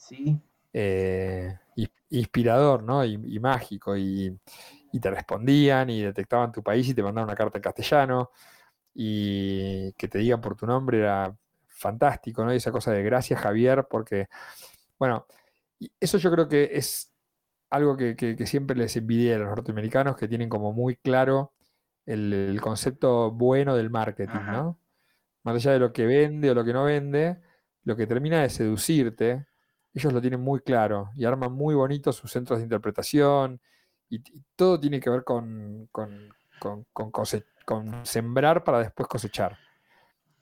eh, 0.72 1.58
inspirador 2.10 2.82
¿no? 2.82 3.04
y 3.04 3.38
mágico. 3.40 3.96
Y, 3.96 4.38
y 4.96 5.00
te 5.00 5.10
respondían 5.10 5.90
y 5.90 6.02
detectaban 6.02 6.52
tu 6.52 6.62
país 6.62 6.88
y 6.88 6.94
te 6.94 7.02
mandaban 7.02 7.28
una 7.28 7.36
carta 7.36 7.58
en 7.58 7.62
castellano 7.62 8.30
y 8.98 9.92
que 9.92 10.08
te 10.08 10.18
digan 10.18 10.40
por 10.40 10.56
tu 10.56 10.66
nombre 10.66 11.00
era 11.00 11.36
fantástico, 11.66 12.44
¿no? 12.44 12.52
Y 12.52 12.56
esa 12.56 12.72
cosa 12.72 12.92
de 12.92 13.02
gracias 13.02 13.40
Javier, 13.40 13.86
porque, 13.90 14.28
bueno, 14.98 15.26
eso 16.00 16.16
yo 16.16 16.30
creo 16.32 16.48
que 16.48 16.70
es 16.72 17.12
algo 17.68 17.96
que, 17.96 18.36
siempre 18.46 18.74
les 18.74 18.96
envidié 18.96 19.34
a 19.34 19.38
los 19.38 19.48
norteamericanos, 19.48 20.16
que 20.16 20.28
tienen 20.28 20.48
como 20.48 20.72
muy 20.72 20.96
claro 20.96 21.52
el, 22.06 22.58
concepto 22.62 23.30
bueno 23.30 23.76
del 23.76 23.90
marketing, 23.90 24.40
¿no? 24.46 24.80
Más 25.42 25.56
allá 25.56 25.72
de 25.72 25.78
lo 25.80 25.92
que 25.92 26.06
vende 26.06 26.50
o 26.50 26.54
lo 26.54 26.64
que 26.64 26.72
no 26.72 26.84
vende, 26.84 27.38
lo 27.84 27.96
que 27.96 28.06
termina 28.06 28.40
de 28.40 28.48
seducirte, 28.48 29.46
ellos 29.92 30.12
lo 30.12 30.22
tienen 30.22 30.40
muy 30.40 30.60
claro 30.60 31.10
y 31.14 31.26
arman 31.26 31.52
muy 31.52 31.74
bonitos 31.74 32.16
sus 32.16 32.30
centros 32.30 32.58
de 32.58 32.64
interpretación 32.64 33.60
y, 34.08 34.20
todo 34.56 34.80
tiene 34.80 35.00
que 35.00 35.10
ver 35.10 35.22
con, 35.22 35.88
con, 35.92 36.34
sembrar 38.02 38.64
para 38.64 38.80
después 38.80 39.08
cosechar. 39.08 39.58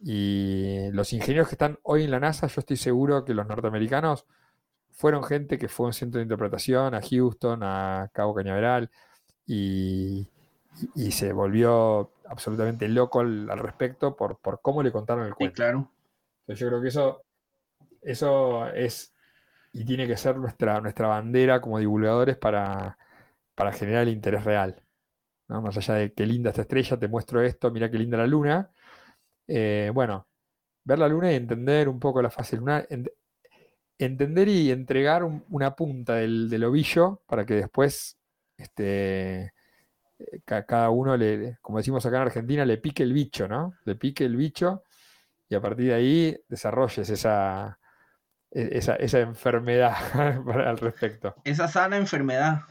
Y 0.00 0.90
los 0.92 1.12
ingenieros 1.12 1.48
que 1.48 1.54
están 1.54 1.78
hoy 1.82 2.04
en 2.04 2.10
la 2.10 2.20
NASA, 2.20 2.46
yo 2.46 2.60
estoy 2.60 2.76
seguro 2.76 3.24
que 3.24 3.34
los 3.34 3.46
norteamericanos 3.46 4.26
fueron 4.90 5.24
gente 5.24 5.58
que 5.58 5.68
fue 5.68 5.86
a 5.86 5.88
un 5.88 5.92
centro 5.92 6.18
de 6.18 6.24
interpretación, 6.24 6.94
a 6.94 7.00
Houston, 7.00 7.62
a 7.62 8.10
Cabo 8.12 8.34
Cañaveral, 8.34 8.90
y, 9.46 10.28
se 11.10 11.32
volvió 11.32 12.12
absolutamente 12.26 12.88
loco 12.88 13.20
al, 13.20 13.48
respecto 13.58 14.16
por, 14.16 14.38
por, 14.38 14.60
cómo 14.60 14.82
le 14.82 14.92
contaron 14.92 15.26
el 15.26 15.34
cuento. 15.34 15.54
claro. 15.54 15.90
Entonces 16.40 16.60
yo 16.60 16.68
creo 16.68 16.82
que 16.82 16.88
eso, 16.88 17.22
eso 18.02 18.66
es 18.68 19.14
y 19.74 19.84
tiene 19.84 20.06
que 20.06 20.16
ser 20.16 20.36
nuestra, 20.36 20.80
nuestra 20.80 21.08
bandera 21.08 21.60
como 21.60 21.80
divulgadores 21.80 22.36
para, 22.36 22.96
para 23.56 23.72
generar 23.72 24.04
el 24.04 24.10
interés 24.10 24.44
real. 24.44 24.83
Más 25.48 25.76
allá 25.76 25.94
de 25.94 26.12
qué 26.12 26.26
linda 26.26 26.50
esta 26.50 26.62
estrella, 26.62 26.98
te 26.98 27.08
muestro 27.08 27.42
esto, 27.42 27.70
mira 27.70 27.90
qué 27.90 27.98
linda 27.98 28.16
la 28.16 28.26
luna. 28.26 28.70
Eh, 29.46 29.90
bueno, 29.92 30.26
ver 30.84 30.98
la 30.98 31.08
luna 31.08 31.32
y 31.32 31.36
entender 31.36 31.88
un 31.88 32.00
poco 32.00 32.22
la 32.22 32.30
fase 32.30 32.56
lunar, 32.56 32.88
entender 33.98 34.48
y 34.48 34.70
entregar 34.70 35.24
una 35.24 35.74
punta 35.74 36.14
del, 36.14 36.64
ovillo 36.64 37.22
para 37.26 37.44
que 37.44 37.54
después 37.54 38.18
este, 38.56 39.52
eh, 40.18 40.40
cada 40.44 40.90
uno, 40.90 41.16
le, 41.16 41.58
como 41.60 41.78
decimos 41.78 42.04
acá 42.06 42.16
en 42.16 42.22
Argentina, 42.22 42.64
le 42.64 42.78
pique 42.78 43.02
el 43.02 43.12
bicho, 43.12 43.46
¿no? 43.48 43.74
Le 43.84 43.96
pique 43.96 44.24
el 44.24 44.36
bicho 44.36 44.82
y 45.48 45.54
a 45.54 45.60
partir 45.60 45.86
de 45.86 45.94
ahí 45.94 46.40
desarrolles 46.48 47.08
esa, 47.10 47.78
e, 48.50 48.78
esa, 48.78 48.96
esa 48.96 49.20
enfermedad 49.20 49.94
al 50.66 50.78
respecto. 50.78 51.34
Esa 51.44 51.68
sana 51.68 51.96
enfermedad. 51.96 52.62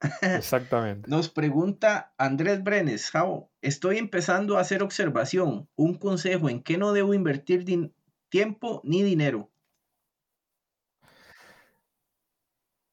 Exactamente. 0.22 1.08
Nos 1.10 1.28
pregunta 1.28 2.12
Andrés 2.18 2.62
Brenes, 2.62 3.10
Jao, 3.10 3.50
estoy 3.62 3.98
empezando 3.98 4.56
a 4.56 4.60
hacer 4.60 4.82
observación. 4.82 5.68
Un 5.74 5.94
consejo 5.94 6.48
en 6.48 6.62
qué 6.62 6.78
no 6.78 6.92
debo 6.92 7.14
invertir 7.14 7.64
tiempo 8.28 8.80
ni 8.84 9.02
dinero. 9.02 9.50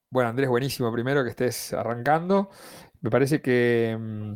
Bueno, 0.09 0.29
Andrés, 0.29 0.47
buenísimo. 0.47 0.91
Primero 0.93 1.23
que 1.23 1.31
estés 1.31 1.73
arrancando. 1.73 2.49
Me 3.01 3.09
parece 3.09 3.41
que 3.41 3.97
mm, 3.99 4.33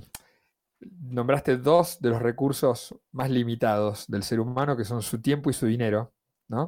nombraste 1.11 1.57
dos 1.57 2.01
de 2.01 2.09
los 2.09 2.21
recursos 2.21 2.95
más 3.11 3.29
limitados 3.29 4.07
del 4.07 4.23
ser 4.23 4.39
humano, 4.39 4.75
que 4.75 4.85
son 4.85 5.01
su 5.01 5.21
tiempo 5.21 5.49
y 5.49 5.53
su 5.53 5.67
dinero. 5.67 6.13
¿no? 6.47 6.67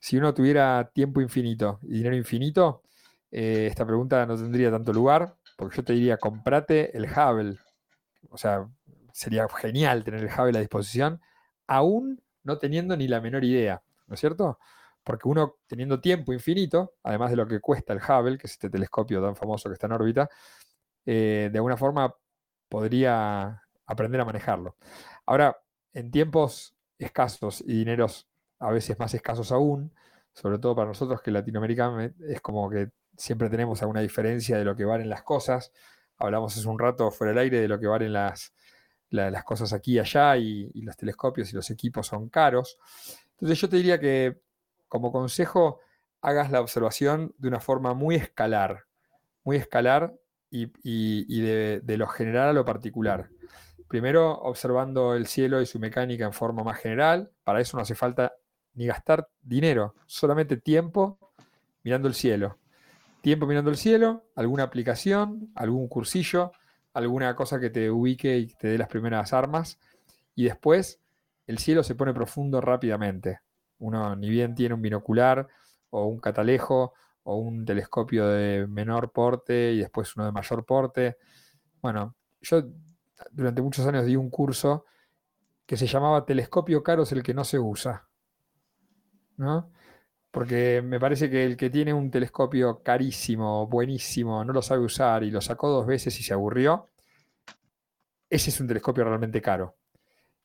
Si 0.00 0.16
uno 0.16 0.34
tuviera 0.34 0.90
tiempo 0.92 1.20
infinito 1.20 1.78
y 1.82 1.94
dinero 1.94 2.16
infinito, 2.16 2.82
eh, 3.30 3.66
esta 3.68 3.86
pregunta 3.86 4.24
no 4.26 4.36
tendría 4.36 4.70
tanto 4.70 4.92
lugar, 4.92 5.34
porque 5.56 5.76
yo 5.76 5.84
te 5.84 5.92
diría, 5.92 6.18
comprate 6.18 6.96
el 6.96 7.04
Hubble. 7.04 7.58
O 8.30 8.38
sea, 8.38 8.68
sería 9.12 9.46
genial 9.48 10.04
tener 10.04 10.20
el 10.20 10.30
Hubble 10.30 10.58
a 10.58 10.60
disposición, 10.60 11.20
aún 11.66 12.22
no 12.42 12.58
teniendo 12.58 12.96
ni 12.96 13.08
la 13.08 13.20
menor 13.20 13.44
idea, 13.44 13.82
¿no 14.06 14.14
es 14.14 14.20
cierto? 14.20 14.58
porque 15.04 15.28
uno 15.28 15.56
teniendo 15.66 16.00
tiempo 16.00 16.32
infinito, 16.32 16.94
además 17.02 17.30
de 17.30 17.36
lo 17.36 17.46
que 17.46 17.60
cuesta 17.60 17.92
el 17.92 18.00
Hubble, 18.00 18.38
que 18.38 18.46
es 18.46 18.52
este 18.52 18.70
telescopio 18.70 19.22
tan 19.22 19.36
famoso 19.36 19.68
que 19.68 19.74
está 19.74 19.86
en 19.86 19.92
órbita, 19.92 20.28
eh, 21.06 21.48
de 21.50 21.58
alguna 21.58 21.76
forma 21.76 22.14
podría 22.68 23.62
aprender 23.86 24.20
a 24.20 24.24
manejarlo. 24.24 24.76
Ahora, 25.26 25.56
en 25.92 26.10
tiempos 26.10 26.76
escasos 26.98 27.62
y 27.62 27.78
dineros 27.78 28.28
a 28.58 28.70
veces 28.70 28.98
más 28.98 29.14
escasos 29.14 29.52
aún, 29.52 29.92
sobre 30.32 30.58
todo 30.58 30.76
para 30.76 30.88
nosotros 30.88 31.22
que 31.22 31.30
Latinoamérica 31.30 32.12
es 32.28 32.40
como 32.40 32.68
que 32.70 32.90
siempre 33.20 33.50
tenemos 33.50 33.82
alguna 33.82 34.00
diferencia 34.00 34.56
de 34.56 34.64
lo 34.64 34.74
que 34.74 34.84
valen 34.84 35.10
las 35.10 35.22
cosas. 35.22 35.72
Hablamos 36.16 36.56
hace 36.56 36.66
un 36.66 36.78
rato 36.78 37.10
fuera 37.10 37.32
del 37.32 37.38
aire 37.38 37.60
de 37.60 37.68
lo 37.68 37.78
que 37.78 37.86
valen 37.86 38.14
las, 38.14 38.54
las 39.10 39.44
cosas 39.44 39.74
aquí 39.74 39.94
y 39.94 39.98
allá 39.98 40.36
y, 40.38 40.70
los 40.80 40.96
telescopios 40.96 41.52
y 41.52 41.56
los 41.56 41.70
equipos 41.70 42.06
son 42.06 42.30
caros. 42.30 42.78
Entonces 43.32 43.60
yo 43.60 43.68
te 43.68 43.76
diría 43.76 44.00
que 44.00 44.40
como 44.88 45.12
consejo 45.12 45.80
hagas 46.22 46.50
la 46.50 46.60
observación 46.60 47.34
de 47.36 47.48
una 47.48 47.60
forma 47.60 47.92
muy 47.92 48.14
escalar, 48.14 48.86
muy 49.44 49.56
escalar 49.56 50.14
y, 50.50 50.66
de, 51.42 51.80
de, 51.82 51.96
lo 51.98 52.06
general 52.06 52.48
a 52.48 52.52
lo 52.54 52.64
particular. 52.64 53.28
Primero 53.86 54.32
observando 54.32 55.14
el 55.14 55.26
cielo 55.26 55.60
y 55.60 55.66
su 55.66 55.78
mecánica 55.78 56.24
en 56.24 56.32
forma 56.32 56.64
más 56.64 56.78
general, 56.78 57.30
para 57.44 57.60
eso 57.60 57.76
no 57.76 57.82
hace 57.82 57.94
falta 57.94 58.32
ni 58.72 58.86
gastar 58.86 59.28
dinero, 59.42 59.94
solamente 60.06 60.56
tiempo 60.56 61.18
mirando 61.82 62.08
el 62.08 62.14
cielo. 62.14 62.59
Tiempo 63.20 63.46
mirando 63.46 63.70
el 63.70 63.76
cielo, 63.76 64.24
alguna 64.34 64.64
aplicación, 64.64 65.50
algún 65.54 65.88
cursillo, 65.88 66.52
alguna 66.94 67.36
cosa 67.36 67.60
que 67.60 67.70
te 67.70 67.90
ubique 67.90 68.38
y 68.38 68.46
te 68.46 68.68
dé 68.68 68.78
las 68.78 68.88
primeras 68.88 69.32
armas. 69.32 69.78
Y 70.34 70.44
después 70.44 71.00
el 71.46 71.58
cielo 71.58 71.82
se 71.82 71.94
pone 71.94 72.14
profundo 72.14 72.60
rápidamente. 72.60 73.40
Uno 73.78 74.16
ni 74.16 74.28
bien 74.30 74.54
tiene 74.54 74.74
un 74.74 74.82
binocular 74.82 75.48
o 75.90 76.06
un 76.06 76.18
catalejo 76.18 76.94
o 77.24 77.36
un 77.36 77.64
telescopio 77.64 78.26
de 78.26 78.66
menor 78.66 79.12
porte 79.12 79.72
y 79.72 79.78
después 79.78 80.16
uno 80.16 80.26
de 80.26 80.32
mayor 80.32 80.64
porte. 80.64 81.18
Bueno, 81.82 82.14
yo 82.40 82.62
durante 83.32 83.62
muchos 83.62 83.86
años 83.86 84.06
di 84.06 84.16
un 84.16 84.30
curso 84.30 84.86
que 85.66 85.76
se 85.76 85.86
llamaba 85.86 86.24
Telescopio 86.24 86.82
caro 86.82 87.02
es 87.02 87.12
el 87.12 87.22
que 87.22 87.34
no 87.34 87.44
se 87.44 87.58
usa. 87.58 88.08
¿No? 89.36 89.70
Porque 90.30 90.82
me 90.82 91.00
parece 91.00 91.28
que 91.28 91.44
el 91.44 91.56
que 91.56 91.70
tiene 91.70 91.92
un 91.92 92.10
telescopio 92.10 92.82
carísimo, 92.82 93.66
buenísimo, 93.66 94.44
no 94.44 94.52
lo 94.52 94.62
sabe 94.62 94.84
usar 94.84 95.24
y 95.24 95.30
lo 95.30 95.40
sacó 95.40 95.68
dos 95.68 95.86
veces 95.86 96.18
y 96.20 96.22
se 96.22 96.32
aburrió, 96.32 96.88
ese 98.28 98.50
es 98.50 98.60
un 98.60 98.68
telescopio 98.68 99.04
realmente 99.04 99.42
caro. 99.42 99.76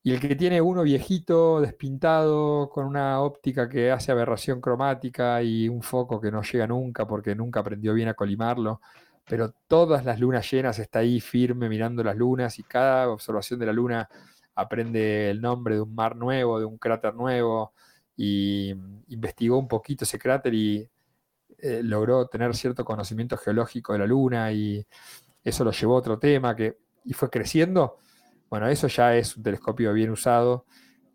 Y 0.01 0.11
el 0.13 0.19
que 0.19 0.35
tiene 0.35 0.61
uno 0.61 0.83
viejito, 0.83 1.61
despintado, 1.61 2.69
con 2.69 2.85
una 2.85 3.21
óptica 3.21 3.67
que 3.69 3.91
hace 3.91 4.11
aberración 4.11 4.61
cromática 4.61 5.41
y 5.41 5.67
un 5.67 5.81
foco 5.81 6.21
que 6.21 6.31
no 6.31 6.43
llega 6.43 6.67
nunca 6.67 7.07
porque 7.07 7.35
nunca 7.35 7.61
aprendió 7.61 7.93
bien 7.93 8.09
a 8.09 8.13
colimarlo, 8.13 8.81
pero 9.27 9.51
todas 9.67 10.05
las 10.05 10.19
lunas 10.19 10.49
llenas 10.51 10.79
está 10.79 10.99
ahí 10.99 11.19
firme 11.19 11.69
mirando 11.69 12.03
las 12.03 12.15
lunas 12.15 12.59
y 12.59 12.63
cada 12.63 13.09
observación 13.09 13.59
de 13.59 13.65
la 13.65 13.73
luna 13.73 14.09
aprende 14.55 15.29
el 15.31 15.41
nombre 15.41 15.75
de 15.75 15.81
un 15.81 15.95
mar 15.95 16.15
nuevo, 16.15 16.59
de 16.59 16.65
un 16.65 16.77
cráter 16.77 17.15
nuevo, 17.15 17.73
y 18.17 18.73
investigó 19.07 19.57
un 19.57 19.67
poquito 19.67 20.03
ese 20.03 20.19
cráter 20.19 20.53
y 20.53 20.89
eh, 21.57 21.81
logró 21.83 22.27
tener 22.27 22.55
cierto 22.55 22.85
conocimiento 22.85 23.37
geológico 23.37 23.93
de 23.93 23.99
la 23.99 24.07
Luna 24.07 24.51
y 24.51 24.85
eso 25.43 25.63
lo 25.63 25.71
llevó 25.71 25.95
a 25.95 25.99
otro 25.99 26.19
tema 26.19 26.55
que, 26.55 26.77
y 27.03 27.13
fue 27.13 27.29
creciendo. 27.29 27.97
Bueno, 28.49 28.67
eso 28.67 28.87
ya 28.87 29.15
es 29.15 29.35
un 29.37 29.43
telescopio 29.43 29.93
bien 29.93 30.11
usado 30.11 30.65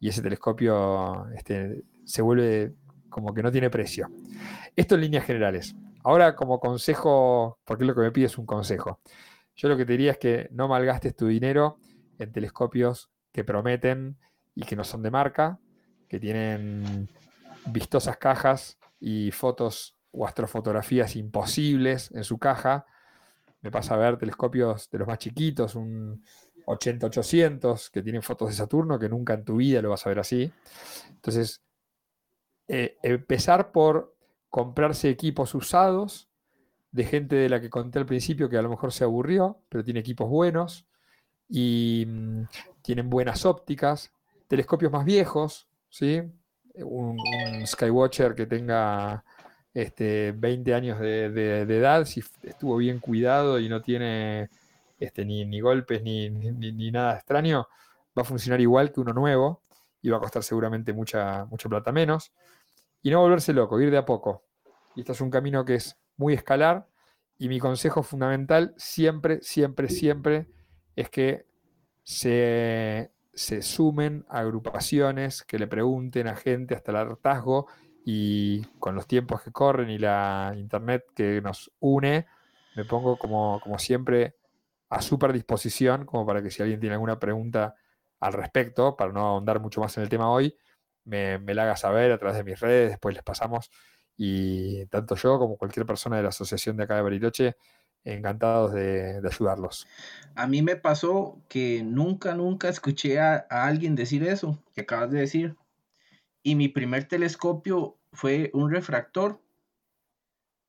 y 0.01 0.09
ese 0.09 0.23
telescopio 0.23 1.29
este, 1.35 1.85
se 2.05 2.23
vuelve 2.23 2.75
como 3.09 3.35
que 3.35 3.43
no 3.43 3.51
tiene 3.51 3.71
precio. 3.71 4.09
Esto 4.77 4.95
en 4.95 5.03
líneas 5.03 5.25
generales. 5.25 5.75
Ahora 6.03 6.35
como 6.35 6.59
consejo, 6.61 7.59
porque 7.65 7.85
lo 7.85 7.95
que 7.95 8.01
me 8.01 8.11
pide 8.11 8.27
es 8.27 8.39
un 8.39 8.47
consejo. 8.47 9.01
Yo 9.57 9.69
lo 9.69 9.77
que 9.77 9.85
te 9.85 9.93
diría 9.93 10.13
es 10.13 10.19
que 10.19 10.49
no 10.53 10.69
malgastes 10.69 11.15
tu 11.15 11.27
dinero 11.27 11.79
en 12.19 12.33
telescopios 12.33 13.11
que 13.33 13.45
prometen 13.45 14.17
y 14.55 14.63
que 14.63 14.77
no 14.77 14.85
son 14.85 15.03
de 15.03 15.11
marca, 15.11 15.59
que 16.11 16.19
tienen 16.19 17.09
vistosas 17.67 18.17
cajas 18.17 18.79
y 18.99 19.31
fotos 19.31 19.97
o 20.11 20.27
astrofotografías 20.27 21.15
imposibles 21.15 22.11
en 22.11 22.25
su 22.25 22.37
caja. 22.37 22.85
Me 23.63 23.71
pasa 23.71 23.95
a 23.95 23.99
ver 23.99 24.19
telescopios 24.19 24.91
de 24.91 24.99
los 24.99 25.07
más 25.07 25.19
chiquitos, 25.19 25.77
un 25.77 26.21
80-800, 26.67 27.91
que 27.93 28.03
tienen 28.03 28.23
fotos 28.23 28.49
de 28.49 28.55
Saturno, 28.57 28.99
que 28.99 29.09
nunca 29.09 29.35
en 29.35 29.45
tu 29.45 29.57
vida 29.57 29.81
lo 29.81 29.91
vas 29.91 30.05
a 30.05 30.09
ver 30.09 30.19
así. 30.19 30.53
Entonces, 31.11 31.63
eh, 32.67 32.99
empezar 33.05 33.71
por 33.71 34.17
comprarse 34.49 35.11
equipos 35.11 35.55
usados 35.55 36.29
de 36.91 37.05
gente 37.05 37.37
de 37.37 37.49
la 37.49 37.61
que 37.61 37.71
conté 37.71 38.01
al 38.01 38.07
principio 38.07 38.49
que 38.49 38.57
a 38.57 38.63
lo 38.63 38.69
mejor 38.69 38.93
se 38.93 39.05
aburrió, 39.05 39.61
pero 39.69 39.85
tiene 39.85 40.01
equipos 40.01 40.29
buenos 40.29 40.89
y 41.49 42.05
mm, 42.05 42.43
tienen 42.83 43.09
buenas 43.09 43.47
ópticas, 43.47 44.13
telescopios 44.49 44.91
más 44.91 45.05
viejos, 45.05 45.70
¿sí? 45.91 46.23
Un, 46.77 47.19
Skywatcher 47.67 48.35
que 48.35 48.47
tenga 48.47 49.23
este, 49.75 50.33
20 50.33 50.75
años 50.75 50.99
de, 51.01 51.63
edad, 51.63 52.05
si 52.07 52.23
estuvo 52.43 52.77
bien 52.79 53.01
cuidado 53.01 53.59
y 53.59 53.69
no 53.69 53.83
tiene 53.83 54.49
este, 54.99 55.25
ni, 55.25 55.61
golpes 55.61 56.03
ni, 56.03 56.31
nada 56.91 57.17
extraño, 57.17 57.69
va 58.17 58.23
a 58.23 58.25
funcionar 58.25 58.61
igual 58.61 58.93
que 58.93 59.01
uno 59.01 59.13
nuevo 59.13 59.63
y 60.01 60.09
va 60.09 60.17
a 60.17 60.21
costar 60.21 60.43
seguramente 60.43 60.93
mucha, 60.93 61.45
mucha 61.47 61.69
plata 61.69 61.93
menos. 61.93 62.33
Y 63.03 63.11
no 63.11 63.21
volverse 63.21 63.53
loco, 63.53 63.81
ir 63.81 63.91
de 63.91 63.99
a 63.99 64.05
poco. 64.05 64.45
Y 64.95 65.01
este 65.01 65.13
es 65.13 65.21
un 65.21 65.31
camino 65.31 65.65
que 65.65 65.75
es 65.75 65.99
muy 66.17 66.35
escalar 66.35 66.87
y 67.39 67.49
mi 67.49 67.59
consejo 67.59 68.03
fundamental 68.03 68.75
siempre, 68.77 69.41
siempre, 69.43 69.89
siempre 69.89 70.49
es 70.95 71.09
que 71.09 71.47
se 72.03 73.11
se 73.33 73.63
sumen 73.63 74.25
agrupaciones 74.29 75.43
que 75.43 75.59
le 75.59 75.67
pregunten 75.67 76.29
a 76.29 76.37
gente 76.37 76.75
hasta 76.75 76.91
el 76.91 76.97
hartazgo 76.97 77.69
y 78.05 78.63
con 78.79 78.95
los 78.95 79.07
tiempos 79.07 79.43
que 79.43 79.53
corren 79.53 79.91
y 79.91 79.99
la 79.99 80.53
internet 80.57 81.05
que 81.15 81.41
nos 81.41 81.71
une, 81.81 82.27
me 82.77 82.85
pongo 82.85 83.19
como, 83.19 83.61
como 83.61 83.79
siempre 83.79 84.37
a 84.89 85.03
súper 85.03 85.33
disposición 85.33 86.05
como 86.05 86.27
para 86.27 86.43
que 86.43 86.51
si 86.51 86.63
alguien 86.63 86.81
tiene 86.81 86.95
alguna 86.95 87.19
pregunta 87.19 87.75
al 88.21 88.33
respecto, 88.33 88.97
para 88.97 89.13
no 89.13 89.21
ahondar 89.21 89.61
mucho 89.61 89.81
más 89.81 89.97
en 89.97 90.03
el 90.03 90.09
tema 90.09 90.31
hoy, 90.31 90.57
me, 91.05 91.39
me 91.39 91.55
la 91.55 91.65
haga 91.65 91.77
saber 91.77 92.13
a 92.13 92.19
través 92.19 92.37
de 92.37 92.45
mis 92.45 92.61
redes, 92.61 92.91
después 92.91 93.15
les 93.15 93.25
pasamos. 93.25 93.71
Y 94.17 94.85
tanto 94.87 95.15
yo 95.15 95.39
como 95.39 95.57
cualquier 95.57 95.87
persona 95.87 96.17
de 96.17 96.25
la 96.25 96.29
asociación 96.29 96.77
de 96.77 96.85
acá 96.85 96.97
de 96.97 97.03
Bariloche 97.03 97.57
encantados 98.05 98.73
de, 98.73 99.21
ayudarlos. 99.25 99.87
A 100.35 100.47
mí 100.47 100.63
me 100.63 100.77
pasó 100.77 101.41
que 101.49 101.83
nunca, 101.83 102.35
nunca 102.35 102.69
escuché 102.69 103.21
a, 103.21 103.47
alguien 103.51 103.95
decir 103.95 104.25
eso 104.25 104.59
que 104.75 104.83
acabas 104.83 105.11
de 105.11 105.21
decir. 105.21 105.57
Y 106.43 106.55
mi 106.55 106.69
primer 106.69 107.07
telescopio 107.07 107.97
fue 108.13 108.51
un 108.55 108.71
refractor 108.71 109.41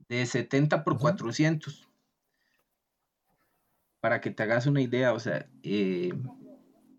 de 0.10 0.26
70 0.26 0.84
por 0.84 0.98
400. 0.98 1.88
Para 4.02 4.20
que 4.20 4.32
te 4.32 4.44
hagas 4.44 4.66
una 4.66 4.82
idea, 4.82 5.14
o 5.14 5.20
sea... 5.20 5.48
Eh, 5.64 6.12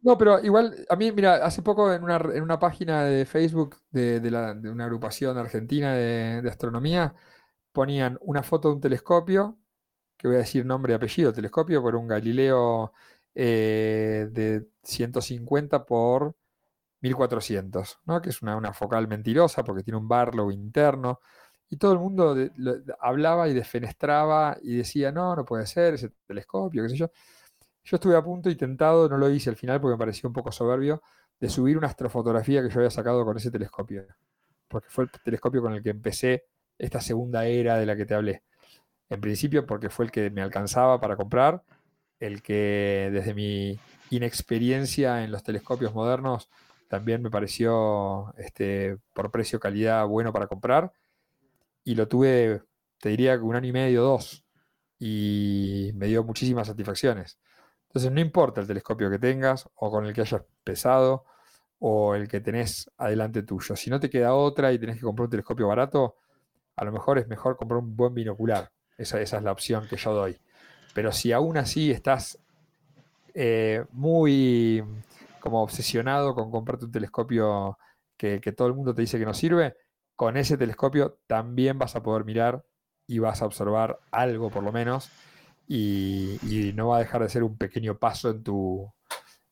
no, 0.03 0.18
pero 0.18 0.43
igual, 0.43 0.85
a 0.89 0.97
mí, 0.97 1.12
mira, 1.12 1.37
hace 1.45 1.62
poco 1.62 1.93
en 1.93 2.03
una, 2.03 2.16
en 2.16 2.43
una 2.43 2.59
página 2.59 3.05
de 3.05 3.24
Facebook 3.24 3.76
de, 3.91 4.18
de, 4.18 4.70
una 4.70 4.85
agrupación 4.85 5.39
argentina 5.39 5.95
de 5.95 6.49
astronomía, 6.49 7.14
ponían 7.72 8.18
una 8.20 8.43
foto 8.43 8.68
de 8.68 8.74
un 8.74 8.80
telescopio 8.80 9.62
que 10.23 10.29
voy 10.29 10.37
a 10.37 10.41
decir 10.41 10.64
nombre 10.64 10.93
y 10.93 10.97
apellido, 10.97 11.33
telescopio, 11.33 11.83
por 11.83 11.97
un 11.97 12.07
Galileo 12.07 12.93
eh, 13.35 14.29
de 14.31 14.68
150 14.85 15.85
por 15.85 16.37
1400, 17.01 18.01
¿no? 18.07 18.23
que 18.23 18.31
es 18.31 18.41
una, 18.41 18.73
focal 18.73 19.09
mentirosa 19.09 19.64
porque 19.64 19.83
tiene 19.83 19.99
un 19.99 20.07
barlow 20.07 20.53
interno. 20.53 21.20
Y 21.68 21.77
todo 21.77 21.93
el 21.93 21.99
mundo 21.99 22.37
hablaba 23.01 23.49
y 23.49 23.55
desfenestraba 23.55 24.59
y 24.62 24.77
decía, 24.77 25.11
no, 25.11 25.35
no 25.35 25.45
puede 25.45 25.66
ser 25.66 25.95
ese 25.95 26.11
telescopio, 26.27 26.85
qué 26.85 26.91
sé 26.91 26.97
yo. 26.97 27.11
Yo 27.85 27.97
estuve 27.97 28.16
a 28.16 28.23
punto 28.23 28.49
y 28.49 28.55
tentado, 28.55 29.09
no 29.09 29.18
lo 29.18 29.29
hice 29.29 29.51
al 29.51 29.57
final 29.57 29.81
porque 29.81 29.95
me 29.95 29.99
pareció 29.99 30.29
un 30.29 30.35
poco 30.35 30.53
soberbio, 30.53 31.03
de 31.41 31.49
subir 31.49 31.77
una 31.77 31.89
astrofotografía 31.89 32.62
que 32.62 32.68
yo 32.68 32.79
había 32.79 32.91
sacado 32.91 33.25
con 33.25 33.37
ese 33.37 33.51
telescopio. 33.51 34.05
Porque 34.68 34.89
fue 34.89 35.05
el 35.05 35.11
telescopio 35.25 35.62
con 35.62 35.73
el 35.75 35.83
que 35.83 35.91
empecé 35.91 36.45
esta 36.79 37.01
segunda 37.01 37.45
era 37.47 37.77
de 37.79 37.87
la 37.87 37.97
que 37.97 38.07
te 38.07 38.14
hablé. 38.14 38.45
En 39.13 39.21
principio 39.21 39.67
porque 39.67 39.91
fue 39.91 40.07
el 40.07 40.11
que 40.11 40.31
me 40.31 40.41
alcanzaba 40.41 40.99
para 40.99 41.17
comprar, 41.17 41.63
el 42.19 42.43
que 42.43 43.11
desde 43.13 43.35
mi 43.35 43.79
inexperiencia 44.09 45.23
en 45.23 45.31
los 45.31 45.43
telescopios 45.43 45.93
modernos 45.93 46.49
también 46.89 47.21
me 47.21 47.31
pareció 47.31 48.33
este, 48.39 48.97
por 49.13 49.31
precio 49.31 49.61
calidad 49.61 50.07
bueno 50.07 50.33
para 50.33 50.47
comprar. 50.47 50.93
Y 51.85 51.95
lo 51.95 52.09
tuve, 52.09 52.63
te 53.01 53.11
diría 53.11 53.37
un 53.37 53.55
año 53.55 53.69
y 53.69 53.73
medio, 53.73 54.03
dos. 54.03 54.47
Y 54.99 55.91
me 55.95 56.07
dio 56.07 56.25
muchísimas 56.25 56.69
satisfacciones. 56.69 57.39
Entonces 57.89 58.11
no 58.13 58.21
importa 58.21 58.63
el 58.63 58.67
telescopio 58.67 59.11
que 59.11 59.19
tengas 59.19 59.69
o 59.75 59.91
con 59.91 60.07
el 60.07 60.15
que 60.15 60.23
hayas 60.23 60.43
pesado 60.65 61.27
o 61.81 62.15
el 62.15 62.29
que 62.29 62.41
tenés 62.41 62.91
adelante 62.97 63.43
tuyo. 63.43 63.77
Si 63.77 63.91
no 63.91 64.01
te 64.01 64.09
queda 64.09 64.33
otra 64.33 64.73
y 64.73 64.79
tenés 64.79 64.97
que 64.97 65.03
comprar 65.03 65.27
un 65.27 65.31
telescopio 65.33 65.69
barato, 65.69 66.17
a 66.77 66.85
lo 66.87 66.93
mejor 66.93 67.19
es 67.19 67.29
mejor 67.29 67.59
comprar 67.59 67.81
un 67.81 67.95
buen 67.95 68.15
binocular. 68.15 68.73
Esa, 69.03 69.21
esa 69.21 69.39
es 69.39 69.43
la 69.43 69.53
opción 69.53 69.87
que 69.89 69.97
yo 69.97 70.13
doy. 70.15 70.39
Pero 70.95 71.13
si 71.13 71.33
aún 71.33 71.57
así 71.57 71.91
estás 71.91 72.39
eh, 73.35 73.85
muy 73.93 74.83
como 75.41 75.63
obsesionado 75.63 76.35
con 76.35 76.51
comprarte 76.51 76.85
un 76.85 76.93
telescopio 76.93 77.79
que, 78.17 78.41
todo 78.57 78.69
el 78.69 78.75
mundo 78.75 78.95
te 78.95 79.03
dice 79.03 79.19
que 79.19 79.25
no 79.25 79.35
sirve, 79.35 79.75
con 80.15 80.37
ese 80.37 80.57
telescopio 80.57 81.19
también 81.27 81.79
vas 81.79 81.97
a 81.97 82.03
poder 82.03 82.25
mirar 82.25 82.65
y 83.09 83.19
vas 83.19 83.43
a 83.43 83.47
observar 83.47 83.99
algo 84.13 84.51
por 84.51 84.63
lo 84.63 84.71
menos 84.71 85.11
y, 85.67 86.39
y, 86.49 86.73
no 86.75 86.89
va 86.89 86.99
a 86.99 87.01
dejar 87.01 87.23
de 87.23 87.29
ser 87.29 87.43
un 87.43 87.57
pequeño 87.59 87.99
paso 87.99 88.31
en 88.31 88.45
tu, 88.45 88.93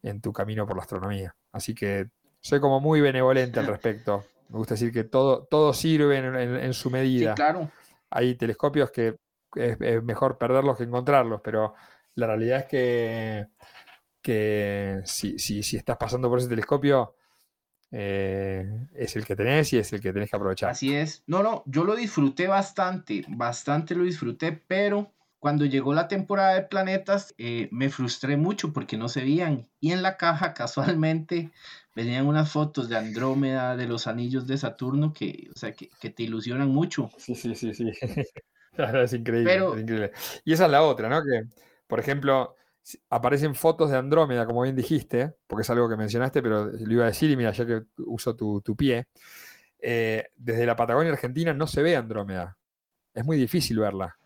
en 0.02 0.20
tu 0.20 0.32
camino 0.32 0.66
por 0.66 0.76
la 0.76 0.82
astronomía. 0.82 1.34
Así 1.50 1.74
que 1.74 2.10
soy 2.40 2.60
como 2.60 2.78
muy 2.78 3.00
benevolente 3.00 3.58
al 3.58 3.66
respecto. 3.66 4.24
Me 4.48 4.58
gusta 4.58 4.74
decir 4.74 4.92
que 4.92 5.04
todo, 5.04 5.46
todo 5.50 5.72
sirve 5.72 6.18
en, 6.18 6.74
su 6.74 6.90
medida. 6.90 7.34
claro. 7.34 7.70
Hay 8.10 8.34
telescopios 8.34 8.90
que 8.90 9.16
es, 9.56 10.02
mejor 10.02 10.38
perderlos 10.38 10.76
que 10.76 10.84
encontrarlos, 10.84 11.40
pero 11.42 11.74
la 12.14 12.26
realidad 12.26 12.60
es 12.60 12.64
que, 12.66 13.46
que 14.22 15.00
si, 15.04 15.38
si, 15.38 15.76
estás 15.76 15.96
pasando 15.96 16.28
por 16.28 16.38
ese 16.38 16.48
telescopio, 16.48 17.14
eh, 17.90 18.86
es 18.94 19.16
el 19.16 19.24
que 19.24 19.36
tenés 19.36 19.72
y 19.72 19.78
es 19.78 19.92
el 19.92 20.00
que 20.00 20.12
tenés 20.12 20.30
que 20.30 20.36
aprovechar. 20.36 20.70
Así 20.70 20.94
es. 20.94 21.22
No, 21.26 21.42
no, 21.42 21.62
yo 21.66 21.84
lo 21.84 21.96
disfruté 21.96 22.46
bastante, 22.46 23.24
bastante 23.28 23.94
lo 23.94 24.04
disfruté, 24.04 24.52
pero 24.52 25.12
cuando 25.40 25.64
llegó 25.64 25.94
la 25.94 26.06
temporada 26.06 26.54
de 26.54 26.62
planetas, 26.62 27.34
eh, 27.38 27.68
me 27.72 27.88
frustré 27.88 28.36
mucho 28.36 28.72
porque 28.72 28.98
no 28.98 29.08
se 29.08 29.22
veían. 29.22 29.68
Y 29.80 29.92
en 29.92 30.02
la 30.02 30.16
caja, 30.16 30.54
casualmente, 30.54 31.50
venían 31.96 32.26
unas 32.26 32.52
fotos 32.52 32.88
de 32.88 32.98
Andrómeda, 32.98 33.74
de 33.74 33.86
los 33.86 34.06
anillos 34.06 34.46
de 34.46 34.58
Saturno, 34.58 35.12
que, 35.12 35.48
o 35.54 35.58
sea, 35.58 35.72
que, 35.72 35.88
te 36.10 36.22
ilusionan 36.22 36.68
mucho. 36.68 37.10
Sí, 37.16 37.34
sí, 37.34 37.54
sí, 37.54 37.74
sí. 37.74 37.90
es, 38.84 39.12
increíble, 39.12 39.56
es 39.56 39.80
increíble. 39.80 40.12
Y 40.44 40.52
esa 40.52 40.66
es 40.66 40.70
la 40.70 40.82
otra, 40.82 41.08
¿no? 41.08 41.22
Que, 41.22 41.44
por 41.86 42.00
ejemplo, 42.00 42.56
aparecen 43.08 43.54
fotos 43.54 43.90
de 43.90 43.96
Andrómeda, 43.96 44.46
como 44.46 44.62
bien 44.62 44.76
dijiste, 44.76 45.34
porque 45.46 45.62
es 45.62 45.70
algo 45.70 45.88
que 45.88 45.96
mencionaste, 45.96 46.42
pero 46.42 46.66
lo 46.66 46.92
iba 46.92 47.04
a 47.04 47.08
decir, 47.08 47.30
y 47.30 47.36
mira, 47.36 47.52
ya 47.52 47.66
que 47.66 47.82
uso 47.98 48.34
tu, 48.36 48.76
pie, 48.76 49.06
eh, 49.78 50.28
desde 50.36 50.66
la 50.66 50.76
Patagonia 50.76 51.12
Argentina 51.12 51.52
no 51.54 51.66
se 51.66 51.82
ve 51.82 51.96
Andrómeda. 51.96 52.56
Es 53.14 53.24
muy 53.24 53.36
difícil 53.36 53.78
verla 53.78 54.16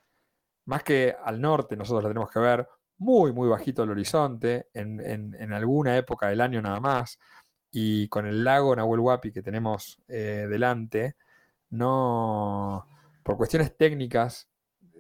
más 0.67 0.83
que 0.83 1.15
al 1.25 1.41
norte, 1.41 1.77
nosotros 1.77 2.03
la 2.05 2.11
tenemos 2.11 2.31
que 2.31 2.41
ver 2.41 2.69
muy, 2.99 3.33
muy 3.33 3.49
bajito 3.49 3.83
el 3.83 3.91
horizonte, 3.91 4.69
en, 4.73 5.53
alguna 5.53 5.97
época 5.97 6.29
del 6.29 6.41
año 6.41 6.63
nada 6.63 6.81
más, 6.81 7.19
y 7.71 8.09
con 8.09 8.27
el 8.27 8.45
lago 8.45 8.75
Nahuel 8.75 9.01
Huapi 9.01 9.33
que 9.33 9.43
tenemos 9.43 10.01
eh, 10.09 10.47
delante, 10.49 11.17
no, 11.71 12.87
por 13.25 13.37
cuestiones 13.37 13.77
técnicas, 13.77 14.49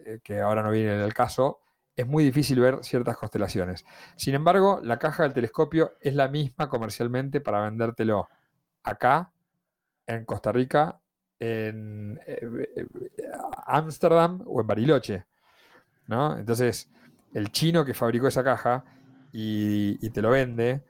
eh, 0.04 0.18
que 0.24 0.40
ahora 0.40 0.62
no 0.62 0.72
viene 0.72 1.04
el 1.04 1.14
caso, 1.14 1.60
es 1.94 2.06
muy 2.06 2.24
difícil 2.24 2.58
ver 2.58 2.78
ciertas 2.82 3.16
constelaciones. 3.16 3.84
Sin 4.16 4.34
embargo, 4.34 4.80
la 4.82 4.98
caja 4.98 5.22
del 5.22 5.32
telescopio 5.32 5.92
es 6.00 6.14
la 6.14 6.26
misma 6.26 6.68
comercialmente 6.68 7.40
para 7.40 7.62
vendértelo 7.62 8.28
acá, 8.82 9.30
en 10.06 10.24
Costa 10.24 10.50
Rica, 10.50 10.98
en 11.38 12.20
eh, 12.26 12.86
Ámsterdam 13.66 14.42
o 14.46 14.60
en 14.60 14.66
Bariloche. 14.66 15.24
Entonces, 16.08 16.90
el 17.32 17.50
chino 17.50 17.84
que 17.84 17.94
fabricó 17.94 18.28
esa 18.28 18.44
caja 18.44 18.84
y, 19.32 20.10
te 20.10 20.22
lo 20.22 20.30
vende, 20.30 20.82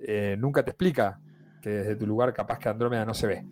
eh, 0.00 0.36
nunca 0.38 0.62
te 0.62 0.70
explica 0.70 1.20
que 1.62 1.70
desde 1.70 1.96
tu 1.96 2.06
lugar 2.06 2.32
capaz 2.34 2.58
que 2.58 2.68
Andrómeda 2.68 3.04
no 3.04 3.14
se 3.14 3.26
ve. 3.26 3.44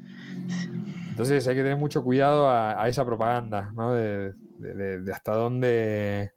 Entonces 1.13 1.47
hay 1.47 1.55
que 1.55 1.63
tener 1.63 1.77
mucho 1.77 2.03
cuidado 2.03 2.49
a, 2.51 2.89
esa 2.89 3.05
propaganda, 3.05 3.71
De, 3.93 5.13
hasta 5.13 5.35
dónde 5.35 6.33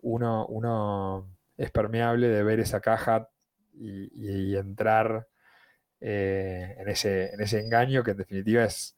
uno, 0.00 0.46
uno, 0.46 1.28
es 1.58 1.70
permeable 1.70 2.28
de 2.28 2.42
ver 2.42 2.58
esa 2.58 2.80
caja 2.80 3.28
y, 3.74 4.56
entrar 4.56 5.28
eh, 6.00 6.74
en, 6.78 6.88
ese, 6.88 7.34
en, 7.34 7.42
ese, 7.42 7.60
engaño 7.60 8.02
que 8.02 8.12
en 8.12 8.16
definitiva 8.16 8.64
es, 8.64 8.96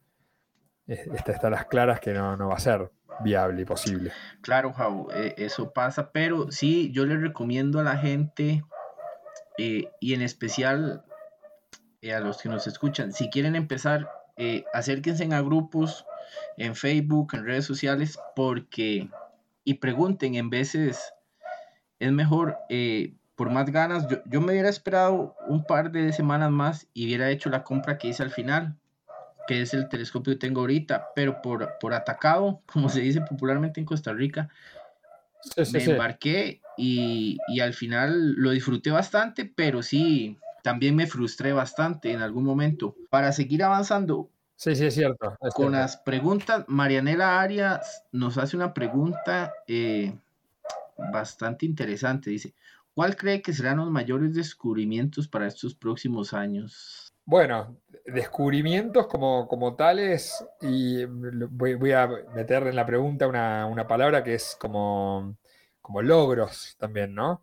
está, 0.87 1.49
a 1.49 1.51
las 1.51 1.67
claras 1.67 1.99
que 1.99 2.13
no, 2.13 2.37
no 2.37 2.49
va 2.49 2.55
a 2.55 2.61
ser 2.61 2.91
viable 3.21 3.63
y 3.63 3.65
posible. 3.65 4.13
Claro, 4.43 4.73
Jau, 4.73 5.09
eh, 5.13 5.35
eso 5.39 5.73
pasa, 5.73 6.13
pero 6.13 6.53
sí, 6.53 6.93
yo 6.93 7.05
le 7.05 7.17
recomiendo 7.17 7.81
a 7.81 7.83
la 7.83 7.97
gente 7.97 8.63
eh, 9.59 9.91
y 10.01 10.15
en 10.15 10.23
especial 10.23 11.05
eh, 12.05 12.13
a 12.13 12.21
los 12.21 12.43
que 12.43 12.49
nos 12.49 12.67
escuchan, 12.67 13.13
si 13.13 13.31
quieren 13.31 13.57
empezar, 13.57 14.11
acérquense 14.72 15.24
a 15.32 15.41
grupos 15.41 16.07
en 16.57 16.74
Facebook, 16.74 17.35
en 17.35 17.45
redes 17.45 17.64
sociales, 17.64 18.18
porque 18.35 19.09
y 19.64 19.74
pregunten, 19.74 20.35
en 20.35 20.51
veces 20.51 21.14
es 21.99 22.12
mejor, 22.12 22.59
por 23.37 23.51
más 23.51 23.70
ganas, 23.70 24.09
yo, 24.09 24.18
yo 24.26 24.41
me 24.41 24.53
hubiera 24.53 24.68
esperado 24.68 25.35
un 25.49 25.64
par 25.64 25.91
de 25.91 26.12
semanas 26.12 26.51
más 26.51 26.89
y 26.93 27.07
hubiera 27.07 27.30
hecho 27.30 27.49
la 27.51 27.64
compra 27.64 27.99
que 27.99 28.09
hice 28.09 28.22
al 28.22 28.30
final 28.30 28.76
que 29.47 29.62
es 29.62 29.74
el 29.74 29.89
telescopio 29.89 30.32
que 30.32 30.39
tengo 30.39 30.61
ahorita, 30.61 31.09
pero 31.14 31.43
por, 31.43 31.78
por 31.80 31.95
atacado, 31.95 32.62
como 32.66 32.89
se 32.89 33.01
dice 33.01 33.20
popularmente 33.20 33.80
en 33.80 33.87
Costa 33.87 34.12
Rica, 34.12 34.49
me 35.72 35.85
embarqué 35.85 36.61
y, 36.76 37.39
al 37.61 37.74
final 37.74 38.32
lo 38.32 38.51
disfruté 38.51 38.91
bastante, 38.91 39.45
pero 39.45 39.82
sí, 39.82 40.39
también 40.65 40.97
me 40.97 41.07
frustré 41.07 41.53
bastante 41.53 42.11
en 42.11 42.23
algún 42.23 42.43
momento. 42.43 42.97
Para 43.11 43.33
seguir 43.33 43.62
avanzando. 43.62 44.31
Sí, 44.57 44.75
sí, 44.75 44.87
es 44.87 44.95
cierto. 44.95 45.37
con 45.55 45.73
las 45.73 45.99
preguntas, 45.99 46.65
Marianela 46.69 47.39
Arias 47.43 48.05
nos 48.12 48.39
hace 48.39 48.57
una 48.57 48.73
pregunta 48.73 49.53
eh, 49.69 50.17
bastante 51.12 51.67
interesante. 51.67 52.31
Dice, 52.31 52.55
¿cuál 52.95 53.15
cree 53.15 53.43
que 53.43 53.53
serán 53.53 53.77
los 53.77 53.91
mayores 53.91 54.35
descubrimientos 54.35 55.29
para 55.29 55.47
estos 55.47 55.75
próximos 55.75 56.33
años? 56.33 57.12
Bueno, 57.27 57.77
descubrimientos 58.07 59.07
como, 59.07 59.47
como 59.47 59.75
tales, 59.77 60.47
y 60.62 61.05
voy, 61.05 61.93
a 61.93 62.09
meter 62.35 62.67
en 62.69 62.77
la 62.77 62.87
pregunta 62.87 63.27
una, 63.29 63.87
palabra 63.87 64.25
que 64.25 64.33
es 64.33 64.57
como, 64.59 65.37
como 65.83 66.01
logros 66.01 66.75
también, 66.79 67.15
¿no? 67.15 67.43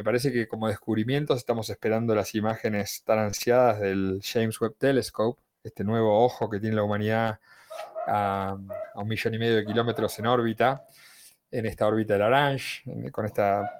Me 0.00 0.04
parece 0.04 0.32
que 0.32 0.48
como 0.48 0.66
descubrimientos 0.66 1.36
estamos 1.36 1.68
esperando 1.68 2.14
las 2.14 2.34
imágenes 2.34 3.02
tan 3.04 3.18
ansiadas 3.18 3.80
del 3.80 4.22
James 4.24 4.58
Webb 4.58 4.76
Telescope, 4.78 5.42
este 5.62 5.84
nuevo 5.84 6.24
ojo 6.24 6.48
que 6.48 6.58
tiene 6.58 6.76
la 6.76 6.84
humanidad 6.84 7.38
a, 8.06 8.56
un 8.94 9.06
millón 9.06 9.34
y 9.34 9.38
medio 9.38 9.56
de 9.56 9.66
kilómetros 9.66 10.18
en 10.18 10.26
órbita, 10.26 10.86
en 11.50 11.66
esta 11.66 11.86
órbita 11.86 12.14
de 12.14 12.18
Lagrange, 12.18 12.82
con 13.12 13.26
esta 13.26 13.70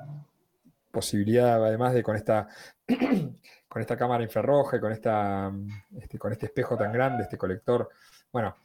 posibilidad, 0.91 1.65
además 1.65 1.95
de 1.95 2.03
con 2.03 2.17
esta 2.17 2.49
con 3.67 3.81
esta 3.81 3.97
cámara 3.97 4.23
infrarroja 4.23 4.77
y 4.77 4.81
con, 4.81 4.93
esta, 4.93 5.51
este, 5.99 6.19
con 6.19 6.33
este 6.33 6.45
espejo 6.45 6.77
tan 6.77 6.93
grande, 6.93 7.23
este 7.23 7.39
colector. 7.39 7.89
Bueno, 8.31 8.59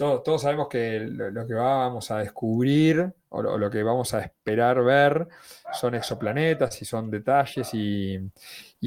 todos 0.00 0.42
sabemos 0.42 0.68
que 0.68 0.98
lo, 1.00 1.46
que 1.46 1.54
vamos 1.54 2.10
a 2.10 2.18
descubrir 2.18 3.12
o 3.28 3.42
lo, 3.42 3.70
que 3.70 3.82
vamos 3.82 4.14
a 4.14 4.20
esperar 4.20 4.82
ver 4.82 5.28
son 5.72 5.94
exoplanetas 5.94 6.80
y 6.80 6.84
son 6.86 7.10
detalles 7.10 7.68
y, 7.74 8.30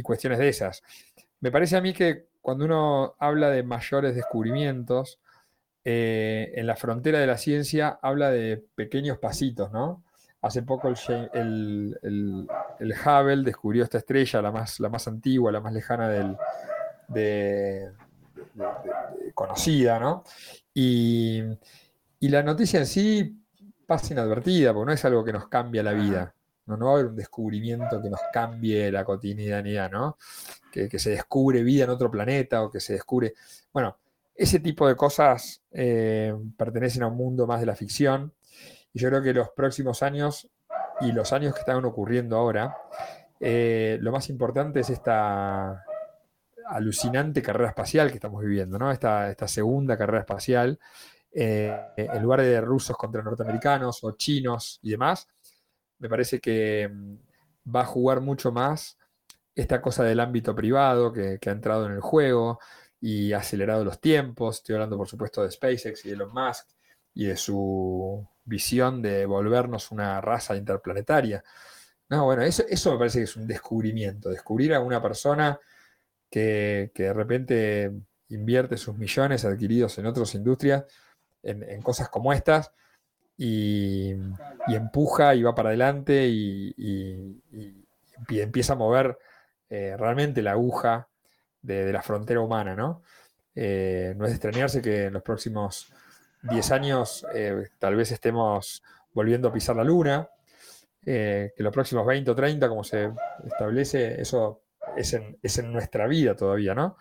cuestiones 0.02 0.40
de 0.40 0.50
esas. 0.50 0.82
Me 1.40 1.52
parece 1.52 1.78
a 1.78 1.82
mí 1.82 1.94
que 1.94 2.30
cuando 2.42 2.66
uno 2.66 3.16
habla 3.20 3.50
de 3.52 3.62
mayores 3.64 4.16
descubrimientos, 4.16 5.20
eh, 5.86 6.52
en 6.56 6.66
la 6.66 6.76
frontera 6.76 7.20
de 7.20 7.28
la 7.28 7.38
ciencia 7.38 8.00
habla 8.02 8.32
de 8.32 8.64
pequeños 8.76 9.20
pasitos, 9.20 9.72
¿no? 9.72 10.04
Hace 10.42 10.64
poco 10.64 10.90
el, 11.34 12.48
Hubble 12.80 13.44
descubrió 13.44 13.84
esta 13.84 14.00
estrella, 14.00 14.42
la 14.42 14.52
más, 14.52 14.80
la 14.80 14.90
más 14.90 15.08
antigua, 15.08 15.52
la 15.52 15.62
más 15.62 15.74
lejana 15.74 16.10
del, 16.10 16.36
de, 17.08 17.92
conocida, 19.54 20.00
¿no? 20.00 20.24
Y, 20.74 21.42
la 22.22 22.42
noticia 22.42 22.80
en 22.80 22.88
sí 22.88 23.44
pasa 23.86 24.14
inadvertida, 24.14 24.74
porque 24.74 24.88
no 24.88 24.94
es 24.94 25.06
algo 25.06 25.24
que 25.24 25.34
nos 25.34 25.48
cambia 25.50 25.84
la 25.84 25.92
vida. 25.92 26.34
No, 26.66 26.78
no 26.78 26.86
va 26.86 26.92
a 26.92 26.94
haber 26.96 27.08
un 27.08 27.16
descubrimiento 27.16 28.02
que 28.02 28.10
nos 28.10 28.22
cambie 28.32 28.90
la 28.92 29.04
cotidianidad, 29.04 29.92
¿no? 29.92 30.18
Que, 30.72 30.90
se 30.98 31.12
descubre 31.12 31.62
vida 31.64 31.84
en 31.84 31.90
otro 31.90 32.10
planeta 32.10 32.64
o 32.64 32.72
que 32.72 32.80
se 32.80 32.94
descubre. 32.94 33.34
Bueno, 33.74 33.98
ese 34.34 34.60
tipo 34.60 34.88
de 34.88 34.96
cosas 34.96 35.62
eh, 35.72 36.34
pertenecen 36.58 37.04
a 37.04 37.08
un 37.08 37.18
mundo 37.18 37.46
más 37.46 37.60
de 37.60 37.66
la 37.66 37.76
ficción 37.76 38.34
y 38.94 39.00
yo 39.00 39.10
creo 39.10 39.22
que 39.22 39.34
los 39.34 39.50
próximos 39.50 40.02
años 40.02 40.50
y 41.02 41.12
los 41.12 41.34
años 41.34 41.54
que 41.54 41.60
están 41.60 41.84
ocurriendo 41.86 42.38
ahora, 42.38 42.76
eh, 43.40 43.98
lo 44.00 44.12
más 44.12 44.30
importante 44.30 44.80
es 44.80 44.90
esta 44.90 45.84
alucinante 46.68 47.42
carrera 47.42 47.70
espacial 47.70 48.10
que 48.10 48.16
estamos 48.16 48.42
viviendo, 48.42 48.78
¿no? 48.78 48.92
Esta, 48.92 49.36
segunda 49.48 49.98
carrera 49.98 50.20
espacial, 50.20 50.80
eh, 51.32 51.76
en 51.98 52.22
lugar 52.22 52.42
de 52.42 52.62
rusos 52.62 52.96
contra 52.96 53.22
norteamericanos 53.22 54.04
o 54.04 54.12
chinos 54.12 54.80
y 54.82 54.92
demás, 54.92 55.28
me 56.00 56.10
parece 56.10 56.40
que 56.40 56.90
mm, 56.92 57.16
va 57.76 57.82
a 57.82 57.86
jugar 57.86 58.22
mucho 58.22 58.52
más 58.52 58.98
esta 59.56 59.82
cosa 59.82 60.04
del 60.04 60.20
ámbito 60.20 60.56
privado 60.56 61.14
que, 61.14 61.40
ha 61.46 61.52
entrado 61.52 61.86
en 61.86 61.94
el 61.94 62.02
juego 62.02 62.60
y 63.00 63.34
ha 63.34 63.38
acelerado 63.40 63.84
los 63.84 64.00
tiempos. 64.00 64.58
Estoy 64.58 64.76
hablando, 64.76 64.98
por 64.98 65.08
supuesto, 65.08 65.44
de 65.44 65.52
SpaceX 65.52 66.06
y 66.06 66.10
de 66.10 66.16
Elon 66.16 66.34
Musk 66.34 66.68
y 67.14 67.26
de 67.26 67.38
su 67.38 68.28
visión 68.46 69.02
de 69.02 69.26
volvernos 69.26 69.92
una 69.92 70.20
raza 70.22 70.56
interplanetaria. 70.56 71.44
No, 72.10 72.26
bueno, 72.26 72.42
eso 72.44 72.92
me 72.92 72.98
parece 72.98 73.20
que 73.20 73.24
es 73.24 73.36
un 73.36 73.48
descubrimiento, 73.48 74.30
descubrir 74.30 74.74
a 74.74 74.80
una 74.80 75.02
persona 75.02 75.60
que, 76.34 76.92
de 76.96 77.14
repente 77.14 77.92
invierte 78.30 78.78
sus 78.78 78.98
millones 78.98 79.46
adquiridos 79.46 80.00
en 80.00 80.08
otras 80.08 80.34
industrias 80.34 80.84
en, 81.44 81.80
cosas 81.84 82.10
como 82.10 82.34
estas 82.34 82.72
y, 83.38 84.16
empuja 84.68 85.36
y 85.36 85.44
va 85.44 85.54
para 85.54 85.70
adelante 85.70 86.26
y, 86.28 87.40
empieza 88.30 88.74
a 88.74 88.78
mover 88.78 89.20
eh, 89.70 89.96
realmente 89.96 90.42
la 90.42 90.54
aguja 90.54 91.08
de, 91.62 91.94
la 91.94 92.02
frontera 92.02 92.42
humana, 92.42 92.76
¿no? 92.76 93.04
Eh, 93.54 94.16
no 94.18 94.26
es 94.26 94.32
extrañarse 94.32 94.82
que 94.82 95.06
en 95.06 95.14
los 95.14 95.22
próximos 95.22 95.94
10 96.42 96.72
años 96.72 97.28
eh, 97.36 97.70
tal 97.78 97.96
vez 97.96 98.12
estemos 98.12 98.82
volviendo 99.14 99.50
a 99.50 99.54
pisar 99.54 99.76
la 99.76 99.84
luna, 99.84 100.28
que 101.04 101.54
los 101.58 101.74
próximos 101.74 102.08
20 102.08 102.32
o 102.32 102.36
30, 102.36 102.70
como 102.70 102.84
se 102.84 103.12
establece, 103.46 104.20
eso 104.20 104.63
es 104.96 105.14
en, 105.14 105.72
nuestra 105.72 106.08
vida 106.08 106.36
todavía, 106.36 106.74
¿no? 106.76 106.98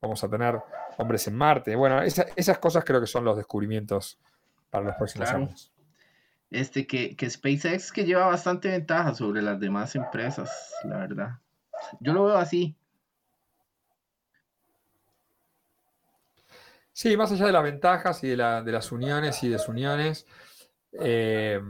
Vamos 0.00 0.22
a 0.22 0.28
tener 0.28 0.60
hombres 0.98 1.26
en 1.28 1.34
Marte. 1.34 1.74
Bueno, 1.76 2.02
esas 2.02 2.58
cosas 2.58 2.84
creo 2.84 3.00
que 3.00 3.06
son 3.06 3.24
los 3.24 3.36
descubrimientos 3.36 4.18
para 4.70 4.84
los 4.84 4.96
próximos 4.96 5.30
años. 5.30 5.72
Este, 6.50 6.86
que, 6.86 7.16
que 7.16 7.28
SpaceX 7.28 7.90
que 7.90 8.04
lleva 8.04 8.26
bastante 8.26 8.68
ventaja 8.68 9.14
sobre 9.14 9.42
las 9.42 9.58
demás 9.58 9.94
empresas, 9.96 10.72
la 10.84 10.98
verdad. 10.98 11.30
Yo 12.00 12.12
lo 12.12 12.24
veo 12.24 12.36
así. 12.36 12.76
Sí, 16.92 17.16
más 17.16 17.32
allá 17.32 17.46
de 17.46 17.52
las 17.52 17.64
ventajas 17.64 18.22
y 18.22 18.28
de, 18.28 18.36
las 18.36 18.92
uniones 18.92 19.42
y 19.42 19.48
desuniones, 19.48 20.26
eh, 20.92 21.60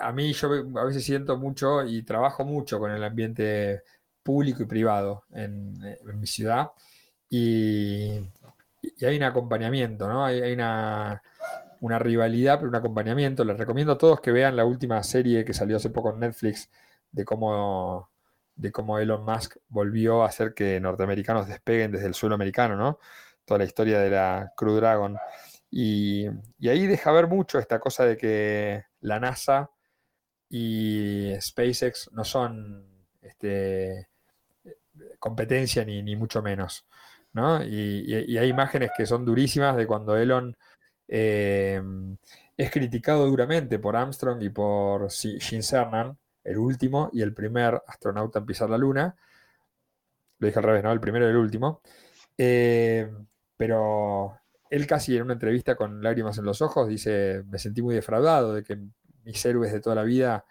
a, 0.00 0.12
mí 0.12 0.32
yo 0.32 0.48
a 0.76 0.84
veces 0.84 1.04
siento 1.04 1.36
mucho 1.36 1.84
y 1.84 2.02
trabajo 2.02 2.42
mucho 2.44 2.78
con 2.78 2.90
el 2.90 3.04
ambiente 3.04 3.82
público 4.26 4.64
y 4.64 4.66
privado 4.66 5.24
en, 5.32 5.78
mi 6.18 6.26
ciudad. 6.26 6.72
Y, 7.30 8.10
hay 9.00 9.16
un 9.16 9.22
acompañamiento, 9.22 10.08
¿no? 10.08 10.24
Hay, 10.24 10.52
una, 10.52 11.22
rivalidad, 12.00 12.58
pero 12.58 12.68
un 12.68 12.74
acompañamiento. 12.74 13.44
Les 13.44 13.56
recomiendo 13.56 13.92
a 13.92 13.98
todos 13.98 14.20
que 14.20 14.32
vean 14.32 14.56
la 14.56 14.64
última 14.64 15.00
serie 15.04 15.44
que 15.44 15.54
salió 15.54 15.76
hace 15.76 15.90
poco 15.90 16.10
en 16.12 16.20
Netflix 16.20 16.68
de 17.12 17.24
cómo, 17.24 18.10
de 18.56 18.72
cómo 18.72 18.98
Elon 18.98 19.24
Musk 19.24 19.58
volvió 19.68 20.24
a 20.24 20.26
hacer 20.26 20.52
que 20.54 20.80
norteamericanos 20.80 21.46
despeguen 21.46 21.92
desde 21.92 22.06
el 22.06 22.14
suelo 22.14 22.34
americano, 22.34 22.76
¿no? 22.76 22.98
Toda 23.44 23.58
la 23.58 23.64
historia 23.64 24.00
de 24.00 24.10
la 24.10 24.52
Crew 24.56 24.74
Dragon. 24.74 25.16
Y, 25.70 26.26
y 26.58 26.68
ahí 26.68 26.86
deja 26.86 27.12
ver 27.12 27.28
mucho 27.28 27.58
esta 27.60 27.78
cosa 27.78 28.04
de 28.04 28.16
que 28.16 28.84
la 29.00 29.20
NASA 29.20 29.70
y 30.48 31.32
SpaceX 31.40 32.10
no 32.12 32.24
son 32.24 32.96
este, 33.26 34.08
competencia 35.18 35.84
ni, 35.84 36.16
mucho 36.16 36.42
menos. 36.42 36.86
¿no? 37.32 37.62
Y, 37.64 38.36
hay 38.38 38.48
imágenes 38.48 38.90
que 38.96 39.06
son 39.06 39.24
durísimas 39.24 39.76
de 39.76 39.86
cuando 39.86 40.16
Elon 40.16 40.56
eh, 41.08 41.82
es 42.56 42.70
criticado 42.70 43.26
duramente 43.26 43.78
por 43.78 43.96
Armstrong 43.96 44.42
y 44.42 44.48
por 44.48 45.10
Gene 45.10 45.62
Cernan, 45.62 46.16
el 46.44 46.58
último 46.58 47.10
y 47.12 47.22
el 47.22 47.34
primer 47.34 47.82
astronauta 47.86 48.38
en 48.38 48.46
pisar 48.46 48.70
la 48.70 48.78
Luna. 48.78 49.16
Lo 50.38 50.46
dije 50.46 50.58
al 50.58 50.64
revés, 50.64 50.84
¿no? 50.84 50.92
El 50.92 51.00
primero 51.00 51.26
y 51.26 51.30
el 51.30 51.36
último. 51.36 51.80
Eh, 52.38 53.10
pero 53.56 54.38
él 54.70 54.86
casi 54.86 55.16
en 55.16 55.22
una 55.24 55.34
entrevista 55.34 55.74
con 55.76 56.02
lágrimas 56.02 56.38
en 56.38 56.44
los 56.44 56.60
ojos 56.62 56.88
dice, 56.88 57.42
me 57.46 57.58
sentí 57.58 57.82
muy 57.82 57.94
defraudado 57.94 58.54
de 58.54 58.62
que 58.62 58.78
mis 59.24 59.44
héroes 59.44 59.72
de 59.72 59.80
toda 59.80 59.96
la 59.96 60.02
vida 60.02 60.44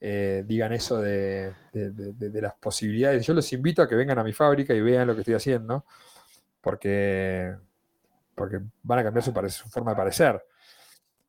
eh, 0.00 0.44
digan 0.46 0.72
eso 0.72 1.00
de, 1.00 1.54
las 1.72 2.54
posibilidades. 2.54 3.26
Yo 3.26 3.34
los 3.34 3.52
invito 3.52 3.82
a 3.82 3.88
que 3.88 3.96
vengan 3.96 4.18
a 4.18 4.24
mi 4.24 4.32
fábrica 4.32 4.74
y 4.74 4.80
vean 4.80 5.06
lo 5.06 5.14
que 5.14 5.22
estoy 5.22 5.34
haciendo, 5.34 5.84
porque, 6.60 7.54
porque 8.34 8.60
van 8.82 9.00
a 9.00 9.04
cambiar 9.04 9.24
su, 9.24 9.32
forma 9.70 9.92
de 9.92 9.96
parecer. 9.96 10.44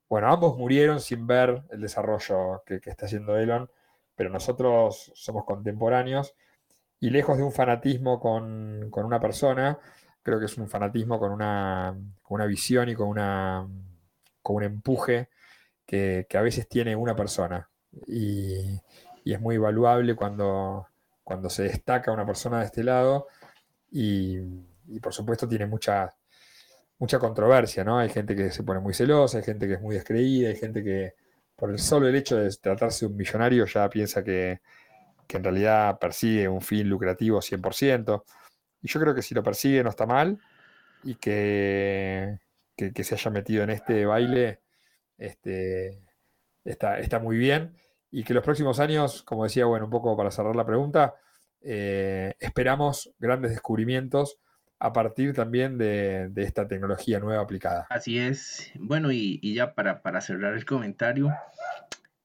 Bueno, 0.08 0.28
ambos 0.32 0.58
murieron 0.58 1.02
sin 1.02 1.28
ver 1.28 1.64
el 1.72 1.82
desarrollo 1.82 2.64
que, 2.66 2.82
está 2.86 3.06
haciendo 3.06 3.38
Elon, 3.38 3.70
pero 4.16 4.30
nosotros 4.30 5.12
somos 5.16 5.46
contemporáneos 5.46 6.36
y 7.00 7.10
lejos 7.12 7.38
de 7.38 7.44
un 7.44 7.52
fanatismo 7.52 8.20
con, 8.20 8.90
una 8.94 9.20
persona, 9.20 9.80
creo 10.24 10.40
que 10.40 10.46
es 10.46 10.58
un 10.58 10.70
fanatismo 10.70 11.20
con 11.20 11.32
una, 11.32 11.96
visión 12.48 12.90
y 12.90 12.96
con, 12.96 13.08
una, 13.08 13.68
con 14.42 14.58
un 14.58 14.64
empuje 14.64 15.30
que, 15.86 16.28
que 16.30 16.38
a 16.38 16.42
veces 16.42 16.68
tiene 16.68 16.96
una 16.96 17.16
persona 17.16 17.69
y, 18.08 18.82
es 19.26 19.40
muy 19.40 19.56
evaluable 19.56 20.16
cuando, 20.16 20.88
cuando 21.24 21.50
se 21.52 21.64
destaca 21.64 22.12
una 22.12 22.26
persona 22.26 22.60
de 22.60 22.66
este 22.66 22.84
lado 22.84 23.28
y, 23.92 24.40
por 25.02 25.14
supuesto 25.14 25.48
tiene 25.48 25.68
mucha, 25.68 26.12
mucha 26.98 27.20
controversia, 27.20 27.84
¿no? 27.84 28.00
Hay 28.00 28.10
gente 28.10 28.36
que 28.36 28.50
se 28.52 28.64
pone 28.64 28.80
muy 28.80 28.94
celosa, 28.94 29.38
hay 29.38 29.44
gente 29.44 29.68
que 29.68 29.76
es 29.76 29.82
muy 29.82 29.96
descreída, 29.96 30.50
hay 30.50 30.56
gente 30.56 30.84
que 30.84 31.14
por 31.56 31.70
el 31.70 31.78
solo 31.78 32.08
el 32.08 32.16
hecho 32.16 32.38
de 32.38 32.50
tratarse 32.60 33.06
de 33.06 33.12
un 33.12 33.18
millonario 33.18 33.66
ya 33.66 33.88
piensa 33.90 34.24
que, 34.24 34.62
en 35.28 35.44
realidad 35.44 36.00
persigue 36.00 36.48
un 36.48 36.62
fin 36.62 36.90
lucrativo 36.90 37.40
100%. 37.40 38.24
Y 38.82 38.88
yo 38.88 39.00
creo 39.00 39.14
que 39.14 39.22
si 39.22 39.36
lo 39.36 39.44
persigue 39.44 39.84
no 39.84 39.92
está 39.92 40.08
mal 40.08 40.40
y 41.04 41.16
que, 41.16 42.40
que 42.76 43.04
se 43.04 43.14
haya 43.14 43.30
metido 43.30 43.64
en 43.64 43.70
este 43.70 44.08
baile 44.08 44.62
este, 45.20 46.02
está, 46.64 47.20
muy 47.20 47.38
bien 47.38 47.76
y 48.12 48.24
que 48.24 48.34
los 48.34 48.44
próximos 48.44 48.80
años, 48.80 49.24
como 49.24 49.44
decía, 49.44 49.66
bueno, 49.66 49.86
un 49.86 49.92
poco 49.92 50.16
para 50.18 50.32
cerrar 50.32 50.56
la 50.56 50.66
pregunta, 50.66 51.16
eh, 51.62 52.34
esperamos 52.40 53.14
grandes 53.20 53.52
descubrimientos 53.52 54.40
a 54.80 54.94
partir 54.94 55.34
también 55.34 55.78
de, 55.78 56.32
esta 56.38 56.68
tecnología 56.68 57.20
nueva 57.20 57.44
aplicada. 57.44 57.88
Así 57.90 58.18
es. 58.18 58.72
Bueno, 58.76 59.12
y, 59.12 59.54
ya 59.54 59.76
para, 59.76 60.02
para, 60.02 60.22
cerrar 60.22 60.54
el 60.54 60.66
comentario, 60.66 61.34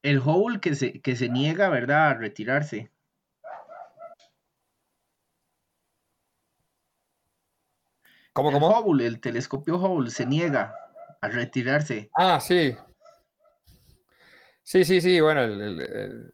el 0.02 0.20
Hubble 0.20 0.60
que 0.60 0.74
se, 0.74 1.00
que 1.00 1.16
se 1.16 1.28
niega, 1.28 1.68
¿verdad?, 1.68 2.08
a 2.08 2.14
retirarse. 2.14 2.90
¿Cómo, 8.32 8.50
el 8.50 8.54
cómo? 8.54 8.78
Hubble, 8.80 9.06
el 9.06 9.20
telescopio 9.20 9.76
Hubble 9.76 10.10
se 10.10 10.26
niega 10.26 10.74
a 11.20 11.28
retirarse. 11.28 12.10
Ah, 12.16 12.40
sí, 12.40 12.76
Sí, 14.66 14.82
sí, 14.84 15.02
sí, 15.02 15.20
bueno, 15.20 15.42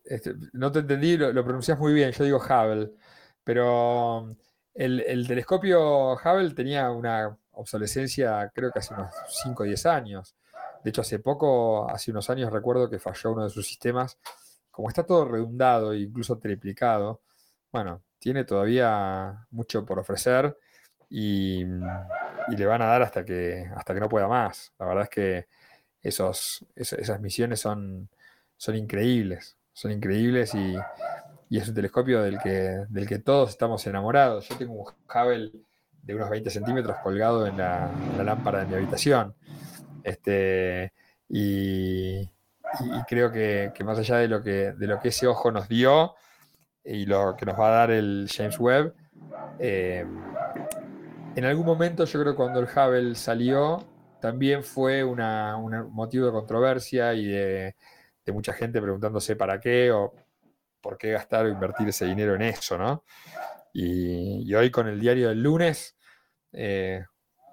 este, 0.05 0.35
no 0.53 0.71
te 0.71 0.79
entendí, 0.79 1.17
lo, 1.17 1.45
pronuncias 1.45 1.77
muy 1.79 1.93
bien, 1.93 2.13
yo 2.13 2.25
digo 2.25 2.39
Hubble, 2.39 2.93
pero 3.43 4.37
el, 4.73 5.27
telescopio 5.27 6.13
Hubble 6.15 6.55
tenía 6.55 6.93
una 6.93 7.37
obsolescencia 7.51 8.51
creo 8.55 8.71
que 8.71 8.79
hace 8.79 8.95
unos 8.95 9.13
5 9.43 9.65
o 9.65 9.67
10 9.67 9.85
años. 9.87 10.37
De 10.85 10.91
hecho, 10.91 11.01
hace 11.03 11.19
poco, 11.19 11.91
hace 11.91 12.13
unos 12.13 12.31
años 12.31 12.53
recuerdo 12.53 12.89
que 12.89 13.01
falló 13.01 13.33
uno 13.33 13.45
de 13.45 13.51
sus 13.51 13.67
sistemas. 13.67 14.19
Como 14.71 14.89
está 14.89 15.05
todo 15.05 15.27
redundado 15.27 15.93
e 15.93 16.01
incluso 16.01 16.39
triplicado, 16.39 17.23
bueno, 17.73 18.03
tiene 18.21 18.45
todavía 18.45 19.47
mucho 19.51 19.85
por 19.85 19.99
ofrecer 19.99 20.57
y, 21.09 21.65
le 21.65 22.67
van 22.67 22.83
a 22.83 22.87
dar 22.87 23.03
hasta 23.03 23.25
que, 23.25 23.69
hasta 23.75 23.95
que 23.95 24.01
no 24.01 24.09
pueda 24.09 24.29
más. 24.29 24.73
La 24.79 24.87
verdad 24.87 25.05
es 25.05 25.11
que 25.11 25.49
esos, 26.03 26.65
esas 26.77 27.21
misiones 27.21 27.61
son, 27.61 28.09
son 28.61 28.77
increíbles, 28.77 29.57
son 29.73 29.91
increíbles 29.91 30.55
y, 30.55 30.77
es 31.51 31.67
un 31.67 31.75
telescopio 31.75 32.23
del 32.23 32.39
que, 32.39 32.85
del 32.91 33.09
que 33.09 33.19
todos 33.19 33.49
estamos 33.49 33.85
enamorados. 33.87 34.47
Yo 34.49 34.57
tengo 34.57 34.75
un 34.75 34.85
Hubble 34.85 35.51
de 36.03 36.15
unos 36.15 36.29
20 36.29 36.51
centímetros 36.51 36.99
colgado 37.03 37.47
en 37.47 37.57
la, 37.57 37.91
lámpara 38.23 38.61
de 38.61 38.67
mi 38.67 38.75
habitación. 38.75 39.35
Este, 40.05 40.93
y, 41.27 42.31
creo 43.09 43.33
que, 43.33 43.73
más 43.83 43.99
allá 43.99 44.19
de 44.19 44.29
lo 44.29 44.43
que, 44.43 44.73
de 44.73 44.87
lo 44.87 45.01
que 45.01 45.09
ese 45.09 45.27
ojo 45.27 45.51
nos 45.51 45.67
dio 45.67 46.15
y 46.85 47.07
lo 47.07 47.35
que 47.37 47.47
nos 47.47 47.59
va 47.59 47.69
a 47.69 47.77
dar 47.79 47.91
el 47.91 48.29
James 48.31 48.61
Webb, 48.61 48.95
eh, 49.59 50.05
en 51.35 51.45
algún 51.47 51.65
momento 51.65 52.05
yo 52.05 52.21
creo 52.21 52.35
que 52.35 52.37
cuando 52.37 52.61
el 52.61 52.67
Hubble 52.67 53.15
salió, 53.15 53.87
también 54.21 54.63
fue 54.63 55.03
un 55.03 55.19
motivo 55.93 56.27
de 56.27 56.33
controversia 56.33 57.15
y 57.15 57.25
de, 57.25 57.75
mucha 58.33 58.53
gente 58.53 58.81
preguntándose 58.81 59.37
para 59.37 59.61
qué 59.61 59.91
o 59.91 60.15
por 60.81 60.97
qué 60.97 61.13
gastar 61.13 61.47
o 61.47 61.49
invertir 61.49 61.89
ese 61.89 62.07
dinero 62.07 62.35
en 62.35 62.43
eso, 62.43 62.79
¿no? 62.79 63.05
Y, 63.73 64.53
hoy 64.55 64.71
con 64.71 64.89
el 64.89 64.99
diario 64.99 65.29
del 65.29 65.43
lunes, 65.43 65.97
eh, 66.53 67.05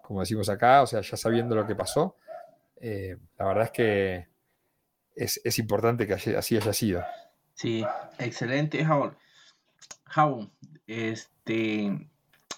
como 0.02 0.22
decimos 0.22 0.50
acá, 0.50 0.82
o 0.82 0.88
sea, 0.88 1.02
ya 1.02 1.18
sabiendo 1.18 1.56
lo 1.56 1.68
que 1.68 1.76
pasó, 1.76 2.16
eh, 2.80 3.18
la 3.38 3.46
verdad 3.46 3.66
es 3.66 3.72
que 3.72 4.28
es, 5.16 5.60
importante 5.60 6.08
que 6.08 6.14
así 6.14 6.58
haya 6.58 6.74
sido. 6.74 7.04
Sí, 7.54 7.86
excelente, 8.20 8.84
Jaúl. 8.86 9.18
Jaúl, 10.06 10.52
Este, 10.86 12.10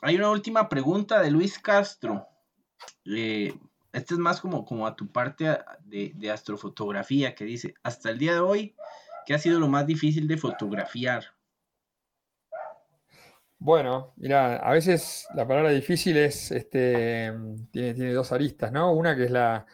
hay 0.02 0.16
una 0.16 0.30
última 0.30 0.70
pregunta 0.70 1.22
de 1.22 1.32
Luis 1.32 1.58
Castro. 1.60 2.28
Eh, 3.06 3.54
este 3.94 4.14
es 4.14 4.20
más 4.20 4.42
como, 4.42 4.66
como 4.66 4.86
a 4.86 4.96
tu 4.96 5.12
parte 5.12 5.46
de, 5.86 6.12
de, 6.16 6.32
astrofotografía, 6.32 7.36
que 7.36 7.46
dice, 7.46 7.74
hasta 7.84 8.10
el 8.10 8.20
día 8.20 8.34
de 8.34 8.40
hoy, 8.40 8.76
¿qué 9.26 9.34
ha 9.34 9.40
sido 9.40 9.60
lo 9.60 9.68
más 9.68 9.86
difícil 9.86 10.28
de 10.28 10.38
fotografiar? 10.38 11.26
Bueno, 13.58 14.14
mira, 14.16 14.56
a 14.58 14.72
veces 14.72 15.28
la 15.36 15.46
palabra 15.46 15.72
difícil 15.72 16.16
es, 16.16 16.52
este, 16.52 17.34
tiene, 17.72 17.94
tiene 17.94 18.14
dos 18.14 18.32
aristas, 18.32 18.72
¿no? 18.72 18.94
Una 18.94 19.18
que 19.18 19.26
es 19.26 19.32
la, 19.32 19.66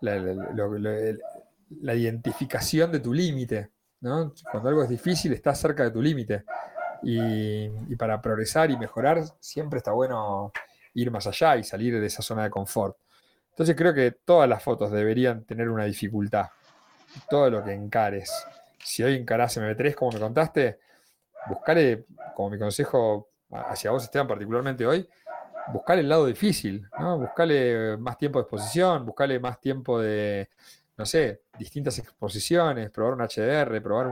la, 0.00 1.94
identificación 1.94 2.92
de 2.92 3.00
tu 3.00 3.14
límite, 3.14 3.70
¿no? 4.00 4.34
Cuando 4.50 4.68
algo 4.68 4.82
es 4.82 4.90
difícil, 4.90 5.32
estás 5.32 5.58
cerca 5.58 5.84
de 5.84 5.90
tu 5.90 6.02
límite. 6.02 6.44
Y, 7.02 7.66
y, 7.88 7.96
para 7.96 8.20
progresar 8.20 8.70
y 8.70 8.76
mejorar, 8.76 9.22
siempre 9.40 9.78
está 9.78 9.92
bueno 9.92 10.52
ir 10.92 11.10
más 11.10 11.26
allá 11.26 11.56
y 11.56 11.64
salir 11.64 11.98
de 11.98 12.06
esa 12.06 12.22
zona 12.22 12.42
de 12.44 12.50
confort. 12.50 12.96
Entonces 13.58 13.74
creo 13.74 13.92
que 13.92 14.12
todas 14.12 14.48
las 14.48 14.62
fotos 14.62 14.92
deberían 14.92 15.42
tener 15.42 15.68
una 15.68 15.84
dificultad. 15.84 16.46
Todo 17.28 17.50
lo 17.50 17.64
que 17.64 17.72
encares. 17.72 18.32
Si 18.84 19.02
hoy 19.02 19.16
encarás 19.16 19.56
MB3, 19.58 19.96
como 19.96 20.12
me 20.12 20.20
contaste, 20.20 20.78
buscale, 21.48 22.04
como 22.36 22.50
mi 22.50 22.58
consejo 22.60 23.30
hacia 23.50 23.90
vos, 23.90 24.04
Esteban, 24.04 24.28
particularmente 24.28 24.86
hoy, 24.86 25.08
buscale 25.72 26.02
el 26.02 26.08
lado 26.08 26.26
difícil, 26.26 26.88
¿no? 27.00 27.18
Buscale 27.18 27.96
más 27.96 28.16
tiempo 28.16 28.38
de 28.38 28.42
exposición, 28.44 29.04
buscale 29.04 29.40
más 29.40 29.60
tiempo 29.60 30.00
de, 30.00 30.50
no 30.96 31.04
sé, 31.04 31.42
distintas 31.58 31.98
exposiciones, 31.98 32.92
probar 32.92 33.14
un 33.14 33.22
HDR, 33.22 33.82
probar 33.82 34.06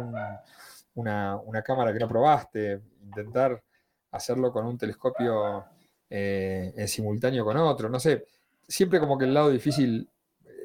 una, 0.96 1.62
cámara 1.62 1.92
que 1.92 2.00
no 2.00 2.08
probaste, 2.08 2.82
intentar 3.00 3.62
hacerlo 4.10 4.50
con 4.50 4.66
un 4.66 4.76
telescopio 4.76 5.66
eh, 6.10 6.72
en 6.76 6.88
simultáneo 6.88 7.44
con 7.44 7.56
otro, 7.58 7.88
no 7.88 8.00
sé. 8.00 8.24
Siempre 8.68 9.00
como 9.00 9.18
que 9.18 9.24
el 9.26 9.34
lado 9.34 9.50
difícil 9.50 10.10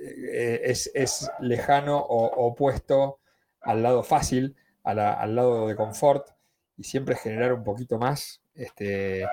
eh, 0.04 0.62
es, 0.66 1.32
lejano 1.40 1.98
o 1.98 2.48
opuesto 2.48 3.20
al 3.62 3.84
lado 3.84 4.04
fácil, 4.04 4.56
al 4.84 5.36
lado 5.36 5.68
de 5.68 5.76
confort 5.76 6.28
y 6.78 6.84
siempre 6.84 7.16
generar 7.16 7.54
un 7.54 7.64
poquito 7.64 8.00
más, 8.00 8.42
este, 8.56 9.24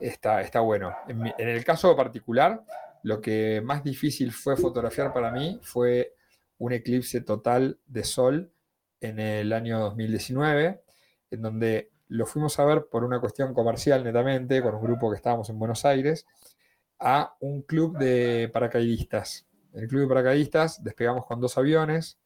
está, 0.00 0.40
está 0.40 0.60
bueno. 0.60 0.94
En, 1.06 1.48
el 1.48 1.64
caso 1.64 1.94
particular, 1.96 2.64
lo 3.02 3.20
que 3.20 3.60
más 3.64 3.84
difícil 3.84 4.32
fue 4.32 4.56
fotografiar 4.56 5.12
para 5.12 5.30
mí 5.30 5.60
fue 5.62 6.14
un 6.58 6.72
eclipse 6.72 7.20
total 7.20 7.78
de 7.86 8.02
sol 8.02 8.52
en 9.00 9.20
el 9.20 9.52
año 9.52 9.78
2019, 9.78 10.82
en 11.30 11.42
donde 11.42 11.90
lo 12.08 12.26
fuimos 12.26 12.58
a 12.58 12.64
ver 12.64 12.86
por 12.90 13.04
una 13.04 13.20
cuestión 13.20 13.54
comercial 13.54 14.02
netamente, 14.02 14.60
con 14.62 14.74
un 14.74 14.82
grupo 14.82 15.10
que 15.10 15.16
estábamos 15.16 15.48
en 15.50 15.58
Buenos 15.58 15.84
Aires, 15.84 16.26
a 16.98 17.36
un 17.40 17.62
club 17.62 17.98
de 17.98 18.50
paracaidistas. 18.52 19.46
En 19.72 19.82
el 19.82 19.88
club 19.88 20.02
de 20.02 20.08
paracaidistas 20.08 20.82
despegamos 20.82 21.26
con 21.26 21.40
dos 21.40 21.56
aviones, 21.58 22.18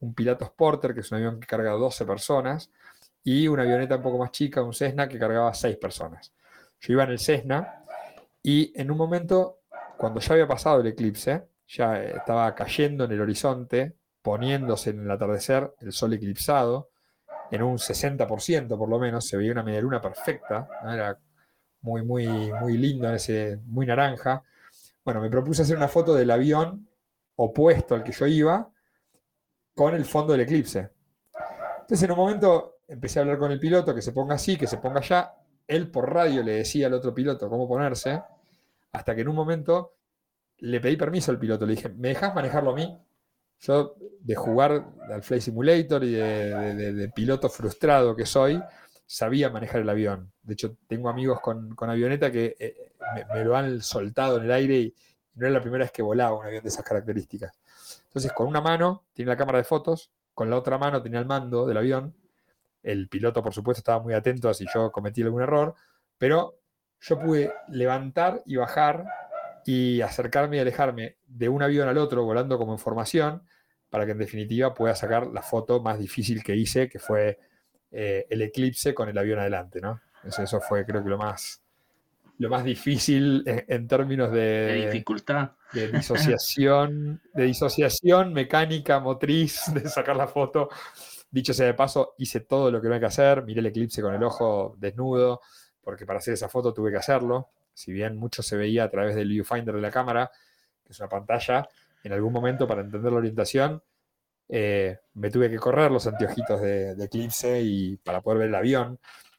un 0.00 0.14
Pilato 0.14 0.52
Porter, 0.56 0.94
que 0.94 1.00
es 1.00 1.10
un 1.10 1.18
avión 1.18 1.40
que 1.40 1.46
carga 1.46 1.72
12 1.72 2.04
personas, 2.04 2.70
y 3.22 3.48
una 3.48 3.62
avioneta 3.62 3.96
un 3.96 4.02
poco 4.02 4.18
más 4.18 4.30
chica, 4.30 4.62
un 4.62 4.72
Cessna, 4.72 5.08
que 5.08 5.18
cargaba 5.18 5.52
6 5.52 5.76
personas. 5.76 6.32
Yo 6.80 6.94
iba 6.94 7.04
en 7.04 7.10
el 7.10 7.18
Cessna 7.18 7.84
y 8.42 8.72
en 8.80 8.90
un 8.90 8.96
momento, 8.96 9.60
cuando 9.98 10.20
ya 10.20 10.32
había 10.32 10.48
pasado 10.48 10.80
el 10.80 10.86
eclipse, 10.86 11.48
ya 11.68 12.02
estaba 12.02 12.54
cayendo 12.54 13.04
en 13.04 13.12
el 13.12 13.20
horizonte, 13.20 13.96
poniéndose 14.22 14.90
en 14.90 15.00
el 15.00 15.10
atardecer, 15.10 15.74
el 15.80 15.92
sol 15.92 16.14
eclipsado, 16.14 16.90
en 17.50 17.62
un 17.62 17.78
60% 17.78 18.78
por 18.78 18.88
lo 18.88 18.98
menos, 18.98 19.26
se 19.26 19.36
veía 19.36 19.52
una 19.52 19.62
media 19.62 19.80
luna 19.80 20.00
perfecta, 20.00 20.68
era 20.84 21.18
muy, 21.82 22.02
muy, 22.02 22.26
muy 22.26 22.76
lindo, 22.76 23.12
ese, 23.12 23.58
muy 23.66 23.86
naranja. 23.86 24.42
Bueno, 25.04 25.20
me 25.20 25.30
propuse 25.30 25.62
hacer 25.62 25.76
una 25.76 25.88
foto 25.88 26.14
del 26.14 26.30
avión 26.30 26.88
opuesto 27.36 27.94
al 27.94 28.04
que 28.04 28.12
yo 28.12 28.26
iba, 28.26 28.70
con 29.74 29.94
el 29.94 30.04
fondo 30.04 30.32
del 30.32 30.42
eclipse. 30.42 30.90
Entonces 31.80 32.02
en 32.02 32.10
un 32.12 32.18
momento 32.18 32.80
empecé 32.86 33.18
a 33.18 33.22
hablar 33.22 33.38
con 33.38 33.50
el 33.50 33.58
piloto, 33.58 33.94
que 33.94 34.02
se 34.02 34.12
ponga 34.12 34.34
así, 34.34 34.56
que 34.56 34.66
se 34.66 34.76
ponga 34.76 35.00
allá. 35.00 35.32
Él 35.66 35.90
por 35.90 36.12
radio 36.12 36.42
le 36.42 36.52
decía 36.52 36.86
al 36.86 36.94
otro 36.94 37.14
piloto 37.14 37.48
cómo 37.48 37.66
ponerse, 37.66 38.20
hasta 38.92 39.14
que 39.14 39.22
en 39.22 39.28
un 39.28 39.36
momento 39.36 39.94
le 40.58 40.80
pedí 40.80 40.96
permiso 40.96 41.30
al 41.30 41.38
piloto, 41.38 41.64
le 41.64 41.74
dije, 41.74 41.88
¿me 41.88 42.08
dejas 42.08 42.34
manejarlo 42.34 42.72
a 42.72 42.74
mí? 42.74 42.98
Yo, 43.60 43.94
de 44.20 44.34
jugar 44.34 44.84
al 45.10 45.22
Flight 45.22 45.42
Simulator 45.42 46.04
y 46.04 46.12
de, 46.12 47.10
piloto 47.14 47.48
frustrado 47.48 48.16
que 48.16 48.26
soy, 48.26 48.62
sabía 49.10 49.50
manejar 49.50 49.80
el 49.80 49.88
avión. 49.88 50.30
De 50.40 50.52
hecho, 50.52 50.76
tengo 50.86 51.08
amigos 51.08 51.40
con, 51.40 51.74
avioneta 51.80 52.30
que 52.30 52.54
eh, 52.60 52.92
me, 53.34 53.44
lo 53.44 53.56
han 53.56 53.82
soltado 53.82 54.36
en 54.36 54.44
el 54.44 54.52
aire 54.52 54.78
y 54.78 54.94
no 55.34 55.46
era 55.46 55.54
la 55.54 55.60
primera 55.60 55.82
vez 55.82 55.90
que 55.90 56.00
volaba 56.00 56.38
un 56.38 56.46
avión 56.46 56.62
de 56.62 56.68
esas 56.68 56.84
características. 56.84 57.58
Entonces, 58.04 58.32
con 58.32 58.46
una 58.46 58.60
mano 58.60 59.02
tiene 59.12 59.30
la 59.30 59.36
cámara 59.36 59.58
de 59.58 59.64
fotos, 59.64 60.12
con 60.32 60.48
la 60.48 60.56
otra 60.56 60.78
mano 60.78 61.02
tenía 61.02 61.18
el 61.18 61.26
mando 61.26 61.66
del 61.66 61.78
avión. 61.78 62.14
El 62.84 63.08
piloto, 63.08 63.42
por 63.42 63.52
supuesto, 63.52 63.80
estaba 63.80 64.00
muy 64.00 64.14
atento 64.14 64.48
a 64.48 64.54
si 64.54 64.64
yo 64.72 64.92
cometí 64.92 65.22
algún 65.22 65.42
error, 65.42 65.74
pero 66.16 66.60
yo 67.00 67.18
pude 67.18 67.52
levantar 67.66 68.44
y 68.46 68.56
bajar 68.56 69.06
y 69.66 70.02
acercarme 70.02 70.58
y 70.58 70.60
alejarme 70.60 71.16
de 71.26 71.48
un 71.48 71.64
avión 71.64 71.88
al 71.88 71.98
otro 71.98 72.22
volando 72.22 72.58
como 72.58 72.74
información 72.74 73.42
para 73.88 74.06
que 74.06 74.12
en 74.12 74.18
definitiva 74.18 74.72
pueda 74.72 74.94
sacar 74.94 75.26
la 75.26 75.42
foto 75.42 75.82
más 75.82 75.98
difícil 75.98 76.44
que 76.44 76.54
hice, 76.54 76.88
que 76.88 77.00
fue 77.00 77.40
eh, 77.90 78.26
el 78.30 78.42
eclipse 78.42 78.94
con 78.94 79.08
el 79.08 79.18
avión 79.18 79.38
adelante, 79.38 79.80
¿no? 79.80 80.00
Eso, 80.24 80.60
fue 80.60 80.84
creo 80.84 81.02
que 81.02 81.08
lo 81.08 81.18
más, 81.18 81.62
lo 82.38 82.50
más 82.50 82.62
difícil 82.62 83.42
en, 83.46 83.88
términos 83.88 84.30
de, 84.30 84.40
de, 84.40 84.86
dificultad. 84.86 85.52
De 85.72 85.88
disociación, 85.88 87.20
de 87.32 87.44
disociación 87.44 88.32
mecánica, 88.32 89.00
motriz, 89.00 89.62
de 89.74 89.88
sacar 89.88 90.16
la 90.16 90.26
foto. 90.26 90.68
Dicho 91.30 91.54
sea 91.54 91.66
de 91.66 91.74
paso, 91.74 92.14
hice 92.18 92.40
todo 92.40 92.70
lo 92.70 92.80
que 92.80 92.88
no 92.88 92.94
hay 92.94 93.00
que 93.00 93.06
hacer, 93.06 93.44
miré 93.44 93.60
el 93.60 93.66
eclipse 93.66 94.02
con 94.02 94.14
el 94.14 94.22
ojo 94.22 94.74
desnudo, 94.78 95.40
porque 95.80 96.04
para 96.04 96.18
hacer 96.18 96.34
esa 96.34 96.48
foto 96.48 96.74
tuve 96.74 96.90
que 96.90 96.96
hacerlo. 96.98 97.48
Si 97.72 97.92
bien 97.92 98.16
mucho 98.16 98.42
se 98.42 98.56
veía 98.56 98.84
a 98.84 98.90
través 98.90 99.14
del 99.14 99.28
viewfinder 99.28 99.74
de 99.74 99.80
la 99.80 99.90
cámara, 99.90 100.30
que 100.84 100.92
es 100.92 100.98
una 100.98 101.08
pantalla, 101.08 101.68
en 102.02 102.12
algún 102.12 102.32
momento 102.32 102.66
para 102.66 102.80
entender 102.80 103.12
la 103.12 103.18
orientación, 103.18 103.82
eh, 104.52 104.98
me 105.14 105.30
tuve 105.30 105.48
que 105.48 105.58
correr 105.58 105.90
los 105.90 106.06
anteojitos 106.06 106.60
de, 106.60 106.92
eclipse 107.04 107.60
y 107.62 107.96
para 107.98 108.20
poder 108.20 108.40
ver 108.40 108.48
el 108.48 108.54
avión. 108.56 108.98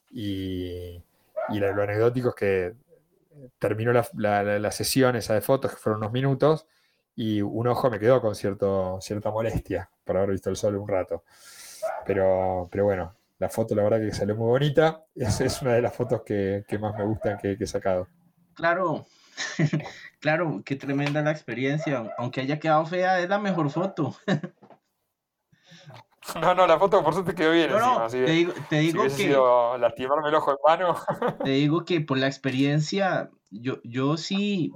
Y, 0.10 1.02
y 1.50 1.60
lo 1.60 1.84
anecdótico 1.84 2.30
es 2.30 2.36
que 2.36 2.74
terminó 3.60 3.92
la, 3.94 4.72
sesión 4.72 5.16
esa 5.16 5.34
de 5.34 5.42
fotos, 5.42 5.72
que 5.72 5.78
fueron 5.78 6.02
unos 6.02 6.12
minutos, 6.12 6.68
y 7.16 7.42
un 7.42 7.68
ojo 7.68 7.90
me 7.90 8.00
quedó 8.00 8.22
con 8.22 8.36
cierto, 8.36 9.00
cierta 9.02 9.32
molestia 9.32 9.90
por 10.06 10.18
haber 10.18 10.32
visto 10.32 10.50
el 10.50 10.56
sol 10.56 10.78
un 10.78 10.88
rato. 10.88 11.24
Pero, 12.06 12.70
pero 12.72 12.86
bueno, 12.86 13.16
la 13.40 13.50
foto 13.50 13.76
la 13.76 13.84
verdad 13.84 14.00
que 14.00 14.14
salió 14.14 14.36
muy 14.36 14.48
bonita. 14.48 15.04
Es, 15.16 15.42
es 15.42 15.62
una 15.62 15.74
de 15.74 15.82
las 15.82 15.94
fotos 15.94 16.22
que, 16.24 16.64
más 16.80 16.96
me 16.98 17.04
gustan 17.04 17.38
que, 17.38 17.58
he 17.60 17.68
sacado. 17.68 18.08
Claro, 18.54 19.06
claro, 20.20 20.62
qué 20.66 20.76
tremenda 20.76 21.22
la 21.22 21.32
experiencia. 21.32 22.14
Aunque 22.18 22.42
haya 22.42 22.60
quedado 22.60 22.86
fea, 22.86 23.20
es 23.20 23.30
la 23.30 23.40
mejor 23.40 23.70
foto. 23.70 24.16
No, 26.40 26.54
no, 26.54 26.68
la 26.68 26.78
foto 26.78 27.04
por 27.04 27.14
suerte 27.14 27.36
quedó 27.36 27.52
bien. 27.52 27.72
No, 27.72 28.08
te 28.08 28.24
digo, 28.26 28.54
te 28.70 28.80
digo 28.80 29.04
que. 29.04 29.36
lastimarme 29.80 30.30
el 30.30 30.36
ojo 30.36 30.52
en 30.52 30.58
mano. 30.66 30.96
Te 31.44 31.50
digo 31.52 31.84
que 31.86 32.02
por 32.02 32.18
la 32.18 32.28
experiencia, 32.28 33.30
yo, 33.50 33.80
yo 33.84 34.18
sí. 34.18 34.72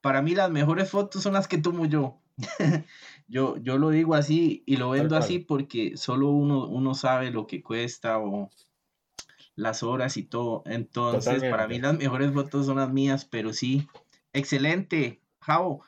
Para 0.00 0.22
mí, 0.22 0.34
las 0.34 0.50
mejores 0.50 0.90
fotos 0.90 1.22
son 1.22 1.34
las 1.34 1.46
que 1.46 1.58
tomo 1.58 1.86
yo. 1.86 2.18
yo, 3.28 3.56
yo 3.58 3.78
lo 3.78 3.90
digo 3.90 4.14
así 4.14 4.64
y 4.66 4.76
lo 4.76 4.90
vendo 4.90 5.16
así 5.16 5.38
porque 5.38 5.96
solo 5.96 6.30
uno, 6.30 6.66
uno 6.66 6.94
sabe 6.94 7.30
lo 7.30 7.46
que 7.46 7.62
cuesta 7.62 8.18
o 8.18 8.50
las 9.54 9.82
horas 9.82 10.16
y 10.16 10.24
todo. 10.24 10.62
Entonces, 10.66 11.42
para 11.44 11.68
mí, 11.68 11.78
las 11.78 11.96
mejores 11.96 12.32
fotos 12.32 12.66
son 12.66 12.76
las 12.76 12.90
mías, 12.90 13.24
pero 13.24 13.52
sí. 13.52 13.86
Excelente, 14.32 15.20
Javo. 15.40 15.84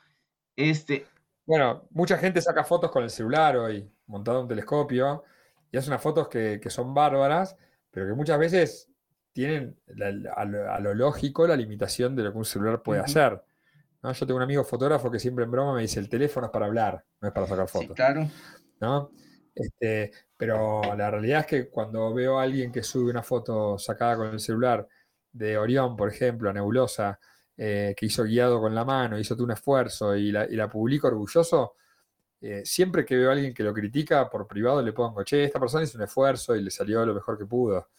Este. 0.55 1.07
Bueno, 1.45 1.87
mucha 1.91 2.17
gente 2.17 2.41
saca 2.41 2.63
fotos 2.63 2.91
con 2.91 3.03
el 3.03 3.09
celular 3.09 3.57
hoy 3.57 3.89
montado 4.07 4.41
un 4.41 4.47
telescopio 4.47 5.23
y 5.71 5.77
hace 5.77 5.89
unas 5.89 6.01
fotos 6.01 6.27
que, 6.27 6.59
son 6.69 6.93
bárbaras, 6.93 7.55
pero 7.91 8.07
que 8.07 8.13
muchas 8.13 8.39
veces 8.39 8.89
tienen 9.31 9.77
a, 10.35 10.45
lo, 10.45 10.93
lógico 10.93 11.45
la 11.45 11.55
limitación 11.55 12.15
de 12.15 12.23
lo 12.23 12.31
que 12.31 12.37
un 12.37 12.45
celular 12.45 12.81
puede 12.81 13.01
hacer. 13.01 13.43
¿no? 14.01 14.11
Yo 14.11 14.25
tengo 14.25 14.37
un 14.37 14.43
amigo 14.43 14.63
fotógrafo 14.63 15.11
que 15.11 15.19
siempre 15.19 15.45
en 15.45 15.51
broma 15.51 15.75
me 15.75 15.81
dice, 15.81 15.99
el 15.99 16.09
teléfono 16.09 16.47
es 16.47 16.51
para 16.51 16.65
hablar, 16.65 17.03
no 17.21 17.27
es 17.27 17.33
para 17.33 17.47
sacar 17.47 17.67
fotos. 17.67 17.95
claro. 17.95 18.27
¿no? 18.79 19.11
Este, 19.53 20.11
pero 20.35 20.81
la 20.95 21.09
realidad 21.09 21.41
es 21.41 21.45
que 21.45 21.69
cuando 21.69 22.13
veo 22.13 22.39
a 22.39 22.43
alguien 22.43 22.71
que 22.71 22.83
sube 22.83 23.09
una 23.09 23.23
foto 23.23 23.77
sacada 23.77 24.17
con 24.17 24.27
el 24.27 24.39
celular 24.39 24.87
de 25.31 25.57
Orión, 25.57 25.95
por 25.95 26.09
ejemplo, 26.09 26.49
a 26.49 26.53
Nebulosa, 26.53 27.19
eh, 27.57 27.93
que 27.95 28.05
hizo 28.05 28.23
guiado 28.23 28.59
con 28.59 28.75
la 28.75 28.83
mano, 28.85 29.17
hizo 29.17 29.35
un 29.35 29.51
esfuerzo 29.51 30.15
y 30.15 30.31
la, 30.31 30.45
y 30.45 30.55
la 30.55 30.69
publica 30.69 31.07
orgulloso, 31.07 31.75
eh, 32.41 32.63
siempre 32.65 33.05
que 33.05 33.15
veo 33.15 33.29
a 33.29 33.33
alguien 33.33 33.53
que 33.53 33.63
lo 33.63 33.73
critica 33.73 34.29
por 34.29 34.47
privado 34.47 34.81
le 34.81 34.93
pongo, 34.93 35.23
che, 35.23 35.45
esta 35.45 35.59
persona 35.59 35.83
hizo 35.83 35.97
un 35.97 36.03
esfuerzo 36.03 36.55
y 36.55 36.61
le 36.61 36.69
salió 36.69 37.05
lo 37.05 37.13
mejor 37.13 37.37
que 37.37 37.45
pudo. 37.45 37.89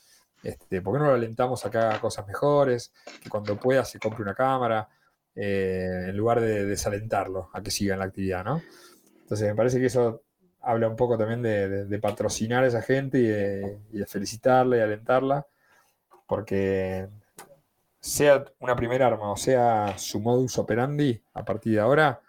Este, 0.42 0.80
¿Por 0.82 0.94
qué 0.94 1.00
no 1.00 1.06
lo 1.06 1.14
alentamos 1.14 1.64
a 1.64 1.70
que 1.70 1.78
haga 1.78 2.00
cosas 2.00 2.26
mejores? 2.26 2.92
Que 3.22 3.28
cuando 3.30 3.56
pueda 3.58 3.84
se 3.84 3.98
compre 3.98 4.22
una 4.22 4.34
cámara, 4.34 4.88
eh, 5.34 6.06
en 6.08 6.16
lugar 6.16 6.40
de 6.40 6.64
desalentarlo 6.64 7.50
a 7.52 7.62
que 7.62 7.70
siga 7.70 7.94
en 7.94 8.00
la 8.00 8.06
actividad, 8.06 8.44
¿no? 8.44 8.62
Entonces 9.22 9.48
me 9.48 9.54
parece 9.54 9.80
que 9.80 9.86
eso 9.86 10.22
habla 10.60 10.88
un 10.88 10.96
poco 10.96 11.18
también 11.18 11.42
de, 11.42 11.98
patrocinar 12.00 12.64
a 12.64 12.66
esa 12.68 12.82
gente 12.82 13.18
y 13.18 13.26
de, 13.26 14.06
felicitarla 14.06 14.76
y 14.76 14.80
alentarla, 14.80 15.46
porque 16.26 17.08
sea 18.06 18.44
una 18.60 18.76
primera 18.76 19.08
arma 19.08 19.32
o 19.32 19.36
sea 19.36 19.98
su 19.98 20.20
modus 20.20 20.58
operandi 20.58 21.20
a 21.34 21.44
partir 21.44 21.74
de 21.74 21.80
ahora, 21.80 22.20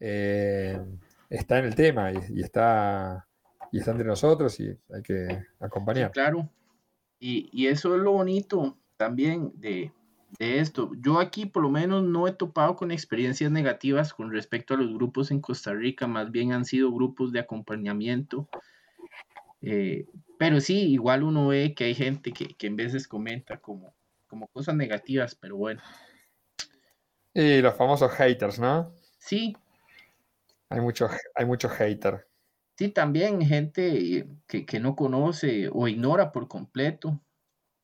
eh, 0.00 0.80
está 1.28 1.60
en 1.60 1.66
el 1.66 1.74
tema 1.76 2.10
y, 2.12 2.40
está, 2.40 3.28
y 3.70 3.78
está 3.78 3.92
entre 3.92 4.08
nosotros 4.08 4.58
y 4.58 4.76
hay 4.92 5.02
que 5.02 5.44
acompañar. 5.60 6.10
claro, 6.10 6.50
y, 7.20 7.48
y, 7.52 7.68
eso 7.68 7.94
es 7.94 8.02
lo 8.02 8.12
bonito 8.12 8.76
también 8.96 9.52
de, 9.54 9.92
de 10.38 10.58
esto. 10.58 10.90
Yo 10.98 11.20
aquí 11.20 11.46
por 11.46 11.62
lo 11.62 11.70
menos 11.70 12.02
no 12.02 12.26
he 12.26 12.32
topado 12.32 12.74
con 12.74 12.90
experiencias 12.90 13.52
negativas 13.52 14.12
con 14.12 14.32
respecto 14.32 14.74
a 14.74 14.78
los 14.78 14.92
grupos 14.92 15.30
en 15.30 15.40
Costa 15.40 15.72
Rica, 15.72 16.08
más 16.08 16.32
bien 16.32 16.52
han 16.52 16.64
sido 16.64 16.90
grupos 16.90 17.30
de 17.30 17.40
acompañamiento. 17.40 18.48
Eh, 19.62 20.06
pero 20.38 20.60
sí, 20.60 20.90
igual 20.90 21.22
uno 21.22 21.48
ve 21.48 21.74
que 21.74 21.84
hay 21.84 21.94
gente 21.94 22.32
que, 22.32 22.48
que 22.48 22.66
en 22.66 22.76
veces 22.76 23.06
comenta 23.06 23.58
como, 23.58 23.94
como 24.30 24.46
cosas 24.48 24.76
negativas, 24.76 25.34
pero 25.34 25.56
bueno. 25.56 25.82
Y 27.34 27.60
los 27.60 27.74
famosos 27.74 28.12
haters, 28.12 28.60
¿no? 28.60 28.94
Sí. 29.18 29.56
Hay 30.68 30.80
muchos 30.80 31.10
hay 31.34 31.44
mucho 31.44 31.68
hater. 31.68 32.26
Sí, 32.78 32.88
también 32.88 33.42
gente 33.42 34.26
que, 34.46 34.64
que, 34.64 34.80
no 34.80 34.96
conoce 34.96 35.68
o 35.70 35.88
ignora 35.88 36.32
por 36.32 36.48
completo. 36.48 37.20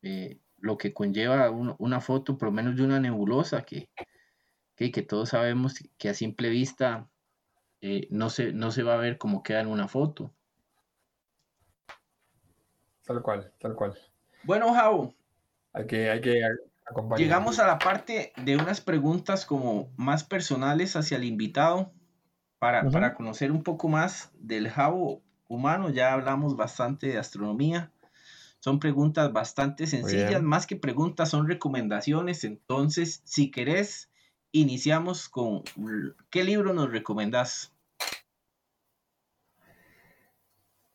Eh, 0.02 0.38
lo 0.58 0.78
que 0.78 0.94
conlleva 0.94 1.50
una 1.50 2.00
foto, 2.00 2.38
por 2.38 2.48
lo 2.48 2.52
menos 2.52 2.76
de 2.76 2.82
una 2.82 2.98
nebulosa, 2.98 3.62
que, 3.62 3.90
que, 4.74 5.02
todos 5.02 5.30
sabemos 5.30 5.74
que 5.98 6.08
a 6.08 6.14
simple 6.14 6.48
vista 6.48 7.10
eh, 7.82 8.06
no, 8.10 8.30
se, 8.30 8.52
no 8.52 8.70
se 8.70 8.82
va 8.82 8.94
a 8.94 8.98
ver 8.98 9.18
cómo 9.18 9.42
queda 9.42 9.60
en 9.60 9.66
una 9.66 9.86
foto. 9.86 10.32
Tal 13.04 13.20
cual, 13.20 13.52
tal 13.58 13.74
cual. 13.74 13.98
Bueno, 14.44 14.72
Javo. 14.72 15.14
Hay 15.76 15.86
que, 15.86 16.10
hay 16.10 16.22
que 16.22 16.40
acompañar. 16.86 17.20
Llegamos 17.20 17.58
a 17.58 17.66
la 17.66 17.78
parte 17.78 18.32
de 18.42 18.56
unas 18.56 18.80
preguntas 18.80 19.44
como 19.44 19.92
más 19.96 20.24
personales 20.24 20.96
hacia 20.96 21.18
el 21.18 21.24
invitado 21.24 21.92
para, 22.58 22.88
para 22.88 23.14
conocer 23.14 23.52
un 23.52 23.62
poco 23.62 23.88
más 23.88 24.30
del 24.38 24.70
Javo 24.70 25.22
humano. 25.48 25.90
Ya 25.90 26.14
hablamos 26.14 26.56
bastante 26.56 27.08
de 27.08 27.18
astronomía. 27.18 27.92
Son 28.58 28.80
preguntas 28.80 29.30
bastante 29.34 29.86
sencillas, 29.86 30.42
más 30.42 30.66
que 30.66 30.76
preguntas 30.76 31.28
son 31.28 31.46
recomendaciones. 31.46 32.42
Entonces, 32.42 33.20
si 33.24 33.50
querés, 33.50 34.10
iniciamos 34.50 35.28
con 35.28 35.62
¿qué 36.30 36.42
libro 36.42 36.72
nos 36.72 36.90
recomendás? 36.90 37.75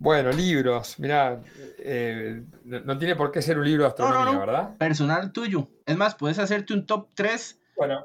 Bueno, 0.02 0.32
libros, 0.32 0.98
mira, 0.98 1.44
eh, 1.78 2.44
no, 2.64 2.98
tiene 2.98 3.16
por 3.16 3.32
qué 3.32 3.40
ser 3.40 3.60
un 3.60 3.66
libro 3.66 3.84
de 3.84 3.90
astronomía, 3.90 4.40
¿verdad? 4.40 4.78
Personal 4.80 5.32
tuyo. 5.32 5.68
Es 5.86 5.96
más, 5.96 6.16
puedes 6.16 6.40
hacerte 6.40 6.74
un 6.74 6.88
top 6.88 7.10
3 7.14 7.60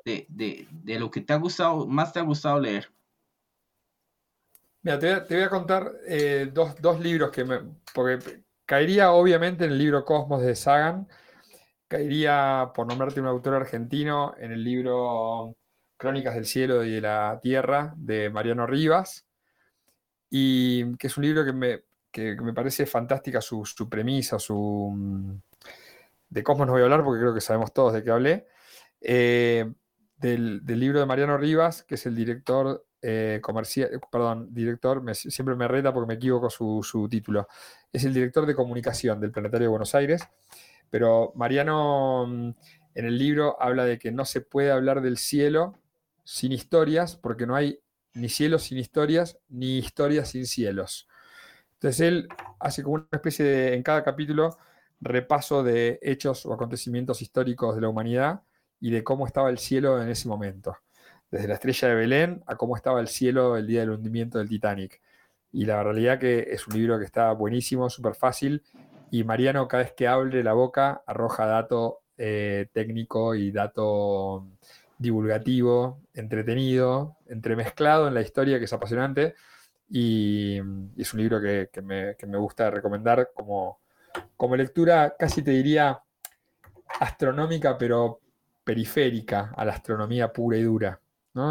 de, 0.05 0.67
lo 0.99 1.11
que 1.11 1.23
te 1.23 1.33
ha 1.33 1.37
gustado, 1.37 1.87
más 1.87 2.13
te 2.13 2.19
ha 2.19 2.23
gustado 2.23 2.61
leer. 2.61 2.93
Mira, 4.83 4.99
te 4.99 5.35
voy 5.35 5.45
a, 5.45 5.49
contar 5.49 5.91
eh, 6.07 6.51
dos, 6.53 6.79
dos, 6.83 7.01
libros 7.01 7.31
que 7.31 7.45
me. 7.47 7.61
Porque 7.95 8.43
Caería 8.67 9.13
obviamente 9.13 9.65
en 9.65 9.71
el 9.71 9.79
libro 9.79 10.05
Cosmos 10.05 10.43
de 10.43 10.55
Sagan, 10.55 11.09
caería, 11.89 12.73
por 12.75 12.87
nombrarte 12.87 13.23
un 13.23 13.27
autor 13.27 13.55
argentino, 13.55 14.35
en 14.39 14.53
el 14.53 14.63
libro 14.63 15.57
Crónicas 15.97 16.35
del 16.35 16.45
Cielo 16.45 16.85
y 16.85 16.91
de 16.91 17.01
la 17.01 17.41
Tierra 17.41 17.95
de 17.97 18.29
Mariano 18.29 18.67
Rivas, 18.67 19.25
y 20.29 20.95
que 20.97 21.07
es 21.07 21.17
un 21.17 21.25
libro 21.25 21.45
que 21.45 21.53
me, 21.53 21.86
me 22.23 22.53
parece 22.53 22.87
fantástica 22.87 23.41
su, 23.41 23.65
premisa, 23.89 24.39
su... 24.39 24.93
Mm, 24.95 25.41
de 26.29 26.43
Cosmos 26.43 26.67
no 26.67 26.73
voy 26.73 26.83
a 26.83 26.85
hablar 26.85 27.05
porque 27.05 27.21
creo 27.21 27.35
que 27.35 27.41
sabemos 27.41 27.73
todos 27.73 27.93
de 27.93 28.03
qué 28.03 28.11
hablé. 28.11 28.47
Eh, 29.01 29.73
del, 30.19 30.63
libro 30.67 31.01
de 31.01 31.07
Mariano 31.07 31.37
Rivas, 31.37 31.83
que 31.85 31.97
es 31.97 32.07
el 32.07 32.15
director 32.15 32.87
eh, 33.03 33.41
comercial, 33.43 33.91
eh, 33.93 33.99
perdón, 34.11 34.53
director, 34.53 35.03
siempre 35.15 35.55
me 35.55 35.69
reta 35.69 35.93
porque 35.93 36.09
me 36.09 36.15
equivoco 36.15 36.51
su, 36.51 37.09
título, 37.11 37.47
es 37.93 38.05
el 38.05 38.15
director 38.15 38.47
de 38.47 38.55
comunicación 38.55 39.21
del 39.21 39.31
Planetario 39.31 39.67
de 39.67 39.71
Buenos 39.71 39.95
Aires, 39.95 40.27
pero 40.91 41.33
Mariano 41.37 42.27
mm, 42.27 42.51
en 42.95 43.05
el 43.05 43.19
libro 43.19 43.61
habla 43.61 43.85
de 43.85 43.99
que 43.99 44.11
no 44.11 44.25
se 44.25 44.41
puede 44.41 44.71
hablar 44.71 45.03
del 45.03 45.19
cielo 45.19 45.79
sin 46.25 46.53
historias, 46.53 47.17
porque 47.17 47.47
no 47.47 47.55
hay 47.55 47.79
ni 48.15 48.29
cielos 48.31 48.65
sin 48.65 48.79
historias, 48.79 49.39
ni 49.49 49.79
historias 49.79 50.31
sin 50.31 50.47
cielos. 50.47 51.07
Entonces 51.77 52.01
él 52.01 52.29
hace 52.61 52.83
como 52.83 52.97
una 52.97 53.09
especie 53.13 53.45
de, 53.45 53.75
en 53.75 53.83
cada 53.83 54.03
capítulo, 54.05 54.57
repaso 55.01 55.63
de 55.63 55.99
hechos 56.03 56.47
o 56.47 56.53
acontecimientos 56.53 57.23
históricos 57.23 57.75
de 57.75 57.83
la 57.83 57.89
humanidad 57.89 58.43
y 58.81 58.91
de 58.91 59.05
cómo 59.05 59.27
estaba 59.27 59.51
el 59.51 59.59
cielo 59.59 60.03
en 60.03 60.09
ese 60.09 60.29
momento 60.29 60.77
desde 61.31 61.49
la 61.49 61.55
estrella 61.55 61.89
de 61.89 61.95
Belén 61.95 62.43
a 62.47 62.57
cómo 62.57 62.77
estaba 62.77 63.01
el 63.01 63.09
cielo 63.09 63.57
el 63.57 63.67
día 63.67 63.81
del 63.81 63.91
hundimiento 63.91 64.39
del 64.39 64.49
Titanic. 64.49 65.01
Y 65.53 65.65
la 65.65 65.83
realidad 65.83 66.19
que 66.19 66.49
es 66.51 66.67
un 66.67 66.75
libro 66.75 66.99
que 66.99 67.05
está 67.05 67.33
buenísimo, 67.33 67.89
súper 67.91 68.15
fácil, 68.15 68.63
y 69.11 69.25
Mariano 69.25 69.69
cada 69.69 69.85
vez 69.85 69.93
que 69.93 70.09
hable 70.09 70.43
la 70.43 70.53
boca 70.53 71.03
arroja 71.07 71.47
dato 71.47 72.01
eh, 72.19 72.69
técnico 72.73 73.35
y 73.35 73.53
dato 73.53 74.47
divulgativo, 74.99 76.01
entretenido, 76.15 77.17
entremezclado 77.27 78.09
en 78.09 78.15
la 78.15 78.23
historia 78.23 78.59
que 78.59 78.65
es 78.65 78.73
apasionante, 78.73 79.35
y, 79.89 80.59
es 80.97 81.15
un 81.15 81.21
libro 81.21 81.41
que, 81.41 81.69
me, 81.83 82.39
gusta 82.39 82.71
recomendar 82.71 83.31
como, 83.35 83.81
como 84.37 84.57
lectura, 84.57 85.15
casi 85.19 85.43
te 85.43 85.53
diría 85.53 86.01
astronómica, 87.01 87.77
pero 87.79 88.21
periférica 88.65 89.53
a 89.57 89.65
la 89.65 89.73
astronomía 89.73 90.33
pura 90.33 90.57
y 90.57 90.63
dura. 90.63 91.01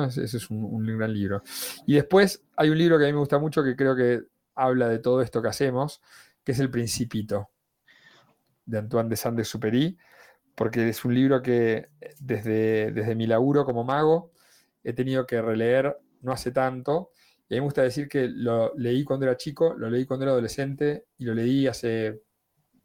Ese, 0.07 0.23
es 0.23 0.49
un, 0.49 0.97
gran 0.97 1.13
libro. 1.13 1.43
Y 1.85 1.95
después 1.95 2.43
hay 2.57 2.69
un 2.69 2.77
libro 2.77 2.97
que 2.97 3.05
a 3.05 3.07
mí 3.07 3.13
me 3.13 3.19
gusta 3.19 3.37
mucho 3.37 3.63
que 3.63 3.75
creo 3.75 3.95
que 3.95 4.23
habla 4.55 4.89
de 4.89 4.99
todo 4.99 5.21
esto 5.21 5.41
que 5.41 5.49
hacemos, 5.49 6.01
que 6.43 6.53
es 6.53 6.59
El 6.59 6.71
Principito, 6.71 7.49
de 8.65 8.79
Antoine 8.79 9.09
de 9.09 9.15
Saint-Exupéry, 9.15 9.97
porque 10.55 10.89
es 10.89 11.05
un 11.05 11.13
libro 11.13 11.41
que 11.41 11.89
desde, 12.19 12.91
desde 12.91 13.15
mi 13.15 13.27
laburo 13.27 13.63
como 13.63 13.83
mago 13.83 14.31
he 14.83 14.93
tenido 14.93 15.27
que 15.27 15.41
releer 15.41 15.97
no 16.21 16.31
hace 16.31 16.51
tanto. 16.51 17.11
Y 17.47 17.53
a 17.53 17.57
mí 17.57 17.61
me 17.61 17.65
gusta 17.65 17.83
decir 17.83 18.07
que 18.07 18.27
lo 18.27 18.73
leí 18.75 19.03
cuando 19.03 19.25
era 19.25 19.37
chico, 19.37 19.75
lo 19.75 19.89
leí 19.89 20.05
cuando 20.05 20.25
era 20.25 20.31
adolescente 20.31 21.05
y 21.17 21.25
lo 21.25 21.33
leí 21.33 21.67
hace 21.67 22.21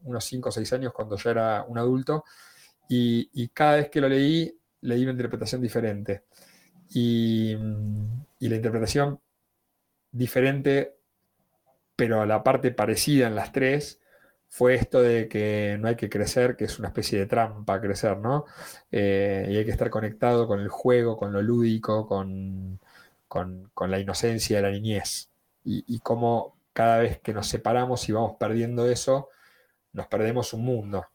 unos 0.02 0.24
5 0.24 0.48
o 0.48 0.52
6 0.52 0.72
años 0.74 0.92
cuando 0.92 1.16
ya 1.16 1.30
era 1.30 1.64
un 1.66 1.78
adulto. 1.78 2.24
Y, 2.88 3.48
cada 3.50 3.76
vez 3.76 3.88
que 3.88 4.00
lo 4.00 4.08
leí, 4.08 4.52
leí 4.80 5.02
una 5.02 5.12
interpretación 5.12 5.62
diferente. 5.62 6.24
Y, 6.90 7.54
la 7.54 8.56
interpretación 8.56 9.20
diferente, 10.10 10.96
pero 11.96 12.20
a 12.20 12.26
la 12.26 12.42
parte 12.42 12.72
parecida 12.72 13.28
en 13.28 13.36
las 13.36 13.52
tres, 13.52 14.00
fue 14.48 14.74
esto 14.74 15.00
de 15.00 15.28
que 15.28 15.78
no 15.80 15.88
hay 15.88 15.96
que 15.96 16.10
crecer, 16.10 16.56
que 16.56 16.64
es 16.64 16.78
una 16.80 16.88
especie 16.88 17.18
de 17.20 17.26
trampa 17.26 17.80
crecer, 17.80 18.18
¿no? 18.18 18.46
Eh, 18.90 19.46
y 19.48 19.56
hay 19.56 19.64
que 19.64 19.70
estar 19.70 19.90
conectado 19.90 20.48
con 20.48 20.60
el 20.60 20.68
juego, 20.68 21.16
con 21.16 21.32
lo 21.32 21.40
lúdico, 21.40 22.06
con, 22.08 22.80
la 23.88 24.00
inocencia 24.00 24.56
de 24.56 24.62
la 24.62 24.70
niñez. 24.70 25.30
Y, 25.64 26.00
cómo 26.00 26.56
cada 26.72 26.98
vez 26.98 27.18
que 27.20 27.34
nos 27.34 27.46
separamos 27.46 28.08
y 28.08 28.12
vamos 28.12 28.36
perdiendo 28.38 28.88
eso, 28.90 29.28
nos 29.92 30.06
perdemos 30.06 30.52
un 30.52 30.64
mundo. 30.64 31.06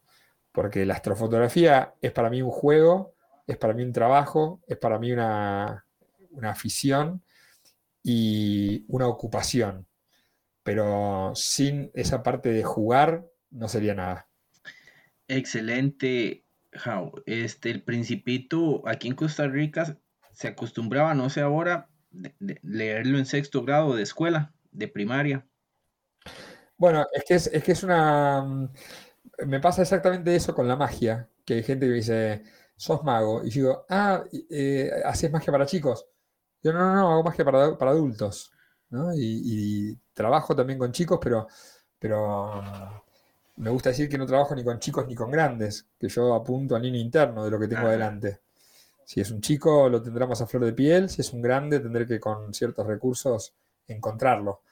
Porque 0.52 0.86
la 0.86 0.94
astrofotografía 0.94 1.94
es 2.00 2.12
para 2.12 2.30
mí 2.30 2.42
un 2.42 2.50
juego 2.50 3.16
es 3.46 3.56
para 3.56 3.74
mí 3.74 3.82
un 3.82 3.92
trabajo, 3.92 4.60
es 4.66 4.76
para 4.76 4.98
mí 4.98 5.12
una, 5.12 5.84
afición 6.42 7.22
y 8.02 8.84
una 8.88 9.06
ocupación. 9.06 9.86
Pero 10.62 11.32
sin 11.34 11.90
esa 11.94 12.22
parte 12.22 12.50
de 12.50 12.64
jugar 12.64 13.24
no 13.50 13.68
sería 13.68 13.94
nada. 13.94 14.28
Excelente, 15.28 16.44
Jau. 16.72 17.22
Este, 17.26 17.70
el 17.70 17.82
principito 17.82 18.86
aquí 18.86 19.08
en 19.08 19.14
Costa 19.14 19.46
Rica 19.46 19.96
se 20.32 20.48
acostumbraba, 20.48 21.14
no 21.14 21.30
sé 21.30 21.40
ahora, 21.40 21.88
leerlo 22.62 23.18
en 23.18 23.26
sexto 23.26 23.62
grado 23.62 23.94
de 23.94 24.02
escuela, 24.02 24.52
de 24.70 24.88
primaria. 24.88 25.46
Bueno, 26.76 27.06
es 27.12 27.24
que 27.24 27.34
es, 27.34 27.46
es 27.48 27.62
que 27.62 27.72
es 27.72 27.82
una... 27.82 28.42
Mm, 28.42 28.68
me 29.46 29.60
pasa 29.60 29.82
exactamente 29.82 30.34
eso 30.34 30.54
con 30.54 30.68
la 30.68 30.76
magia, 30.76 31.28
que 31.44 31.54
hay 31.54 31.62
gente 31.62 31.86
que 31.86 31.92
dice, 31.92 32.42
sos 32.76 33.02
mago. 33.04 33.44
Y 33.44 33.50
yo 33.50 33.60
digo, 33.62 33.86
ah, 33.88 34.24
eh, 34.50 34.90
¿haces 35.04 35.30
magia 35.30 35.52
para 35.52 35.66
chicos? 35.66 36.06
Yo 36.62 36.72
no, 36.72 36.80
no, 36.80 36.94
no, 36.94 37.12
hago 37.12 37.22
magia 37.24 37.44
para, 37.44 37.76
para 37.78 37.90
adultos. 37.92 38.52
¿no? 38.90 39.12
Y, 39.14 39.98
trabajo 40.12 40.56
también 40.56 40.78
con 40.78 40.92
chicos, 40.92 41.18
pero, 41.22 41.46
pero 41.98 42.62
me 43.56 43.70
gusta 43.70 43.90
decir 43.90 44.08
que 44.08 44.18
no 44.18 44.26
trabajo 44.26 44.54
ni 44.54 44.64
con 44.64 44.78
chicos 44.78 45.06
ni 45.06 45.14
con 45.14 45.30
grandes, 45.30 45.88
que 45.98 46.08
yo 46.08 46.34
apunto 46.34 46.74
al 46.74 46.82
niño 46.82 46.98
interno 46.98 47.44
de 47.44 47.50
lo 47.50 47.58
que 47.58 47.68
tengo 47.68 47.86
adelante. 47.86 48.40
Si 49.06 49.20
es 49.20 49.30
un 49.30 49.40
chico, 49.40 49.88
lo 49.88 50.02
tendrá 50.02 50.26
más 50.26 50.40
a 50.40 50.48
flor 50.48 50.64
de 50.64 50.72
piel, 50.72 51.08
si 51.08 51.20
es 51.20 51.32
un 51.32 51.40
grande, 51.40 51.78
tendré 51.78 52.08
que 52.08 52.18
con 52.18 52.52
ciertos 52.52 52.88
recursos 52.88 53.54
encontrarlo. 53.86 54.62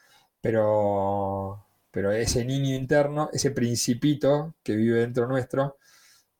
Pero, 0.41 1.65
pero 1.89 2.11
ese 2.11 2.43
niño 2.43 2.75
interno, 2.75 3.29
ese 3.31 3.51
principito 3.51 4.55
que 4.61 4.75
vive 4.75 4.99
dentro 4.99 5.25
nuestro, 5.25 5.77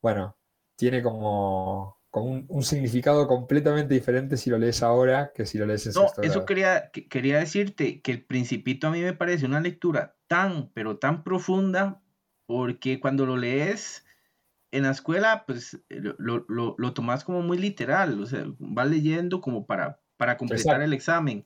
bueno, 0.01 0.35
tiene 0.75 1.01
como, 1.01 2.01
un, 2.11 2.63
significado 2.63 3.29
completamente 3.29 3.93
diferente 3.93 4.35
si 4.35 4.49
lo 4.49 4.57
lees 4.57 4.83
ahora 4.83 5.31
que 5.33 5.45
si 5.45 5.57
lo 5.57 5.65
lees 5.65 5.87
en 5.87 5.93
No, 5.93 6.07
eso 6.21 6.45
quería, 6.45 6.91
quería 6.91 7.39
decirte, 7.39 8.01
que 8.01 8.11
el 8.11 8.25
principito 8.25 8.87
a 8.87 8.91
mí 8.91 9.01
me 9.01 9.13
parece 9.13 9.45
una 9.45 9.61
lectura 9.61 10.17
tan, 10.27 10.69
pero 10.73 10.97
tan 10.97 11.23
profunda, 11.23 12.01
porque 12.45 12.99
cuando 12.99 13.25
lo 13.25 13.37
lees 13.37 14.04
en 14.75 14.83
la 14.83 14.91
escuela, 14.91 15.45
pues 15.45 15.79
lo, 15.89 16.45
lo, 16.47 16.93
tomas 16.93 17.23
como 17.23 17.41
muy 17.41 17.57
literal, 17.57 18.19
o 18.21 18.25
sea, 18.25 18.45
vas 18.59 18.89
leyendo 18.89 19.39
como 19.39 19.65
para, 19.65 20.01
para 20.17 20.37
completar 20.37 20.81
el 20.81 20.91
examen. 20.91 21.45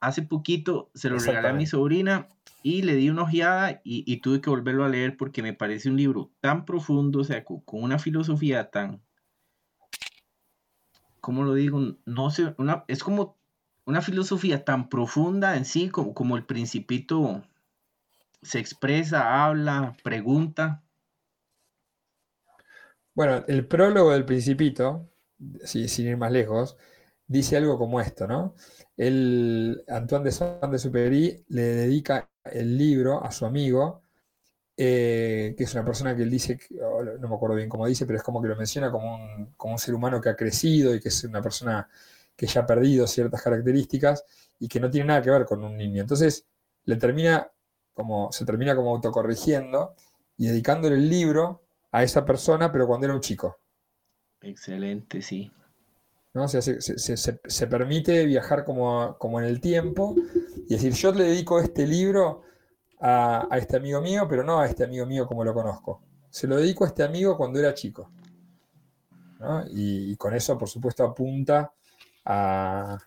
Hace 0.00 0.22
poquito 0.22 0.90
se 0.94 1.10
lo 1.10 1.18
regalé 1.18 1.48
a 1.48 1.52
mi 1.52 1.66
sobrina 1.66 2.28
y 2.62 2.82
le 2.82 2.94
di 2.94 3.10
una 3.10 3.22
ojeada 3.22 3.80
y, 3.84 4.16
tuve 4.18 4.40
que 4.40 4.50
volverlo 4.50 4.84
a 4.84 4.88
leer 4.88 5.16
porque 5.16 5.42
me 5.42 5.54
parece 5.54 5.90
un 5.90 5.96
libro 5.96 6.30
tan 6.40 6.64
profundo, 6.64 7.20
o 7.20 7.24
sea, 7.24 7.44
con, 7.44 7.62
una 7.70 7.98
filosofía 7.98 8.70
tan, 8.70 9.02
¿cómo 11.20 11.42
lo 11.42 11.54
digo? 11.54 11.96
No 12.04 12.30
sé, 12.30 12.54
una, 12.58 12.84
es 12.86 13.02
como 13.02 13.36
una 13.84 14.02
filosofía 14.02 14.64
tan 14.64 14.88
profunda 14.88 15.56
en 15.56 15.64
sí, 15.64 15.88
como, 15.88 16.14
como 16.14 16.36
el 16.36 16.44
principito 16.44 17.42
se 18.40 18.60
expresa, 18.60 19.44
habla, 19.44 19.96
pregunta. 20.04 20.82
Bueno, 23.14 23.44
el 23.46 23.66
prólogo 23.66 24.12
del 24.12 24.24
Principito, 24.24 25.08
sin 25.64 26.06
ir 26.06 26.16
más 26.16 26.32
lejos, 26.32 26.76
dice 27.26 27.56
algo 27.56 27.78
como 27.78 28.00
esto, 28.00 28.26
¿no? 28.26 28.54
El, 28.96 29.84
Antoine 29.88 30.24
de 30.24 30.32
Saint-Exupéry 30.32 31.44
le 31.48 31.62
dedica 31.62 32.30
el 32.44 32.76
libro 32.78 33.22
a 33.24 33.30
su 33.30 33.44
amigo, 33.44 34.02
eh, 34.76 35.54
que 35.56 35.64
es 35.64 35.74
una 35.74 35.84
persona 35.84 36.16
que 36.16 36.22
él 36.22 36.30
dice, 36.30 36.58
no 37.20 37.28
me 37.28 37.34
acuerdo 37.34 37.56
bien 37.56 37.68
cómo 37.68 37.86
dice, 37.86 38.06
pero 38.06 38.18
es 38.18 38.24
como 38.24 38.40
que 38.40 38.48
lo 38.48 38.56
menciona 38.56 38.90
como 38.90 39.14
un, 39.14 39.54
como 39.56 39.74
un 39.74 39.78
ser 39.78 39.94
humano 39.94 40.20
que 40.20 40.30
ha 40.30 40.36
crecido 40.36 40.94
y 40.94 41.00
que 41.00 41.08
es 41.08 41.24
una 41.24 41.42
persona 41.42 41.88
que 42.36 42.46
ya 42.46 42.62
ha 42.62 42.66
perdido 42.66 43.06
ciertas 43.06 43.42
características 43.42 44.24
y 44.58 44.68
que 44.68 44.80
no 44.80 44.90
tiene 44.90 45.08
nada 45.08 45.22
que 45.22 45.30
ver 45.30 45.44
con 45.44 45.62
un 45.64 45.76
niño. 45.76 46.00
Entonces, 46.02 46.46
le 46.84 46.96
termina 46.96 47.50
como, 47.92 48.32
se 48.32 48.44
termina 48.46 48.74
como 48.74 48.90
autocorrigiendo 48.94 49.94
y 50.38 50.46
dedicándole 50.46 50.96
el 50.96 51.08
libro 51.08 51.61
a 51.92 52.02
esa 52.02 52.24
persona, 52.24 52.72
pero 52.72 52.86
cuando 52.86 53.06
era 53.06 53.14
un 53.14 53.20
chico. 53.20 53.58
Excelente, 54.40 55.22
sí. 55.22 55.52
¿no? 56.34 56.48
se, 56.48 57.66
permite 57.66 58.24
viajar 58.24 58.64
como, 58.64 59.16
como, 59.18 59.40
en 59.40 59.46
el 59.46 59.60
tiempo 59.60 60.14
y 60.68 60.74
decir, 60.74 60.92
yo 60.94 61.12
le 61.12 61.24
dedico 61.24 61.60
este 61.60 61.86
libro 61.86 62.42
a, 63.00 63.46
este 63.58 63.76
amigo 63.76 64.00
mío, 64.00 64.26
pero 64.28 64.42
no 64.42 64.60
a 64.60 64.66
este 64.66 64.84
amigo 64.84 65.06
mío 65.06 65.26
como 65.26 65.44
lo 65.44 65.52
conozco. 65.52 66.02
Se 66.30 66.46
lo 66.46 66.56
dedico 66.56 66.84
a 66.84 66.88
este 66.88 67.02
amigo 67.02 67.36
cuando 67.36 67.58
era 67.58 67.74
chico. 67.74 68.10
Y, 69.70 70.16
con 70.16 70.34
eso, 70.34 70.56
por 70.56 70.68
supuesto, 70.68 71.04
apunta 71.04 71.72
a, 72.24 72.98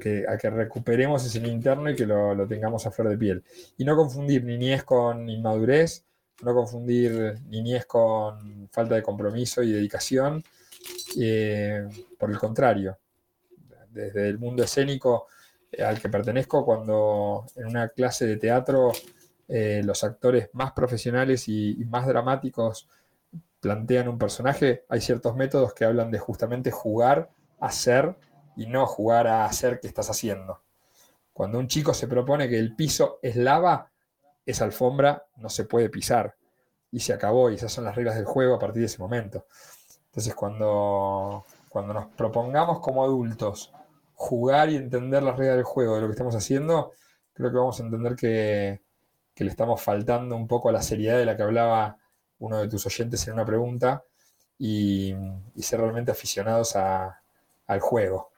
que, 0.00 0.24
que, 0.40 0.50
recuperemos 0.50 1.24
ese 1.24 1.46
interno 1.46 1.90
y 1.90 1.94
que 1.94 2.06
lo, 2.06 2.34
lo, 2.34 2.48
tengamos 2.48 2.86
a 2.86 2.90
flor 2.90 3.10
de 3.10 3.18
piel. 3.18 3.44
Y 3.76 3.84
no 3.84 3.94
confundir 3.94 4.42
niñez 4.42 4.82
con 4.84 5.28
inmadurez, 5.28 6.07
no 6.42 6.54
confundir 6.54 7.40
niñez 7.46 7.86
con 7.86 8.68
falta 8.70 8.94
de 8.94 9.02
compromiso 9.02 9.62
y 9.62 9.72
dedicación, 9.72 10.42
eh, 11.18 11.88
por 12.18 12.30
el 12.30 12.38
contrario, 12.38 12.98
desde 13.90 14.28
el 14.28 14.38
mundo 14.38 14.62
escénico 14.62 15.26
eh, 15.72 15.82
al 15.82 16.00
que 16.00 16.08
pertenezco, 16.08 16.64
cuando 16.64 17.44
en 17.56 17.66
una 17.66 17.88
clase 17.88 18.26
de 18.26 18.36
teatro 18.36 18.92
eh, 19.48 19.82
los 19.84 20.04
actores 20.04 20.50
más 20.52 20.72
profesionales 20.72 21.48
y, 21.48 21.76
más 21.86 22.06
dramáticos 22.06 22.88
plantean 23.60 24.08
un 24.08 24.18
personaje, 24.18 24.84
hay 24.88 25.00
ciertos 25.00 25.34
métodos 25.34 25.74
que 25.74 25.84
hablan 25.84 26.10
de 26.10 26.18
justamente 26.18 26.70
jugar 26.70 27.30
a 27.58 27.72
ser 27.72 28.16
y 28.56 28.66
no 28.66 28.86
jugar 28.86 29.26
a 29.26 29.44
hacer 29.44 29.80
que 29.80 29.88
estás 29.88 30.10
haciendo. 30.10 30.62
Cuando 31.32 31.58
un 31.58 31.66
chico 31.66 31.92
se 31.92 32.06
propone 32.06 32.48
que 32.48 32.58
el 32.58 32.74
piso 32.76 33.18
es 33.22 33.36
lava, 33.36 33.90
esa 34.50 34.64
alfombra 34.64 35.26
no 35.36 35.50
se 35.50 35.64
puede 35.64 35.90
pisar. 35.90 36.34
Y 36.90 37.00
se 37.00 37.12
acabó, 37.12 37.50
y 37.50 37.56
esas 37.56 37.70
son 37.70 37.84
las 37.84 37.94
reglas 37.94 38.16
del 38.16 38.24
juego 38.24 38.54
a 38.54 38.58
partir 38.58 38.80
de 38.80 38.86
ese 38.86 38.98
momento. 38.98 39.44
Entonces, 40.06 40.34
cuando, 40.34 41.44
cuando 41.68 41.92
nos 41.92 42.06
propongamos 42.06 42.80
como 42.80 43.04
adultos 43.04 43.72
jugar 44.14 44.70
y 44.70 44.76
entender 44.76 45.22
las 45.22 45.36
reglas 45.36 45.56
del 45.56 45.64
juego 45.64 45.94
de 45.94 46.00
lo 46.00 46.06
que 46.06 46.12
estamos 46.12 46.34
haciendo, 46.34 46.92
creo 47.34 47.50
que 47.50 47.56
vamos 47.58 47.78
a 47.78 47.84
entender 47.84 48.16
que, 48.16 48.80
le 49.36 49.50
estamos 49.50 49.80
faltando 49.80 50.34
un 50.34 50.48
poco 50.48 50.70
a 50.70 50.72
la 50.72 50.82
seriedad 50.82 51.18
de 51.18 51.24
la 51.24 51.36
que 51.36 51.44
hablaba 51.44 51.98
uno 52.40 52.58
de 52.58 52.68
tus 52.68 52.84
oyentes 52.86 53.24
en 53.28 53.34
una 53.34 53.44
pregunta 53.44 54.02
y, 54.58 55.14
ser 55.58 55.80
realmente 55.80 56.10
aficionados 56.10 56.74
al 56.74 57.80
juego. 57.80 58.30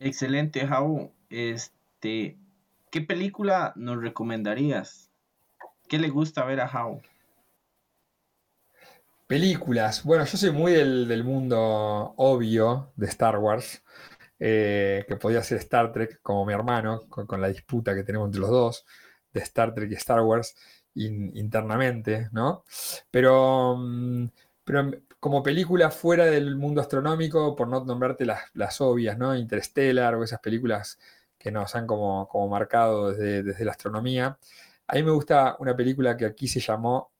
Excelente, 0.00 0.66
Jau. 0.66 1.12
Este, 1.28 2.36
¿Qué 2.94 3.00
película 3.00 3.72
nos 3.74 4.00
recomendarías? 4.00 5.10
¿Qué 5.88 5.98
le 5.98 6.10
gusta 6.10 6.44
ver 6.44 6.60
a 6.60 6.68
Jau? 6.68 7.02
Películas. 9.26 10.04
Bueno, 10.04 10.24
yo 10.24 10.38
soy 10.38 10.52
muy 10.52 10.70
del, 10.70 11.24
mundo 11.24 12.14
obvio 12.16 12.92
de 12.94 13.06
Star 13.08 13.38
Wars, 13.38 13.82
eh, 14.38 15.04
que 15.08 15.16
podía 15.16 15.42
ser 15.42 15.58
Star 15.58 15.90
Trek 15.90 16.20
como 16.22 16.46
mi 16.46 16.52
hermano, 16.52 17.00
con, 17.08 17.40
la 17.40 17.48
disputa 17.48 17.96
que 17.96 18.04
tenemos 18.04 18.26
entre 18.26 18.42
los 18.42 18.50
dos, 18.50 18.86
de 19.32 19.40
Star 19.40 19.74
Trek 19.74 19.90
y 19.90 19.94
Star 19.94 20.20
Wars 20.20 20.54
internamente, 20.94 22.28
¿no? 22.30 22.62
Pero, 23.10 23.76
mm, 23.76 24.26
pero 24.62 24.92
como 25.18 25.42
película 25.42 25.90
fuera 25.90 26.26
del 26.26 26.54
mundo 26.54 26.80
astronómico, 26.80 27.56
por 27.56 27.66
no 27.66 27.84
nombrarte 27.84 28.24
las, 28.24 28.80
obvias, 28.80 29.18
¿no? 29.18 29.34
Interstellar 29.34 30.14
o 30.14 30.22
esas 30.22 30.38
películas 30.38 30.96
que 31.44 31.50
nos 31.52 31.74
han 31.76 31.86
como, 31.86 32.26
como 32.26 32.48
marcado 32.48 33.10
desde, 33.10 33.42
desde 33.42 33.66
la 33.66 33.72
astronomía. 33.72 34.38
A 34.86 34.94
mí 34.94 35.02
me 35.02 35.10
gusta 35.10 35.56
una 35.58 35.76
película 35.76 36.16
que 36.16 36.24
aquí 36.24 36.48
se 36.48 36.58
llamó 36.58 37.12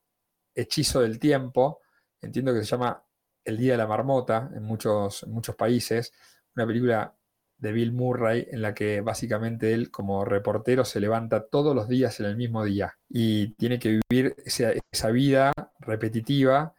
Hechizo 0.54 1.02
del 1.02 1.18
Tiempo, 1.18 1.82
entiendo 2.22 2.54
que 2.54 2.60
se 2.60 2.64
llama 2.64 3.04
El 3.44 3.58
Día 3.58 3.72
de 3.72 3.78
la 3.78 3.86
Marmota 3.86 4.50
en 4.54 4.62
muchos, 4.62 5.26
muchos 5.26 5.54
países, 5.56 6.14
una 6.56 6.66
película 6.66 7.14
de 7.58 7.72
Bill 7.72 7.92
Murray 7.92 8.48
en 8.50 8.62
la 8.62 8.72
que 8.72 9.02
básicamente 9.02 9.74
él 9.74 9.90
como 9.90 10.24
reportero 10.24 10.86
se 10.86 11.00
levanta 11.00 11.46
todos 11.46 11.76
los 11.76 11.86
días 11.86 12.18
en 12.20 12.26
el 12.26 12.36
mismo 12.38 12.64
día 12.64 12.96
y 13.10 13.48
tiene 13.56 13.78
que 13.78 14.00
vivir 14.08 14.36
esa, 14.46 15.10
vida 15.10 15.52
repetitiva 15.80 16.74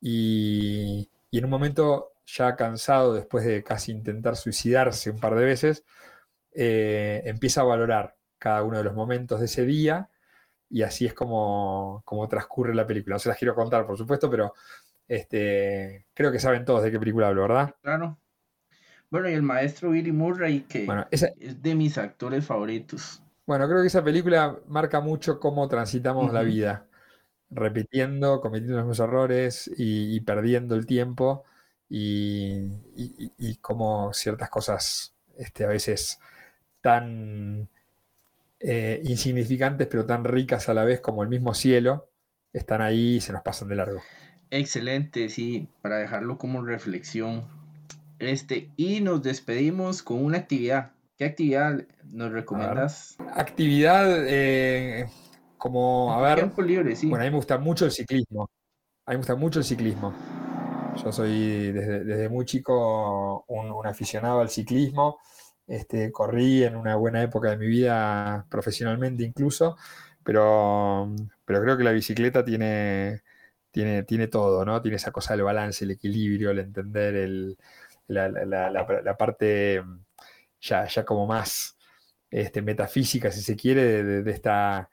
y, 0.00 1.08
en 1.30 1.44
un 1.44 1.50
momento 1.50 2.10
ya 2.26 2.56
cansado 2.56 3.14
después 3.14 3.44
de 3.44 3.62
casi 3.62 3.92
intentar 3.92 4.34
suicidarse 4.34 5.10
un 5.10 5.20
par 5.20 5.36
de 5.36 5.44
veces, 5.44 5.84
eh, 6.60 7.22
empieza 7.24 7.60
a 7.60 7.64
valorar 7.64 8.16
cada 8.36 8.64
uno 8.64 8.78
de 8.78 8.82
los 8.82 8.92
momentos 8.92 9.38
de 9.38 9.46
ese 9.46 9.64
día 9.64 10.10
y 10.68 10.82
así 10.82 11.06
es 11.06 11.14
como, 11.14 12.02
como 12.04 12.26
transcurre 12.26 12.74
la 12.74 12.84
película. 12.84 13.14
No 13.14 13.20
se 13.20 13.28
las 13.28 13.38
quiero 13.38 13.54
contar, 13.54 13.86
por 13.86 13.96
supuesto, 13.96 14.28
pero 14.28 14.54
este, 15.06 16.06
creo 16.12 16.32
que 16.32 16.40
saben 16.40 16.64
todos 16.64 16.82
de 16.82 16.90
qué 16.90 16.98
película 16.98 17.28
hablo, 17.28 17.42
¿verdad? 17.42 17.76
Claro. 17.80 18.18
Bueno, 19.08 19.30
y 19.30 19.34
el 19.34 19.42
maestro 19.42 19.90
Billy 19.90 20.10
Murray, 20.10 20.62
que 20.62 20.88
es 21.12 21.26
de 21.62 21.74
mis 21.76 21.96
actores 21.96 22.44
favoritos. 22.44 23.22
Bueno, 23.46 23.68
creo 23.68 23.80
que 23.80 23.86
esa 23.86 24.02
película 24.02 24.58
marca 24.66 25.00
mucho 25.00 25.38
cómo 25.38 25.68
transitamos 25.68 26.32
la 26.32 26.42
vida, 26.42 26.88
repitiendo, 27.50 28.40
cometiendo 28.40 28.78
los 28.78 28.84
mismos 28.84 29.08
errores 29.08 29.70
y, 29.76 30.20
perdiendo 30.22 30.74
el 30.74 30.86
tiempo 30.86 31.44
y, 31.88 32.66
y, 33.38 33.56
cómo 33.60 34.12
ciertas 34.12 34.50
cosas 34.50 35.14
este, 35.36 35.64
a 35.64 35.68
veces 35.68 36.18
tan 36.88 37.68
eh, 38.60 39.02
insignificantes 39.04 39.86
pero 39.88 40.06
tan 40.06 40.24
ricas 40.24 40.70
a 40.70 40.74
la 40.74 40.84
vez 40.84 41.00
como 41.00 41.22
el 41.22 41.28
mismo 41.28 41.52
cielo 41.52 42.08
están 42.54 42.80
ahí 42.80 43.16
y 43.16 43.20
se 43.20 43.30
nos 43.34 43.42
pasan 43.42 43.68
de 43.68 43.76
largo. 43.76 44.00
Excelente, 44.50 45.28
sí, 45.28 45.68
para 45.82 45.98
dejarlo 45.98 46.38
como 46.38 46.64
reflexión. 46.64 47.44
Este, 48.18 48.70
y 48.76 49.02
nos 49.02 49.22
despedimos 49.22 50.02
con 50.02 50.24
una 50.24 50.38
actividad. 50.38 50.92
¿Qué 51.18 51.26
actividad 51.26 51.84
nos 52.10 52.32
recomiendas? 52.32 53.18
Actividad 53.34 54.24
eh, 54.26 55.10
como, 55.58 56.14
a 56.14 56.22
ver. 56.22 56.38
Tiempo 56.38 56.62
libre, 56.62 56.96
sí. 56.96 57.06
Bueno, 57.06 57.24
a 57.24 57.26
mí 57.26 57.30
me 57.30 57.36
gusta 57.36 57.58
mucho 57.58 57.84
el 57.84 57.92
ciclismo. 57.92 58.48
A 59.04 59.10
mí 59.10 59.16
me 59.16 59.18
gusta 59.18 59.34
mucho 59.34 59.58
el 59.58 59.64
ciclismo. 59.66 60.14
Yo 61.04 61.12
soy 61.12 61.70
desde, 61.70 62.30
muy 62.30 62.46
chico 62.46 63.44
un, 63.46 63.86
aficionado 63.86 64.40
al 64.40 64.48
ciclismo. 64.48 65.18
Este, 65.68 66.10
corrí 66.10 66.64
en 66.64 66.76
una 66.76 66.96
buena 66.96 67.22
época 67.22 67.50
de 67.50 67.58
mi 67.58 67.66
vida 67.66 68.46
profesionalmente 68.50 69.22
incluso, 69.22 69.76
pero, 70.24 71.14
pero 71.44 71.60
creo 71.62 71.76
que 71.76 71.84
la 71.84 71.92
bicicleta 71.92 72.42
tiene, 72.44 73.22
tiene, 73.70 74.02
tiene 74.04 74.28
todo, 74.28 74.64
¿no? 74.64 74.80
Tiene 74.80 74.96
esa 74.96 75.12
cosa 75.12 75.34
del 75.34 75.44
balance, 75.44 75.84
el 75.84 75.90
equilibrio, 75.92 76.50
el 76.50 76.60
entender 76.60 77.14
el, 77.16 77.58
la, 78.08 79.16
parte 79.18 79.82
ya, 80.60 80.86
ya 80.86 81.04
como 81.04 81.26
más 81.26 81.76
este, 82.30 82.62
metafísica, 82.62 83.30
si 83.30 83.42
se 83.42 83.56
quiere, 83.56 84.02
de, 84.02 84.30
esta 84.30 84.88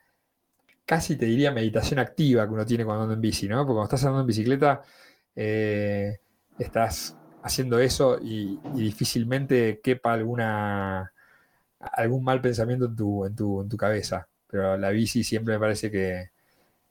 casi 0.84 1.16
te 1.16 1.26
diría 1.26 1.50
meditación 1.52 1.98
activa 1.98 2.46
que 2.46 2.52
uno 2.54 2.66
tiene 2.66 2.84
cuando 2.84 3.04
anda 3.04 3.14
en 3.14 3.20
bici, 3.20 3.48
¿no? 3.48 3.58
Porque 3.58 3.74
cuando 3.74 3.84
estás 3.84 4.04
andando 4.04 4.20
en 4.20 4.26
bicicleta, 4.28 4.82
eh, 5.34 6.18
estás 6.58 7.16
haciendo 7.46 7.78
eso 7.78 8.18
y, 8.20 8.58
difícilmente 8.74 9.80
quepa 9.82 10.12
alguna, 10.12 11.12
algún 11.78 12.24
mal 12.24 12.40
pensamiento 12.40 12.86
en 12.86 12.96
tu, 12.96 13.24
en, 13.24 13.36
tu, 13.36 13.62
en 13.62 13.68
tu 13.68 13.76
cabeza. 13.76 14.28
Pero 14.48 14.76
la 14.76 14.90
bici 14.90 15.22
siempre 15.22 15.54
me 15.54 15.60
parece 15.60 15.90
que, 15.90 16.30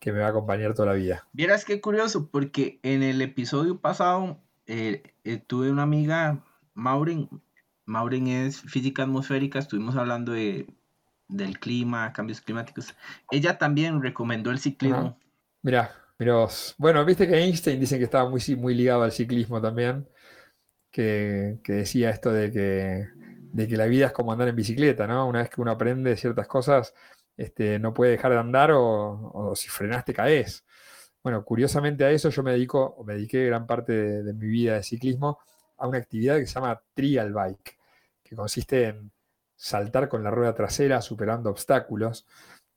me 0.06 0.19
va 0.19 0.27
a 0.27 0.30
acompañar 0.30 0.76
toda 0.76 0.90
la 0.90 0.94
vida. 0.94 1.27
Vieras 1.34 1.65
qué 1.65 1.82
curioso, 1.82 2.30
porque 2.30 2.80
en 2.84 3.02
el 3.02 3.22
episodio 3.22 3.80
pasado 3.80 4.40
eh, 4.68 5.02
eh, 5.23 5.38
tuve 5.45 5.72
una 5.72 5.82
amiga, 5.82 6.44
Maureen. 6.76 7.27
Maureen 7.86 8.27
es 8.27 8.61
física 8.61 9.03
atmosférica, 9.03 9.60
estuvimos 9.60 9.95
hablando 9.95 10.32
de, 10.32 10.68
del 11.27 11.60
clima, 11.60 12.14
cambios 12.14 12.40
climáticos. 12.40 12.95
Ella 13.32 13.57
también 13.57 14.02
recomendó 14.02 14.52
el 14.52 14.60
ciclismo. 14.60 15.18
Mira, 15.64 15.91
mira 16.19 16.48
Bueno, 16.77 17.03
viste 17.03 17.27
que 17.27 17.40
Einstein 17.40 17.80
dicen 17.80 17.98
que 17.98 18.06
estaba 18.06 18.30
muy, 18.30 18.41
muy 18.57 18.76
ligado 18.76 19.03
al 19.03 19.11
ciclismo 19.11 19.60
también 19.60 20.07
que, 20.96 21.60
decía 21.68 22.10
esto 22.10 22.32
de 22.32 22.52
que, 22.52 23.10
de 23.52 23.68
que 23.68 23.76
la 23.76 23.86
vida 23.86 24.08
es 24.08 24.12
como 24.14 24.32
andar 24.32 24.48
en 24.48 24.56
bicicleta, 24.56 25.06
¿no? 25.06 25.28
Una 25.28 25.40
vez 25.40 25.50
que 25.50 25.60
uno 25.60 25.72
aprende 25.72 26.16
ciertas 26.16 26.48
cosas, 26.48 26.94
este, 27.36 27.80
no 27.80 27.94
puede 27.94 28.12
dejar 28.12 28.32
de 28.32 28.40
andar 28.40 28.72
o, 28.74 29.54
si 29.56 29.68
frenaste 29.68 30.14
caes. 30.14 30.64
Bueno, 31.22 31.44
curiosamente 31.44 32.06
a 32.06 32.12
eso 32.12 32.30
yo 32.30 32.44
me 32.44 32.54
dedico, 32.54 32.82
o 32.82 33.04
me 33.04 33.16
dediqué 33.16 33.46
gran 33.46 33.68
parte 33.68 34.24
de, 34.24 34.34
mi 34.34 34.48
vida 34.48 34.76
de 34.76 34.84
ciclismo 34.84 35.40
a 35.78 35.88
una 35.88 35.98
actividad 35.98 36.38
que 36.38 36.48
se 36.48 36.54
llama 36.54 36.82
trial 36.94 37.34
bike, 37.34 37.78
que 38.24 38.36
consiste 38.36 38.86
en 38.86 39.12
saltar 39.56 40.08
con 40.08 40.24
la 40.24 40.32
rueda 40.32 40.56
trasera 40.56 41.02
superando 41.02 41.50
obstáculos, 41.50 42.26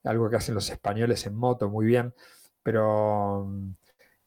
algo 0.02 0.28
que 0.28 0.36
hacen 0.36 0.56
los 0.56 0.70
españoles 0.70 1.24
en 1.26 1.36
moto 1.36 1.68
muy 1.68 1.86
bien, 1.86 2.14
pero 2.64 3.48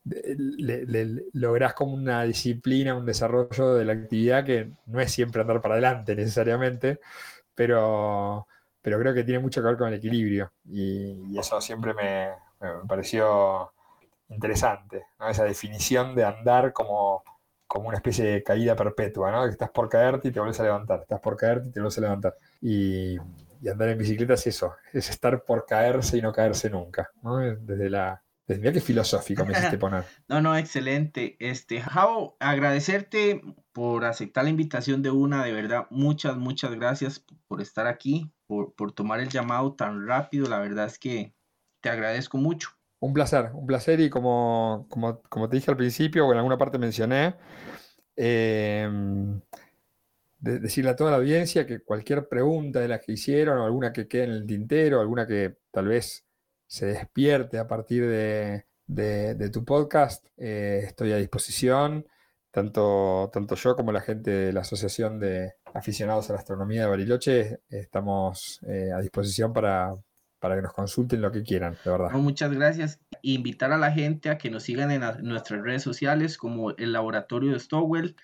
lográs 0.04 1.74
como 1.74 1.94
una 1.94 2.24
disciplina, 2.24 2.96
un 2.96 3.06
desarrollo 3.06 3.76
de 3.76 3.86
la 3.86 3.94
actividad 3.94 4.46
que 4.46 4.72
no 4.88 5.00
es 5.00 5.12
siempre 5.12 5.42
andar 5.42 5.62
para 5.62 5.76
adelante 5.76 6.16
necesariamente, 6.16 7.00
pero, 7.54 8.48
pero 8.82 9.00
creo 9.00 9.14
que 9.14 9.24
tiene 9.24 9.40
mucho 9.40 9.62
que 9.62 9.68
ver 9.68 9.78
con 9.78 9.90
el 9.90 9.96
equilibrio 9.96 10.52
y, 10.66 11.38
eso 11.38 11.62
siempre 11.62 11.94
me, 11.94 12.30
pareció 12.88 13.72
interesante, 14.30 15.06
esa 15.30 15.44
definición 15.44 16.16
de 16.16 16.24
andar 16.24 16.74
como, 16.74 17.24
como 17.68 17.90
una 17.90 17.98
especie 17.98 18.26
de 18.26 18.44
caída 18.44 18.76
perpetua, 18.76 19.32
¿no? 19.32 19.44
que 19.44 19.52
estás 19.52 19.70
por 19.70 19.90
caerte 19.90 20.30
y 20.30 20.32
te 20.32 20.40
vuelves 20.40 20.60
a 20.60 20.64
levantar, 20.64 21.02
estás 21.02 21.20
por 21.20 21.38
caerte 21.38 21.70
y 21.70 21.72
te 21.72 21.80
vuelves 21.80 21.98
a 21.98 22.02
levantar. 22.02 22.38
Y, 22.62 23.18
y 23.62 23.70
andar 23.70 23.90
en 23.90 23.98
bicicleta 23.98 24.34
es 24.34 24.48
eso, 24.48 24.76
es 24.94 25.10
estar 25.10 25.44
por 25.44 25.66
caerse 25.66 26.18
y 26.18 26.22
no 26.22 26.32
caerse 26.32 26.70
nunca, 26.70 27.12
¿no? 27.22 27.38
desde 27.38 27.90
la 27.90 28.24
Mira 28.60 28.72
qué 28.72 28.82
filosófico 28.82 29.46
me 29.46 29.54
hiciste 29.54 29.78
poner. 29.80 30.04
no, 30.28 30.42
no, 30.42 30.56
excelente. 30.56 31.38
Este, 31.40 31.82
Jao, 31.82 32.36
agradecerte 32.40 33.42
por 33.72 34.06
aceptar 34.06 34.44
la 34.44 34.50
invitación 34.50 35.02
de 35.02 35.12
una, 35.12 35.44
de 35.44 35.54
verdad, 35.54 35.88
muchas, 35.90 36.38
muchas 36.38 36.72
gracias 36.72 37.26
por 37.48 37.62
estar 37.62 37.88
aquí, 37.88 38.32
por, 38.48 38.74
por 38.74 38.92
tomar 38.92 39.20
el 39.20 39.30
llamado 39.30 39.74
tan 39.74 40.08
rápido. 40.08 40.48
La 40.50 40.60
verdad 40.60 40.86
es 40.86 41.00
que 41.00 41.34
te 41.82 41.90
agradezco 41.90 42.38
mucho. 42.38 42.70
Un 43.00 43.14
placer, 43.14 43.50
un 43.54 43.66
placer 43.66 44.00
y 44.00 44.10
como, 44.10 44.86
como, 44.90 45.22
como 45.24 45.50
te 45.50 45.56
dije 45.56 45.72
al 45.72 45.78
principio, 45.78 46.28
o 46.28 46.32
en 46.32 46.38
alguna 46.38 46.58
parte 46.58 46.78
mencioné, 46.78 47.36
em, 48.16 49.42
decirle 50.38 50.92
a 50.92 50.96
toda 50.96 51.12
la 51.12 51.18
audiencia 51.18 51.66
que 51.66 51.80
cualquier 51.80 52.28
pregunta 52.28 52.80
de 52.80 52.88
las 52.88 53.04
que 53.04 53.14
hicieron, 53.14 53.58
o 53.58 53.66
alguna 53.66 53.92
que 53.92 54.08
quede 54.08 54.26
en 54.26 54.32
el 54.32 54.46
tintero, 54.46 55.02
alguna 55.02 55.26
que 55.26 55.58
tal 55.72 55.88
vez 55.88 56.28
se 56.72 56.86
despierte 56.86 57.60
a 57.60 57.68
partir 57.68 58.08
de, 58.08 59.50
tu 59.52 59.66
podcast, 59.66 60.26
eh, 60.38 60.84
estoy 60.86 61.12
a 61.12 61.18
disposición. 61.18 62.08
Tanto, 62.50 63.30
tanto 63.34 63.56
yo 63.56 63.76
como 63.76 63.92
la 63.92 64.00
gente 64.00 64.32
de 64.32 64.54
la 64.54 64.62
Asociación 64.62 65.20
de 65.20 65.54
Aficionados 65.74 66.30
a 66.30 66.34
la 66.34 66.40
Astronomía 66.40 66.84
de 66.84 66.90
Bariloche 66.90 67.60
estamos 67.70 68.60
eh, 68.68 68.90
a 68.94 69.00
disposición 69.00 69.52
para, 69.52 69.96
para 70.40 70.56
que 70.56 70.62
nos 70.62 70.74
consulten 70.74 71.22
lo 71.22 71.32
que 71.32 71.44
quieran, 71.44 71.78
de 71.84 71.92
verdad. 71.92 72.12
muchas 72.14 72.54
gracias. 72.54 73.00
Invitar 73.22 73.74
a 73.74 73.78
la 73.78 73.92
gente 73.92 74.30
a 74.30 74.38
que 74.38 74.50
nos 74.50 74.64
sigan 74.64 74.92
en 74.92 75.04
nuestras 75.24 75.62
redes 75.62 75.84
sociales 75.84 76.38
como 76.38 76.72
el 76.72 76.94
Laboratorio 76.94 77.52
de 77.52 77.60
Stowell, 77.60 78.16